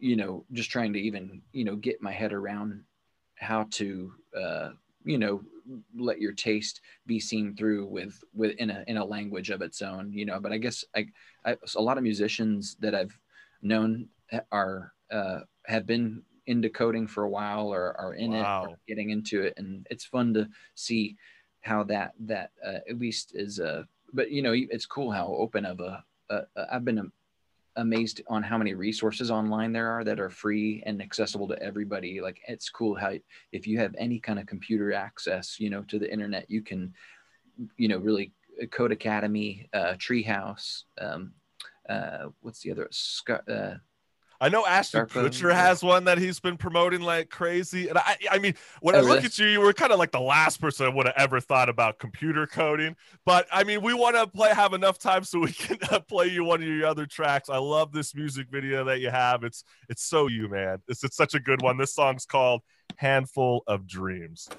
you 0.02 0.18
know, 0.18 0.46
just 0.52 0.70
trying 0.72 0.94
to 0.94 1.00
even, 1.00 1.42
you 1.54 1.64
know, 1.64 1.76
get 1.78 2.02
my 2.02 2.12
head 2.12 2.34
around 2.34 2.84
how 3.36 3.68
to, 3.72 4.14
uh, 4.38 4.72
you 5.04 5.18
know, 5.18 5.42
let 5.96 6.20
your 6.20 6.34
taste 6.34 6.82
be 7.06 7.20
seen 7.20 7.56
through 7.56 7.86
with 7.86 8.24
with 8.34 8.56
in 8.58 8.70
a 8.72 8.84
in 8.88 8.98
a 8.98 9.06
language 9.06 9.50
of 9.52 9.62
its 9.62 9.82
own 9.82 10.12
you 10.12 10.26
know 10.26 10.40
but 10.40 10.52
i 10.52 10.58
guess 10.58 10.84
i, 10.96 11.06
I 11.46 11.56
a 11.76 11.82
lot 11.82 11.98
of 11.98 12.04
musicians 12.04 12.76
that 12.80 12.96
i've 12.96 13.18
known 13.62 14.10
are 14.52 14.94
uh, 15.12 15.42
have 15.68 15.86
been 15.86 16.24
into 16.48 16.70
coding 16.70 17.08
for 17.08 17.24
a 17.24 17.30
while 17.30 17.68
or 17.74 17.96
are 18.00 18.16
in 18.16 18.34
Wow. 18.34 18.64
it 18.64 18.70
or 18.72 18.80
getting 18.88 19.12
into 19.12 19.42
it 19.44 19.54
and 19.58 19.86
it's 19.92 20.06
fun 20.06 20.34
to 20.34 20.50
see 20.76 21.16
how 21.62 21.84
that 21.84 22.14
that 22.20 22.52
uh, 22.66 22.80
at 22.90 22.98
least 22.98 23.34
is 23.36 23.60
uh 23.60 23.84
but 24.14 24.32
you 24.32 24.42
know 24.42 24.54
it's 24.54 24.86
cool 24.86 25.12
how 25.12 25.28
open 25.28 25.66
of 25.66 25.80
a, 25.80 26.04
a, 26.30 26.42
a 26.56 26.76
i've 26.76 26.86
been 26.86 27.12
amazed 27.78 28.22
on 28.28 28.44
how 28.44 28.58
many 28.58 28.74
resources 28.74 29.32
online 29.32 29.72
there 29.72 29.90
are 29.90 30.04
that 30.04 30.20
are 30.20 30.30
free 30.30 30.84
and 30.86 31.02
accessible 31.02 31.48
to 31.48 31.62
everybody 31.62 32.20
like 32.20 32.42
it's 32.48 32.70
cool 32.70 32.96
how 32.96 33.14
if 33.52 33.66
you 33.66 33.80
have 33.80 33.96
any 33.98 34.20
kind 34.20 34.40
of 34.40 34.46
computer 34.46 34.92
access 34.92 35.60
you 35.60 35.70
know 35.70 35.82
to 35.84 35.98
the 35.98 36.12
internet 36.12 36.50
you 36.50 36.62
can 36.62 36.94
you 37.78 37.88
know 37.88 37.98
really 37.98 38.34
Codecademy 38.66 39.68
uh 39.74 39.94
treehouse 39.94 40.84
um 41.00 41.32
uh 41.90 42.26
what's 42.42 42.62
the 42.62 42.72
other 42.72 42.90
uh 43.50 43.76
I 44.42 44.50
know 44.50 44.66
Ashton 44.66 45.06
Starfo, 45.06 45.28
Kutcher 45.28 45.52
yeah. 45.52 45.68
has 45.68 45.84
one 45.84 46.06
that 46.06 46.18
he's 46.18 46.40
been 46.40 46.58
promoting 46.58 47.02
like 47.02 47.30
crazy. 47.30 47.88
And 47.90 47.98
I, 48.00 48.18
I 48.32 48.40
mean, 48.40 48.56
when 48.82 48.96
I 48.96 48.98
Oh, 48.98 49.02
look 49.02 49.10
really? 49.18 49.26
at 49.26 49.38
you, 49.38 49.46
you 49.46 49.62
were 49.62 49.72
kind 49.72 49.92
of 49.94 50.00
like 50.00 50.12
the 50.12 50.20
last 50.20 50.60
person 50.60 50.88
I 50.88 50.90
would 50.90 51.06
have 51.06 51.16
ever 51.16 51.40
thought 51.40 51.70
about 51.70 52.00
computer 52.00 52.48
coding. 52.48 52.96
But 53.24 53.46
I 53.52 53.64
mean, 53.64 53.84
we 53.84 53.94
want 53.94 54.16
to 54.16 54.26
play, 54.26 54.50
have 54.50 54.74
enough 54.74 54.98
time 54.98 55.24
so 55.24 55.40
we 55.40 55.52
can 55.54 55.78
uh, 55.92 56.00
play 56.00 56.28
you 56.28 56.44
one 56.44 56.62
of 56.64 56.68
your 56.68 56.88
other 56.88 57.06
tracks. 57.06 57.50
I 57.50 57.60
love 57.60 57.92
this 57.92 58.16
music 58.16 58.48
video 58.50 58.84
that 58.86 59.00
you 59.00 59.12
have. 59.12 59.44
It's, 59.44 59.64
it's 59.90 60.04
so 60.04 60.28
you, 60.28 60.50
man. 60.50 60.80
It's, 60.88 61.04
it's 61.04 61.16
such 61.16 61.36
a 61.36 61.40
good 61.40 61.62
one. 61.62 61.78
This 61.78 61.94
song's 61.94 62.26
called 62.26 62.62
"Handful 62.98 63.64
of 63.68 63.86
Dreams." 63.88 64.50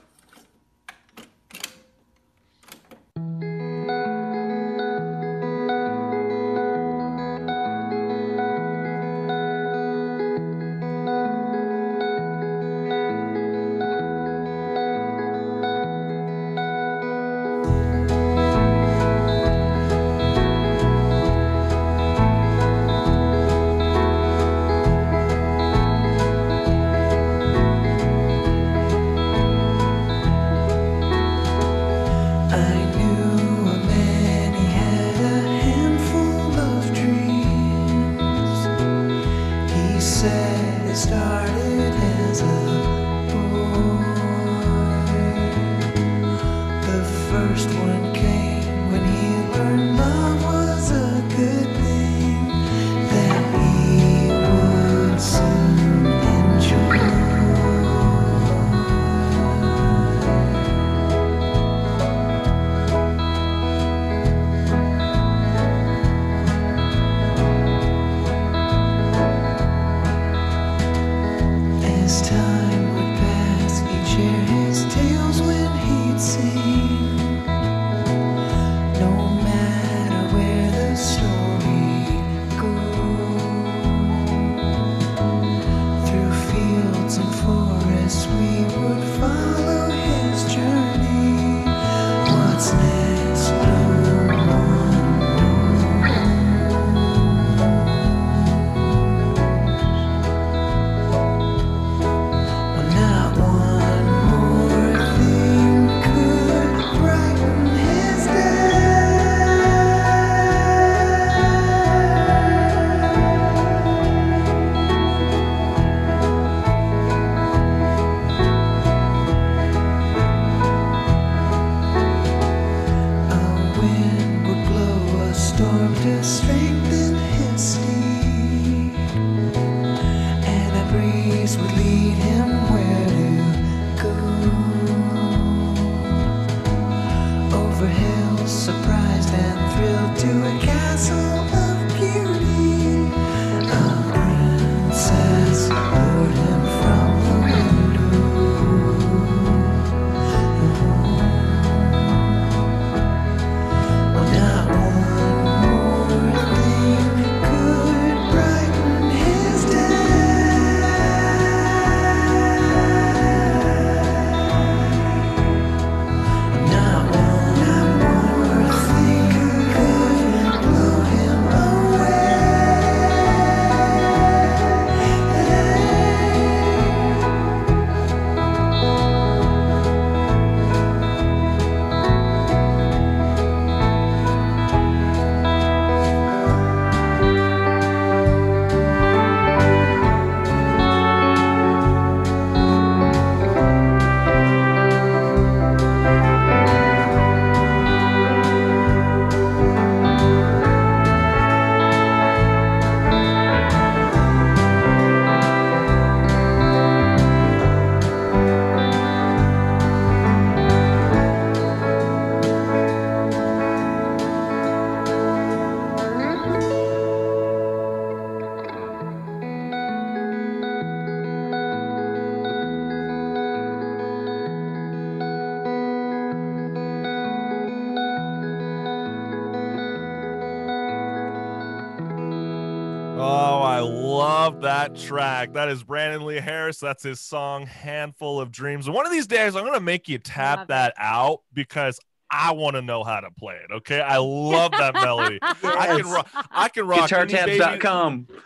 That 234.95 235.01
track. 235.01 235.53
That 235.55 235.68
is 235.68 235.82
Brandon 235.84 236.24
Lee 236.26 236.36
Harris. 236.40 236.78
That's 236.78 237.03
his 237.03 237.20
song 237.20 237.66
"Handful 237.66 238.40
of 238.40 238.51
Dreams." 238.51 238.88
One 238.88 239.07
of 239.07 239.12
these 239.12 239.26
days, 239.26 239.57
I'm 239.57 239.64
gonna 239.64 239.80
make 239.80 240.09
you 240.09 240.18
tap 240.18 240.59
Love 240.61 240.68
that 240.68 240.95
out 240.99 241.40
because 241.53 241.99
I 242.30 242.53
want 242.53 242.76
to 242.76 242.82
know 242.82 243.05
how 243.05 243.20
to 243.20 243.30
play 243.30 243.57
it. 243.57 243.72
Okay, 243.72 244.01
I 244.01 244.16
love 244.18 244.72
that 244.72 244.95
melody. 244.95 245.38
I 245.43 245.55
can 245.86 245.99
Yes. 245.99 246.07
rock. 246.07 246.28
I 246.51 246.68
can 246.68 246.86
rock. 246.86 247.12
any 247.12 247.32
baby- 247.32 247.59
GuitarTabs.com. 247.59 248.26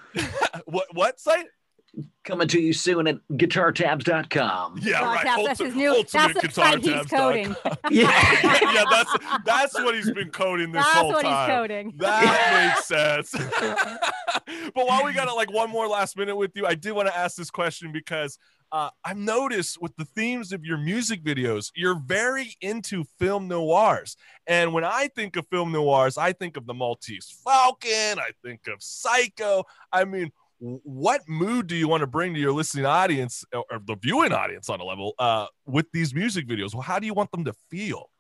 What 0.65 0.87
what 0.95 1.21
site? 1.21 1.45
Coming 2.25 2.49
to 2.49 2.61
you 2.61 2.73
soon 2.73 3.07
at 3.07 3.17
GuitarTabs.com. 3.33 4.79
Yeah, 4.79 4.85
Guitar 4.99 5.15
right. 5.15 5.23
tabs, 5.25 5.45
that's 5.47 5.61
his 5.61 5.75
new. 5.77 5.95
That's 5.95 6.15
ultimate 6.15 6.43
the 6.43 6.51
site 6.51 6.83
he's 6.85 7.07
coding. 7.07 7.57
Yeah. 7.91 8.71
yeah, 8.73 8.85
that's 8.91 9.17
that's 9.45 9.75
what 9.75 9.95
he's 9.95 10.11
been 10.11 10.31
coding 10.31 10.73
this 10.73 10.85
That's 10.85 10.99
whole 10.99 11.13
what 11.13 11.25
he's 11.25 11.33
time. 11.33 11.49
coding. 11.51 11.95
That 11.99 12.75
makes 12.75 12.87
sense. 12.87 13.31
but 14.75 14.87
while 14.87 15.05
we 15.05 15.13
got 15.13 15.29
it 15.29 15.33
like 15.35 15.53
one 15.53 15.71
more 15.71 15.87
last 15.87 16.17
minute 16.17 16.37
with 16.37 16.51
you, 16.57 16.67
I 16.67 16.75
did 16.75 16.93
want 16.93 17.09
to 17.09 17.17
ask 17.17 17.37
this 17.37 17.51
question 17.51 17.93
because 17.93 18.39
uh, 18.73 18.91
I've 19.05 19.17
noticed 19.17 19.81
with 19.81 19.95
the 19.97 20.05
themes 20.05 20.53
of 20.53 20.65
your 20.65 20.79
music 20.79 21.23
videos, 21.23 21.71
you're 21.77 21.99
very 21.99 22.57
into 22.61 23.05
film 23.19 23.47
noirs. 23.49 24.17
And 24.47 24.73
when 24.73 24.85
I 24.85 25.09
think 25.15 25.37
of 25.37 25.47
film 25.49 25.71
noirs, 25.73 26.19
I 26.19 26.33
think 26.33 26.57
of 26.57 26.67
the 26.67 26.75
Maltese 26.75 27.33
Falcon, 27.45 28.19
I 28.19 28.31
think 28.45 28.67
of 28.67 28.83
Psycho. 28.83 29.63
I 29.93 30.05
mean, 30.05 30.23
w- 30.23 30.31
what 30.59 31.23
mood 31.29 31.67
do 31.67 31.77
you 31.77 31.89
want 31.89 32.01
to 32.01 32.07
bring 32.07 32.35
to 32.35 32.41
your 32.41 32.53
listening 32.53 32.87
audience 32.87 33.45
or, 33.53 33.65
or 33.71 33.79
the 33.85 33.97
viewing 33.97 34.33
audience 34.33 34.69
on 34.69 34.81
a 34.81 34.85
level 34.85 35.15
uh, 35.19 35.47
with 35.67 35.87
these 35.93 36.15
music 36.15 36.47
videos? 36.47 36.75
Well, 36.75 36.83
how 36.83 36.99
do 36.99 37.07
you 37.07 37.15
want 37.15 37.31
them 37.31 37.45
to 37.45 37.53
feel? 37.71 38.11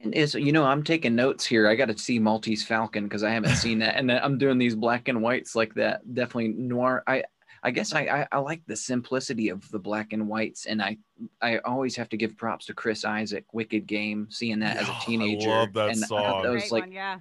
And 0.00 0.14
is 0.14 0.34
you 0.34 0.52
know 0.52 0.64
I'm 0.64 0.82
taking 0.82 1.14
notes 1.14 1.44
here. 1.44 1.68
I 1.68 1.74
got 1.74 1.88
to 1.88 1.96
see 1.96 2.18
Maltese 2.18 2.64
Falcon 2.64 3.04
because 3.04 3.22
I 3.22 3.30
haven't 3.30 3.56
seen 3.56 3.78
that, 3.80 3.96
and 3.96 4.10
I'm 4.12 4.38
doing 4.38 4.58
these 4.58 4.74
black 4.74 5.08
and 5.08 5.22
whites 5.22 5.54
like 5.54 5.74
that. 5.74 6.02
Definitely 6.14 6.48
noir. 6.48 7.02
I 7.06 7.24
I 7.62 7.70
guess 7.70 7.94
I, 7.94 8.00
I 8.00 8.28
I 8.32 8.38
like 8.38 8.60
the 8.66 8.76
simplicity 8.76 9.48
of 9.48 9.68
the 9.70 9.78
black 9.78 10.12
and 10.12 10.28
whites, 10.28 10.66
and 10.66 10.82
I 10.82 10.98
I 11.40 11.58
always 11.58 11.96
have 11.96 12.10
to 12.10 12.18
give 12.18 12.36
props 12.36 12.66
to 12.66 12.74
Chris 12.74 13.04
Isaak, 13.04 13.44
Wicked 13.54 13.86
Game, 13.86 14.28
seeing 14.30 14.58
that 14.60 14.76
as 14.76 14.88
a 14.88 14.92
a 14.92 14.94
I 14.94 15.00
teenager. 15.06 15.48
love 15.48 15.72
that 15.72 15.90
and 15.90 16.04
I 16.04 16.06
song. 16.06 16.18
thought 16.18 16.42
that 16.42 16.52
was 16.52 16.70
like 16.70 16.84
one, 16.84 16.92
yeah. 16.92 17.18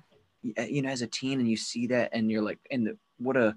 you 0.67 0.81
know 0.81 0.89
as 0.89 1.01
a 1.01 1.07
teen 1.07 1.39
and 1.39 1.49
you 1.49 1.55
see 1.55 1.87
that 1.87 2.09
and 2.11 2.29
you're 2.29 2.41
like 2.41 2.59
and 2.69 2.87
the, 2.87 2.97
what 3.19 3.37
a 3.37 3.55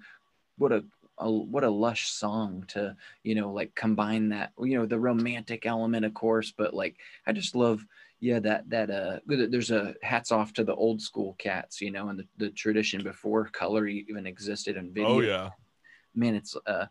what 0.59 0.73
a, 0.73 0.85
a 1.19 1.31
what 1.31 1.65
a 1.65 1.71
lush 1.71 2.09
song 2.09 2.65
to 2.69 2.97
you 3.23 3.35
know 3.35 3.53
like 3.53 3.75
combine 3.75 4.29
that 4.29 4.53
you 4.61 4.79
know 4.79 4.87
the 4.87 4.99
romantic 4.99 5.67
element 5.67 6.05
of 6.05 6.15
course 6.15 6.53
but 6.57 6.75
like 6.75 6.97
i 7.27 7.33
just 7.33 7.55
love 7.55 7.85
yeah 8.21 8.39
that 8.39 8.69
that 8.69 8.91
uh 8.91 9.19
there's 9.27 9.71
a 9.71 9.95
hats 10.03 10.33
off 10.33 10.53
to 10.53 10.65
the 10.65 10.75
old 10.75 11.01
school 11.01 11.35
cats 11.39 11.81
you 11.81 11.91
know 11.91 12.09
and 12.09 12.19
the, 12.19 12.27
the 12.39 12.51
tradition 12.51 13.03
before 13.03 13.47
color 13.47 13.87
even 13.87 14.27
existed 14.27 14.77
in 14.77 14.93
video 14.93 15.17
Oh 15.17 15.21
yeah. 15.21 15.51
man 16.15 16.35
it's 16.35 16.57
uh 16.67 16.87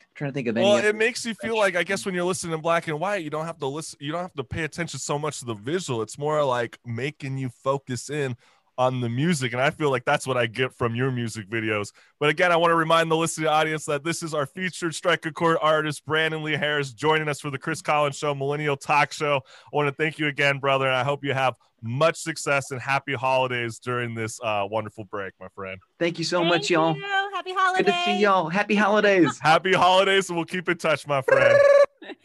I'm 0.00 0.06
trying 0.14 0.30
to 0.30 0.34
think 0.34 0.48
of 0.48 0.56
any 0.56 0.66
Well, 0.66 0.84
it 0.84 0.96
makes 0.96 1.26
you 1.26 1.34
feel 1.34 1.56
like 1.58 1.76
I 1.76 1.82
guess 1.82 2.06
when 2.06 2.14
you're 2.14 2.24
listening 2.24 2.54
in 2.54 2.60
black 2.60 2.88
and 2.88 2.98
white, 2.98 3.22
you 3.22 3.28
don't 3.28 3.44
have 3.44 3.58
to 3.58 3.66
listen, 3.66 3.98
you 4.00 4.12
don't 4.12 4.22
have 4.22 4.32
to 4.34 4.44
pay 4.44 4.64
attention 4.64 4.98
so 4.98 5.18
much 5.18 5.40
to 5.40 5.44
the 5.44 5.54
visual. 5.54 6.00
It's 6.00 6.18
more 6.18 6.42
like 6.42 6.78
making 6.86 7.36
you 7.36 7.50
focus 7.50 8.08
in 8.08 8.36
on 8.78 9.00
the 9.00 9.08
music. 9.08 9.52
And 9.52 9.60
I 9.60 9.70
feel 9.70 9.90
like 9.90 10.04
that's 10.04 10.26
what 10.26 10.36
I 10.36 10.46
get 10.46 10.72
from 10.72 10.94
your 10.94 11.10
music 11.10 11.48
videos. 11.48 11.92
But 12.20 12.28
again, 12.28 12.52
I 12.52 12.56
want 12.56 12.70
to 12.70 12.74
remind 12.76 13.10
the 13.10 13.16
listening 13.16 13.48
audience 13.48 13.84
that 13.86 14.04
this 14.04 14.22
is 14.22 14.34
our 14.34 14.46
featured 14.46 14.94
strike 14.94 15.26
chord 15.34 15.58
artist, 15.62 16.04
Brandon 16.04 16.42
Lee 16.42 16.56
Harris, 16.56 16.92
joining 16.92 17.28
us 17.28 17.40
for 17.40 17.50
the 17.50 17.58
Chris 17.58 17.80
Collins 17.82 18.16
Show, 18.18 18.34
Millennial 18.34 18.76
Talk 18.76 19.12
Show. 19.12 19.36
I 19.72 19.76
want 19.76 19.88
to 19.88 19.94
thank 19.94 20.18
you 20.18 20.26
again, 20.26 20.58
brother. 20.58 20.86
And 20.86 20.94
I 20.96 21.04
hope 21.04 21.24
you 21.24 21.32
have 21.32 21.54
much 21.82 22.16
success 22.16 22.70
and 22.70 22.80
happy 22.80 23.14
holidays 23.14 23.78
during 23.78 24.14
this 24.14 24.40
uh, 24.42 24.66
wonderful 24.70 25.04
break, 25.04 25.32
my 25.38 25.48
friend. 25.54 25.78
thank 25.98 26.18
you 26.18 26.24
so 26.24 26.38
Thank 26.38 26.48
much 26.48 26.70
y'all 26.70 26.96
you. 26.96 27.02
Happy 27.34 27.52
holidays. 27.52 27.84
good 27.84 27.92
to 27.92 28.04
see 28.04 28.18
y'all 28.22 28.48
happy 28.48 28.74
holidays 28.74 29.38
Happy 29.42 29.72
holidays, 29.74 30.28
and 30.30 30.36
we'll 30.36 30.46
keep 30.46 30.68
in 30.68 30.78
touch, 30.78 31.06
my 31.06 31.20
friend. 31.22 31.58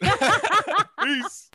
Peace. 1.02 1.50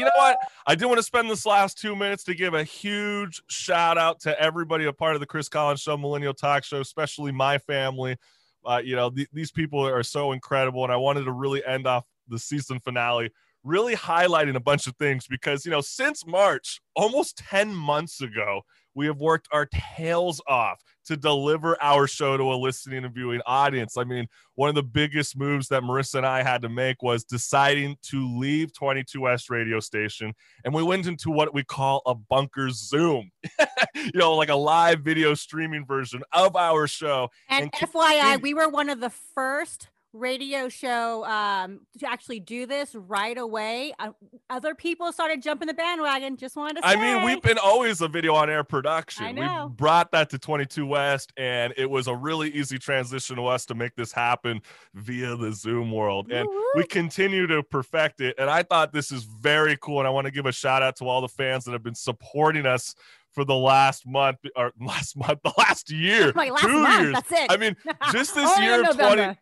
You 0.00 0.06
know 0.06 0.12
what? 0.16 0.38
I 0.66 0.74
did 0.74 0.86
want 0.86 0.96
to 0.96 1.02
spend 1.02 1.28
this 1.28 1.44
last 1.44 1.78
two 1.78 1.94
minutes 1.94 2.24
to 2.24 2.34
give 2.34 2.54
a 2.54 2.64
huge 2.64 3.42
shout 3.48 3.98
out 3.98 4.18
to 4.20 4.40
everybody 4.40 4.86
a 4.86 4.94
part 4.94 5.12
of 5.12 5.20
the 5.20 5.26
Chris 5.26 5.46
Collins 5.46 5.82
Show, 5.82 5.94
Millennial 5.98 6.32
Talk 6.32 6.64
Show, 6.64 6.80
especially 6.80 7.32
my 7.32 7.58
family. 7.58 8.16
Uh, 8.64 8.80
you 8.82 8.96
know, 8.96 9.10
th- 9.10 9.28
these 9.30 9.52
people 9.52 9.86
are 9.86 10.02
so 10.02 10.32
incredible, 10.32 10.84
and 10.84 10.90
I 10.90 10.96
wanted 10.96 11.24
to 11.24 11.32
really 11.32 11.62
end 11.66 11.86
off 11.86 12.06
the 12.28 12.38
season 12.38 12.80
finale 12.80 13.30
really 13.62 13.94
highlighting 13.94 14.56
a 14.56 14.60
bunch 14.60 14.86
of 14.86 14.96
things 14.96 15.26
because 15.26 15.66
you 15.66 15.70
know 15.70 15.82
since 15.82 16.26
March, 16.26 16.80
almost 16.96 17.36
ten 17.36 17.74
months 17.74 18.22
ago, 18.22 18.62
we 18.94 19.04
have 19.04 19.18
worked 19.18 19.48
our 19.52 19.66
tails 19.66 20.40
off 20.48 20.80
to 21.10 21.16
deliver 21.16 21.76
our 21.82 22.06
show 22.06 22.36
to 22.36 22.44
a 22.44 22.54
listening 22.54 23.04
and 23.04 23.12
viewing 23.12 23.40
audience. 23.44 23.96
I 23.96 24.04
mean, 24.04 24.28
one 24.54 24.68
of 24.68 24.76
the 24.76 24.82
biggest 24.84 25.36
moves 25.36 25.66
that 25.68 25.82
Marissa 25.82 26.16
and 26.16 26.26
I 26.26 26.44
had 26.44 26.62
to 26.62 26.68
make 26.68 27.02
was 27.02 27.24
deciding 27.24 27.96
to 28.10 28.38
leave 28.38 28.72
22S 28.72 29.50
radio 29.50 29.80
station 29.80 30.32
and 30.64 30.72
we 30.72 30.84
went 30.84 31.08
into 31.08 31.30
what 31.30 31.52
we 31.52 31.64
call 31.64 32.02
a 32.06 32.14
bunker 32.14 32.70
Zoom. 32.70 33.32
you 33.96 34.12
know, 34.14 34.34
like 34.34 34.50
a 34.50 34.54
live 34.54 35.00
video 35.00 35.34
streaming 35.34 35.84
version 35.84 36.22
of 36.32 36.54
our 36.54 36.86
show. 36.86 37.28
And, 37.48 37.64
And 37.64 37.72
FYI, 37.72 38.40
we 38.40 38.54
were 38.54 38.68
one 38.68 38.88
of 38.88 39.00
the 39.00 39.10
first 39.10 39.88
radio 40.12 40.68
show 40.68 41.24
um, 41.24 41.80
to 41.98 42.08
actually 42.08 42.40
do 42.40 42.66
this 42.66 42.94
right 42.94 43.36
away. 43.36 43.92
Uh, 43.98 44.10
other 44.48 44.74
people 44.74 45.12
started 45.12 45.42
jumping 45.42 45.68
the 45.68 45.74
bandwagon. 45.74 46.36
Just 46.36 46.56
wanted 46.56 46.82
to 46.82 46.88
say. 46.88 46.94
I 46.94 46.96
mean, 46.96 47.24
we've 47.24 47.42
been 47.42 47.58
always 47.58 48.00
a 48.00 48.08
video 48.08 48.34
on 48.34 48.50
air 48.50 48.64
production. 48.64 49.36
We 49.36 49.46
brought 49.70 50.12
that 50.12 50.30
to 50.30 50.38
22 50.38 50.86
West, 50.86 51.32
and 51.36 51.72
it 51.76 51.88
was 51.88 52.06
a 52.06 52.14
really 52.14 52.50
easy 52.50 52.78
transition 52.78 53.36
to 53.36 53.46
us 53.46 53.66
to 53.66 53.74
make 53.74 53.94
this 53.94 54.12
happen 54.12 54.60
via 54.94 55.36
the 55.36 55.52
Zoom 55.52 55.92
world. 55.92 56.30
And 56.30 56.48
Woo 56.48 56.60
we 56.74 56.84
continue 56.84 57.46
to 57.46 57.62
perfect 57.62 58.20
it. 58.20 58.36
And 58.38 58.48
I 58.48 58.62
thought 58.62 58.92
this 58.92 59.10
is 59.10 59.24
very 59.24 59.76
cool. 59.80 59.98
And 59.98 60.06
I 60.06 60.10
want 60.10 60.26
to 60.26 60.30
give 60.30 60.46
a 60.46 60.52
shout 60.52 60.82
out 60.82 60.96
to 60.96 61.08
all 61.08 61.20
the 61.20 61.28
fans 61.28 61.64
that 61.64 61.72
have 61.72 61.82
been 61.82 61.94
supporting 61.94 62.66
us 62.66 62.94
for 63.32 63.44
the 63.44 63.54
last 63.54 64.06
month 64.06 64.38
or 64.56 64.72
last 64.80 65.16
month, 65.16 65.38
the 65.44 65.52
last 65.58 65.90
year, 65.90 66.32
Like 66.34 66.50
last 66.52 66.62
two 66.62 66.82
month, 66.82 67.02
years. 67.02 67.12
that's 67.14 67.32
it. 67.32 67.46
I 67.50 67.56
mean, 67.56 67.76
just 68.12 68.34
this 68.40 68.58
year 68.58 68.88
of 68.88 68.96
20, 68.98 69.38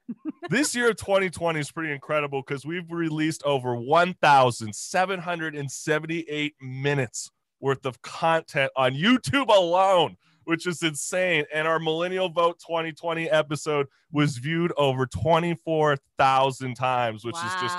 this 0.51 0.75
year 0.75 0.91
of 0.91 0.97
2020 0.97 1.61
is 1.61 1.71
pretty 1.71 1.93
incredible 1.93 2.43
because 2.47 2.67
we've 2.67 2.91
released 2.91 3.43
over 3.45 3.75
1,778 3.77 6.55
minutes 6.61 7.31
worth 7.61 7.87
of 7.87 8.01
content 8.03 8.71
on 8.77 8.93
YouTube 8.93 9.49
alone, 9.49 10.17
which 10.45 10.67
is 10.67 10.83
insane. 10.83 11.45
And 11.53 11.67
our 11.67 11.79
Millennial 11.79 12.29
Vote 12.29 12.59
2020 12.67 13.31
episode 13.31 13.87
was 14.13 14.37
viewed 14.39 14.73
over 14.77 15.07
24,000 15.07 16.75
times, 16.75 17.25
which 17.25 17.37
is 17.37 17.53
just 17.61 17.77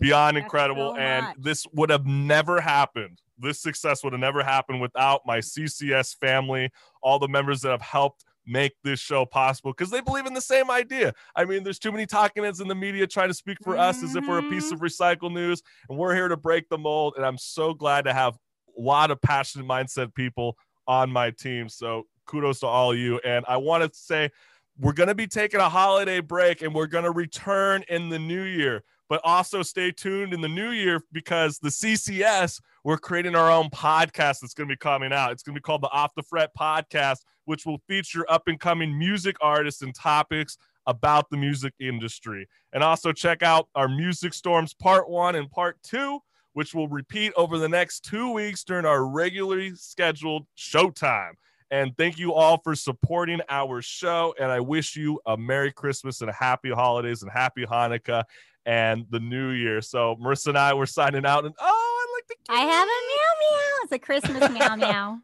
beyond 0.00 0.36
That's 0.36 0.44
incredible. 0.44 0.94
so 0.94 1.00
and 1.00 1.26
this 1.38 1.66
would 1.72 1.90
have 1.90 2.06
never 2.06 2.60
happened. 2.60 3.20
This 3.38 3.60
success 3.60 4.02
would 4.04 4.12
have 4.12 4.20
never 4.20 4.42
happened 4.42 4.80
without 4.80 5.22
my 5.26 5.38
CCS 5.38 6.16
family, 6.16 6.70
all 7.02 7.18
the 7.18 7.28
members 7.28 7.60
that 7.62 7.70
have 7.70 7.82
helped 7.82 8.24
make 8.46 8.72
this 8.82 8.98
show 8.98 9.26
possible 9.26 9.72
because 9.72 9.90
they 9.90 10.00
believe 10.00 10.26
in 10.26 10.32
the 10.32 10.40
same 10.40 10.70
idea. 10.70 11.12
I 11.36 11.44
mean, 11.44 11.62
there's 11.62 11.78
too 11.78 11.92
many 11.92 12.06
talking 12.06 12.44
heads 12.44 12.60
in 12.60 12.68
the 12.68 12.74
media 12.74 13.06
trying 13.06 13.28
to 13.28 13.34
speak 13.34 13.58
for 13.62 13.76
us 13.76 14.02
as 14.02 14.16
if 14.16 14.26
we're 14.26 14.38
a 14.38 14.42
piece 14.42 14.72
mm-hmm. 14.72 14.74
of 14.74 14.80
recycled 14.80 15.32
news, 15.32 15.62
and 15.88 15.98
we're 15.98 16.14
here 16.14 16.28
to 16.28 16.36
break 16.36 16.68
the 16.68 16.78
mold. 16.78 17.14
And 17.16 17.24
I'm 17.24 17.38
so 17.38 17.74
glad 17.74 18.06
to 18.06 18.14
have 18.14 18.38
a 18.76 18.80
lot 18.80 19.10
of 19.10 19.20
passionate 19.20 19.66
mindset 19.66 20.14
people 20.14 20.56
on 20.86 21.10
my 21.10 21.30
team. 21.30 21.68
So 21.68 22.06
kudos 22.26 22.60
to 22.60 22.66
all 22.66 22.92
of 22.92 22.98
you. 22.98 23.20
And 23.24 23.44
I 23.48 23.58
want 23.58 23.84
to 23.84 23.98
say 23.98 24.30
we're 24.78 24.92
going 24.92 25.08
to 25.08 25.14
be 25.14 25.26
taking 25.26 25.60
a 25.60 25.68
holiday 25.68 26.20
break 26.20 26.62
and 26.62 26.74
we're 26.74 26.86
going 26.86 27.04
to 27.04 27.10
return 27.10 27.84
in 27.88 28.08
the 28.08 28.18
new 28.18 28.42
year. 28.42 28.84
But 29.08 29.20
also 29.24 29.62
stay 29.62 29.90
tuned 29.90 30.34
in 30.34 30.40
the 30.40 30.48
new 30.48 30.70
year 30.70 31.02
because 31.12 31.58
the 31.58 31.70
CCS, 31.70 32.60
we're 32.84 32.98
creating 32.98 33.34
our 33.34 33.50
own 33.50 33.70
podcast 33.70 34.40
that's 34.40 34.54
going 34.54 34.68
to 34.68 34.72
be 34.72 34.78
coming 34.78 35.12
out. 35.12 35.32
It's 35.32 35.42
going 35.42 35.54
to 35.54 35.60
be 35.60 35.62
called 35.62 35.82
the 35.82 35.90
Off 35.90 36.14
the 36.14 36.22
Fret 36.22 36.50
Podcast, 36.58 37.20
which 37.46 37.64
will 37.64 37.78
feature 37.88 38.26
up 38.30 38.48
and 38.48 38.60
coming 38.60 38.98
music 38.98 39.36
artists 39.40 39.82
and 39.82 39.94
topics 39.94 40.58
about 40.86 41.30
the 41.30 41.36
music 41.36 41.74
industry. 41.80 42.48
And 42.72 42.82
also 42.82 43.12
check 43.12 43.42
out 43.42 43.68
our 43.74 43.88
Music 43.88 44.34
Storms 44.34 44.74
Part 44.74 45.08
One 45.08 45.36
and 45.36 45.50
Part 45.50 45.78
Two, 45.82 46.20
which 46.54 46.74
will 46.74 46.88
repeat 46.88 47.32
over 47.36 47.58
the 47.58 47.68
next 47.68 48.00
two 48.00 48.32
weeks 48.32 48.64
during 48.64 48.84
our 48.84 49.06
regularly 49.06 49.74
scheduled 49.74 50.46
showtime. 50.56 51.32
And 51.70 51.94
thank 51.98 52.18
you 52.18 52.32
all 52.32 52.58
for 52.64 52.74
supporting 52.74 53.40
our 53.50 53.82
show. 53.82 54.34
And 54.40 54.50
I 54.50 54.60
wish 54.60 54.96
you 54.96 55.20
a 55.26 55.36
Merry 55.36 55.70
Christmas 55.70 56.22
and 56.22 56.30
a 56.30 56.32
Happy 56.32 56.70
Holidays 56.70 57.22
and 57.22 57.30
Happy 57.30 57.66
Hanukkah 57.66 58.24
and 58.68 59.06
the 59.08 59.18
New 59.18 59.48
Year. 59.48 59.80
So 59.80 60.16
Marissa 60.22 60.48
and 60.48 60.58
I 60.58 60.74
were 60.74 60.84
signing 60.84 61.24
out. 61.24 61.46
And 61.46 61.54
oh, 61.58 61.64
I 61.64 62.16
like 62.16 62.28
the 62.28 62.52
I 62.52 62.60
have 62.60 62.86
a 62.86 63.00
meow 63.08 63.32
meow. 63.40 63.84
It's 63.84 63.92
a 63.92 63.98
Christmas 63.98 64.50
meow 64.50 64.76
meow. 64.76 65.18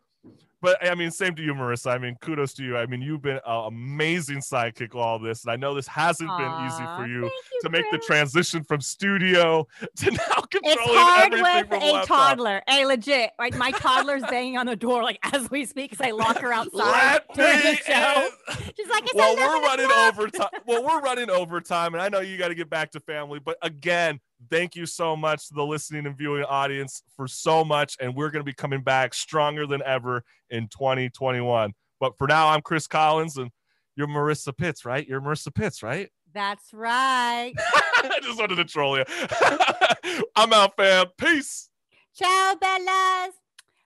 But 0.65 0.83
I 0.83 0.95
mean, 0.95 1.11
same 1.11 1.35
to 1.35 1.43
you, 1.43 1.53
Marissa. 1.53 1.91
I 1.91 1.99
mean, 1.99 2.17
kudos 2.23 2.55
to 2.55 2.65
you. 2.65 2.79
I 2.79 2.87
mean, 2.87 3.03
you've 3.03 3.21
been 3.21 3.39
an 3.45 3.67
amazing 3.67 4.39
sidekick 4.39 4.95
all 4.95 5.19
this, 5.19 5.45
and 5.45 5.53
I 5.53 5.57
know 5.57 5.75
this 5.75 5.87
hasn't 5.87 6.31
been 6.39 6.67
easy 6.67 6.85
for 6.97 7.07
you, 7.07 7.27
you, 7.27 7.61
to 7.61 7.69
make 7.69 7.85
the 7.91 7.99
transition 7.99 8.65
from 8.65 8.81
studio 8.81 9.67
to 9.97 10.11
now 10.11 10.41
controlling 10.51 10.79
It's 10.79 10.81
hard 10.81 11.33
with 11.33 11.83
a 11.83 11.93
laptop. 11.93 12.07
toddler. 12.07 12.63
Hey, 12.67 12.87
legit. 12.87 13.33
Right, 13.39 13.55
my 13.55 13.73
toddler's 13.73 14.23
banging 14.23 14.57
on 14.57 14.65
the 14.65 14.75
door 14.75 15.03
like 15.03 15.19
as 15.35 15.51
we 15.51 15.67
speak 15.67 15.91
because 15.91 16.07
I 16.07 16.13
lock 16.13 16.39
her 16.39 16.53
outside 16.55 17.21
Let 17.29 17.35
during 17.35 17.59
the 17.59 17.77
show. 17.77 18.29
She's 18.75 18.89
like, 18.89 19.13
well, 19.15 19.37
we're 19.37 19.63
running 19.67 19.91
overtime. 19.91 20.49
Well, 20.67 20.83
we're 20.83 21.03
running 21.03 21.29
overtime, 21.29 21.93
and 21.93 22.03
I 22.03 22.09
know 22.09 22.21
you 22.21 22.39
got 22.39 22.49
to 22.49 22.55
get 22.55 22.71
back 22.71 22.91
to 22.93 23.01
family. 23.01 23.39
But 23.39 23.59
again, 23.61 24.19
thank 24.51 24.77
you 24.77 24.87
so 24.87 25.17
much 25.17 25.49
to 25.49 25.55
the 25.55 25.65
listening 25.65 26.07
and 26.07 26.17
viewing 26.17 26.45
audience 26.45 27.03
for 27.17 27.27
so 27.27 27.65
much, 27.65 27.97
and 28.01 28.15
we're 28.15 28.31
going 28.31 28.41
to 28.41 28.51
be 28.51 28.55
coming 28.55 28.83
back 28.83 29.15
stronger 29.15 29.67
than 29.67 29.83
ever 29.85 30.23
in 30.51 30.69
2021. 30.69 31.73
But 32.01 32.19
for 32.19 32.27
now, 32.27 32.49
I'm 32.49 32.63
Chris 32.63 32.87
Collins, 32.87 33.37
and 33.37 33.51
you're 33.97 34.09
Marissa 34.09 34.57
Pitts, 34.57 34.85
right? 34.85 35.07
You're 35.07 35.21
Marissa 35.21 35.55
Pitts, 35.55 35.83
right? 35.83 36.11
That's 36.33 36.73
right. 36.73 37.53
I 37.59 38.19
just 38.23 38.39
wanted 38.39 38.57
to 38.57 38.65
troll 38.65 38.99
you. 38.99 39.05
I'm 40.37 40.53
out, 40.53 40.77
fam. 40.77 41.07
Peace. 41.17 41.69
Ciao, 42.17 42.57
Bellas. 42.61 43.31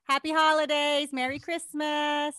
Happy 0.09 0.33
holidays. 0.33 1.11
Merry 1.13 1.39
Christmas. 1.39 2.35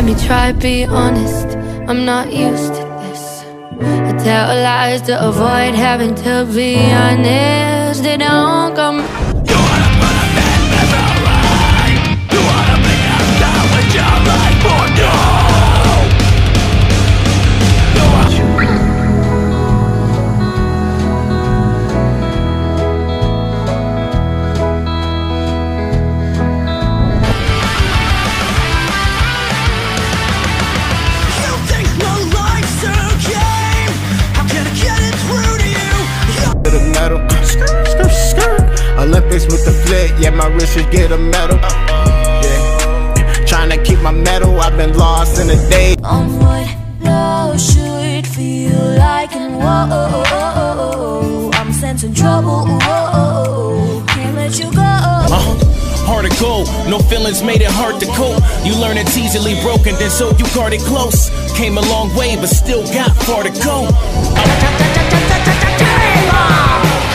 Let 0.00 0.06
me 0.06 0.26
try 0.26 0.52
be 0.52 0.86
honest. 0.86 1.58
I'm 1.86 2.06
not 2.06 2.32
used 2.32 2.72
to 2.72 2.84
this. 3.02 3.44
I 3.82 4.16
tell 4.24 4.48
lies 4.48 5.02
to 5.02 5.28
avoid 5.28 5.74
having 5.74 6.14
to 6.24 6.48
be 6.54 6.90
honest. 6.90 8.02
They 8.02 8.16
don't 8.16 8.74
come. 8.74 9.29
It's 59.10 59.18
easily 59.18 59.60
broken, 59.60 59.96
then 59.96 60.08
so 60.08 60.30
you 60.36 60.46
guard 60.54 60.72
it 60.72 60.80
close. 60.82 61.30
Came 61.56 61.78
a 61.78 61.80
long 61.80 62.14
way, 62.14 62.36
but 62.36 62.46
still 62.48 62.84
got 62.94 63.10
far 63.24 63.42
to 63.42 63.50
go. 63.50 63.88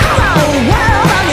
Hello, 0.04 0.44
world. 0.70 1.25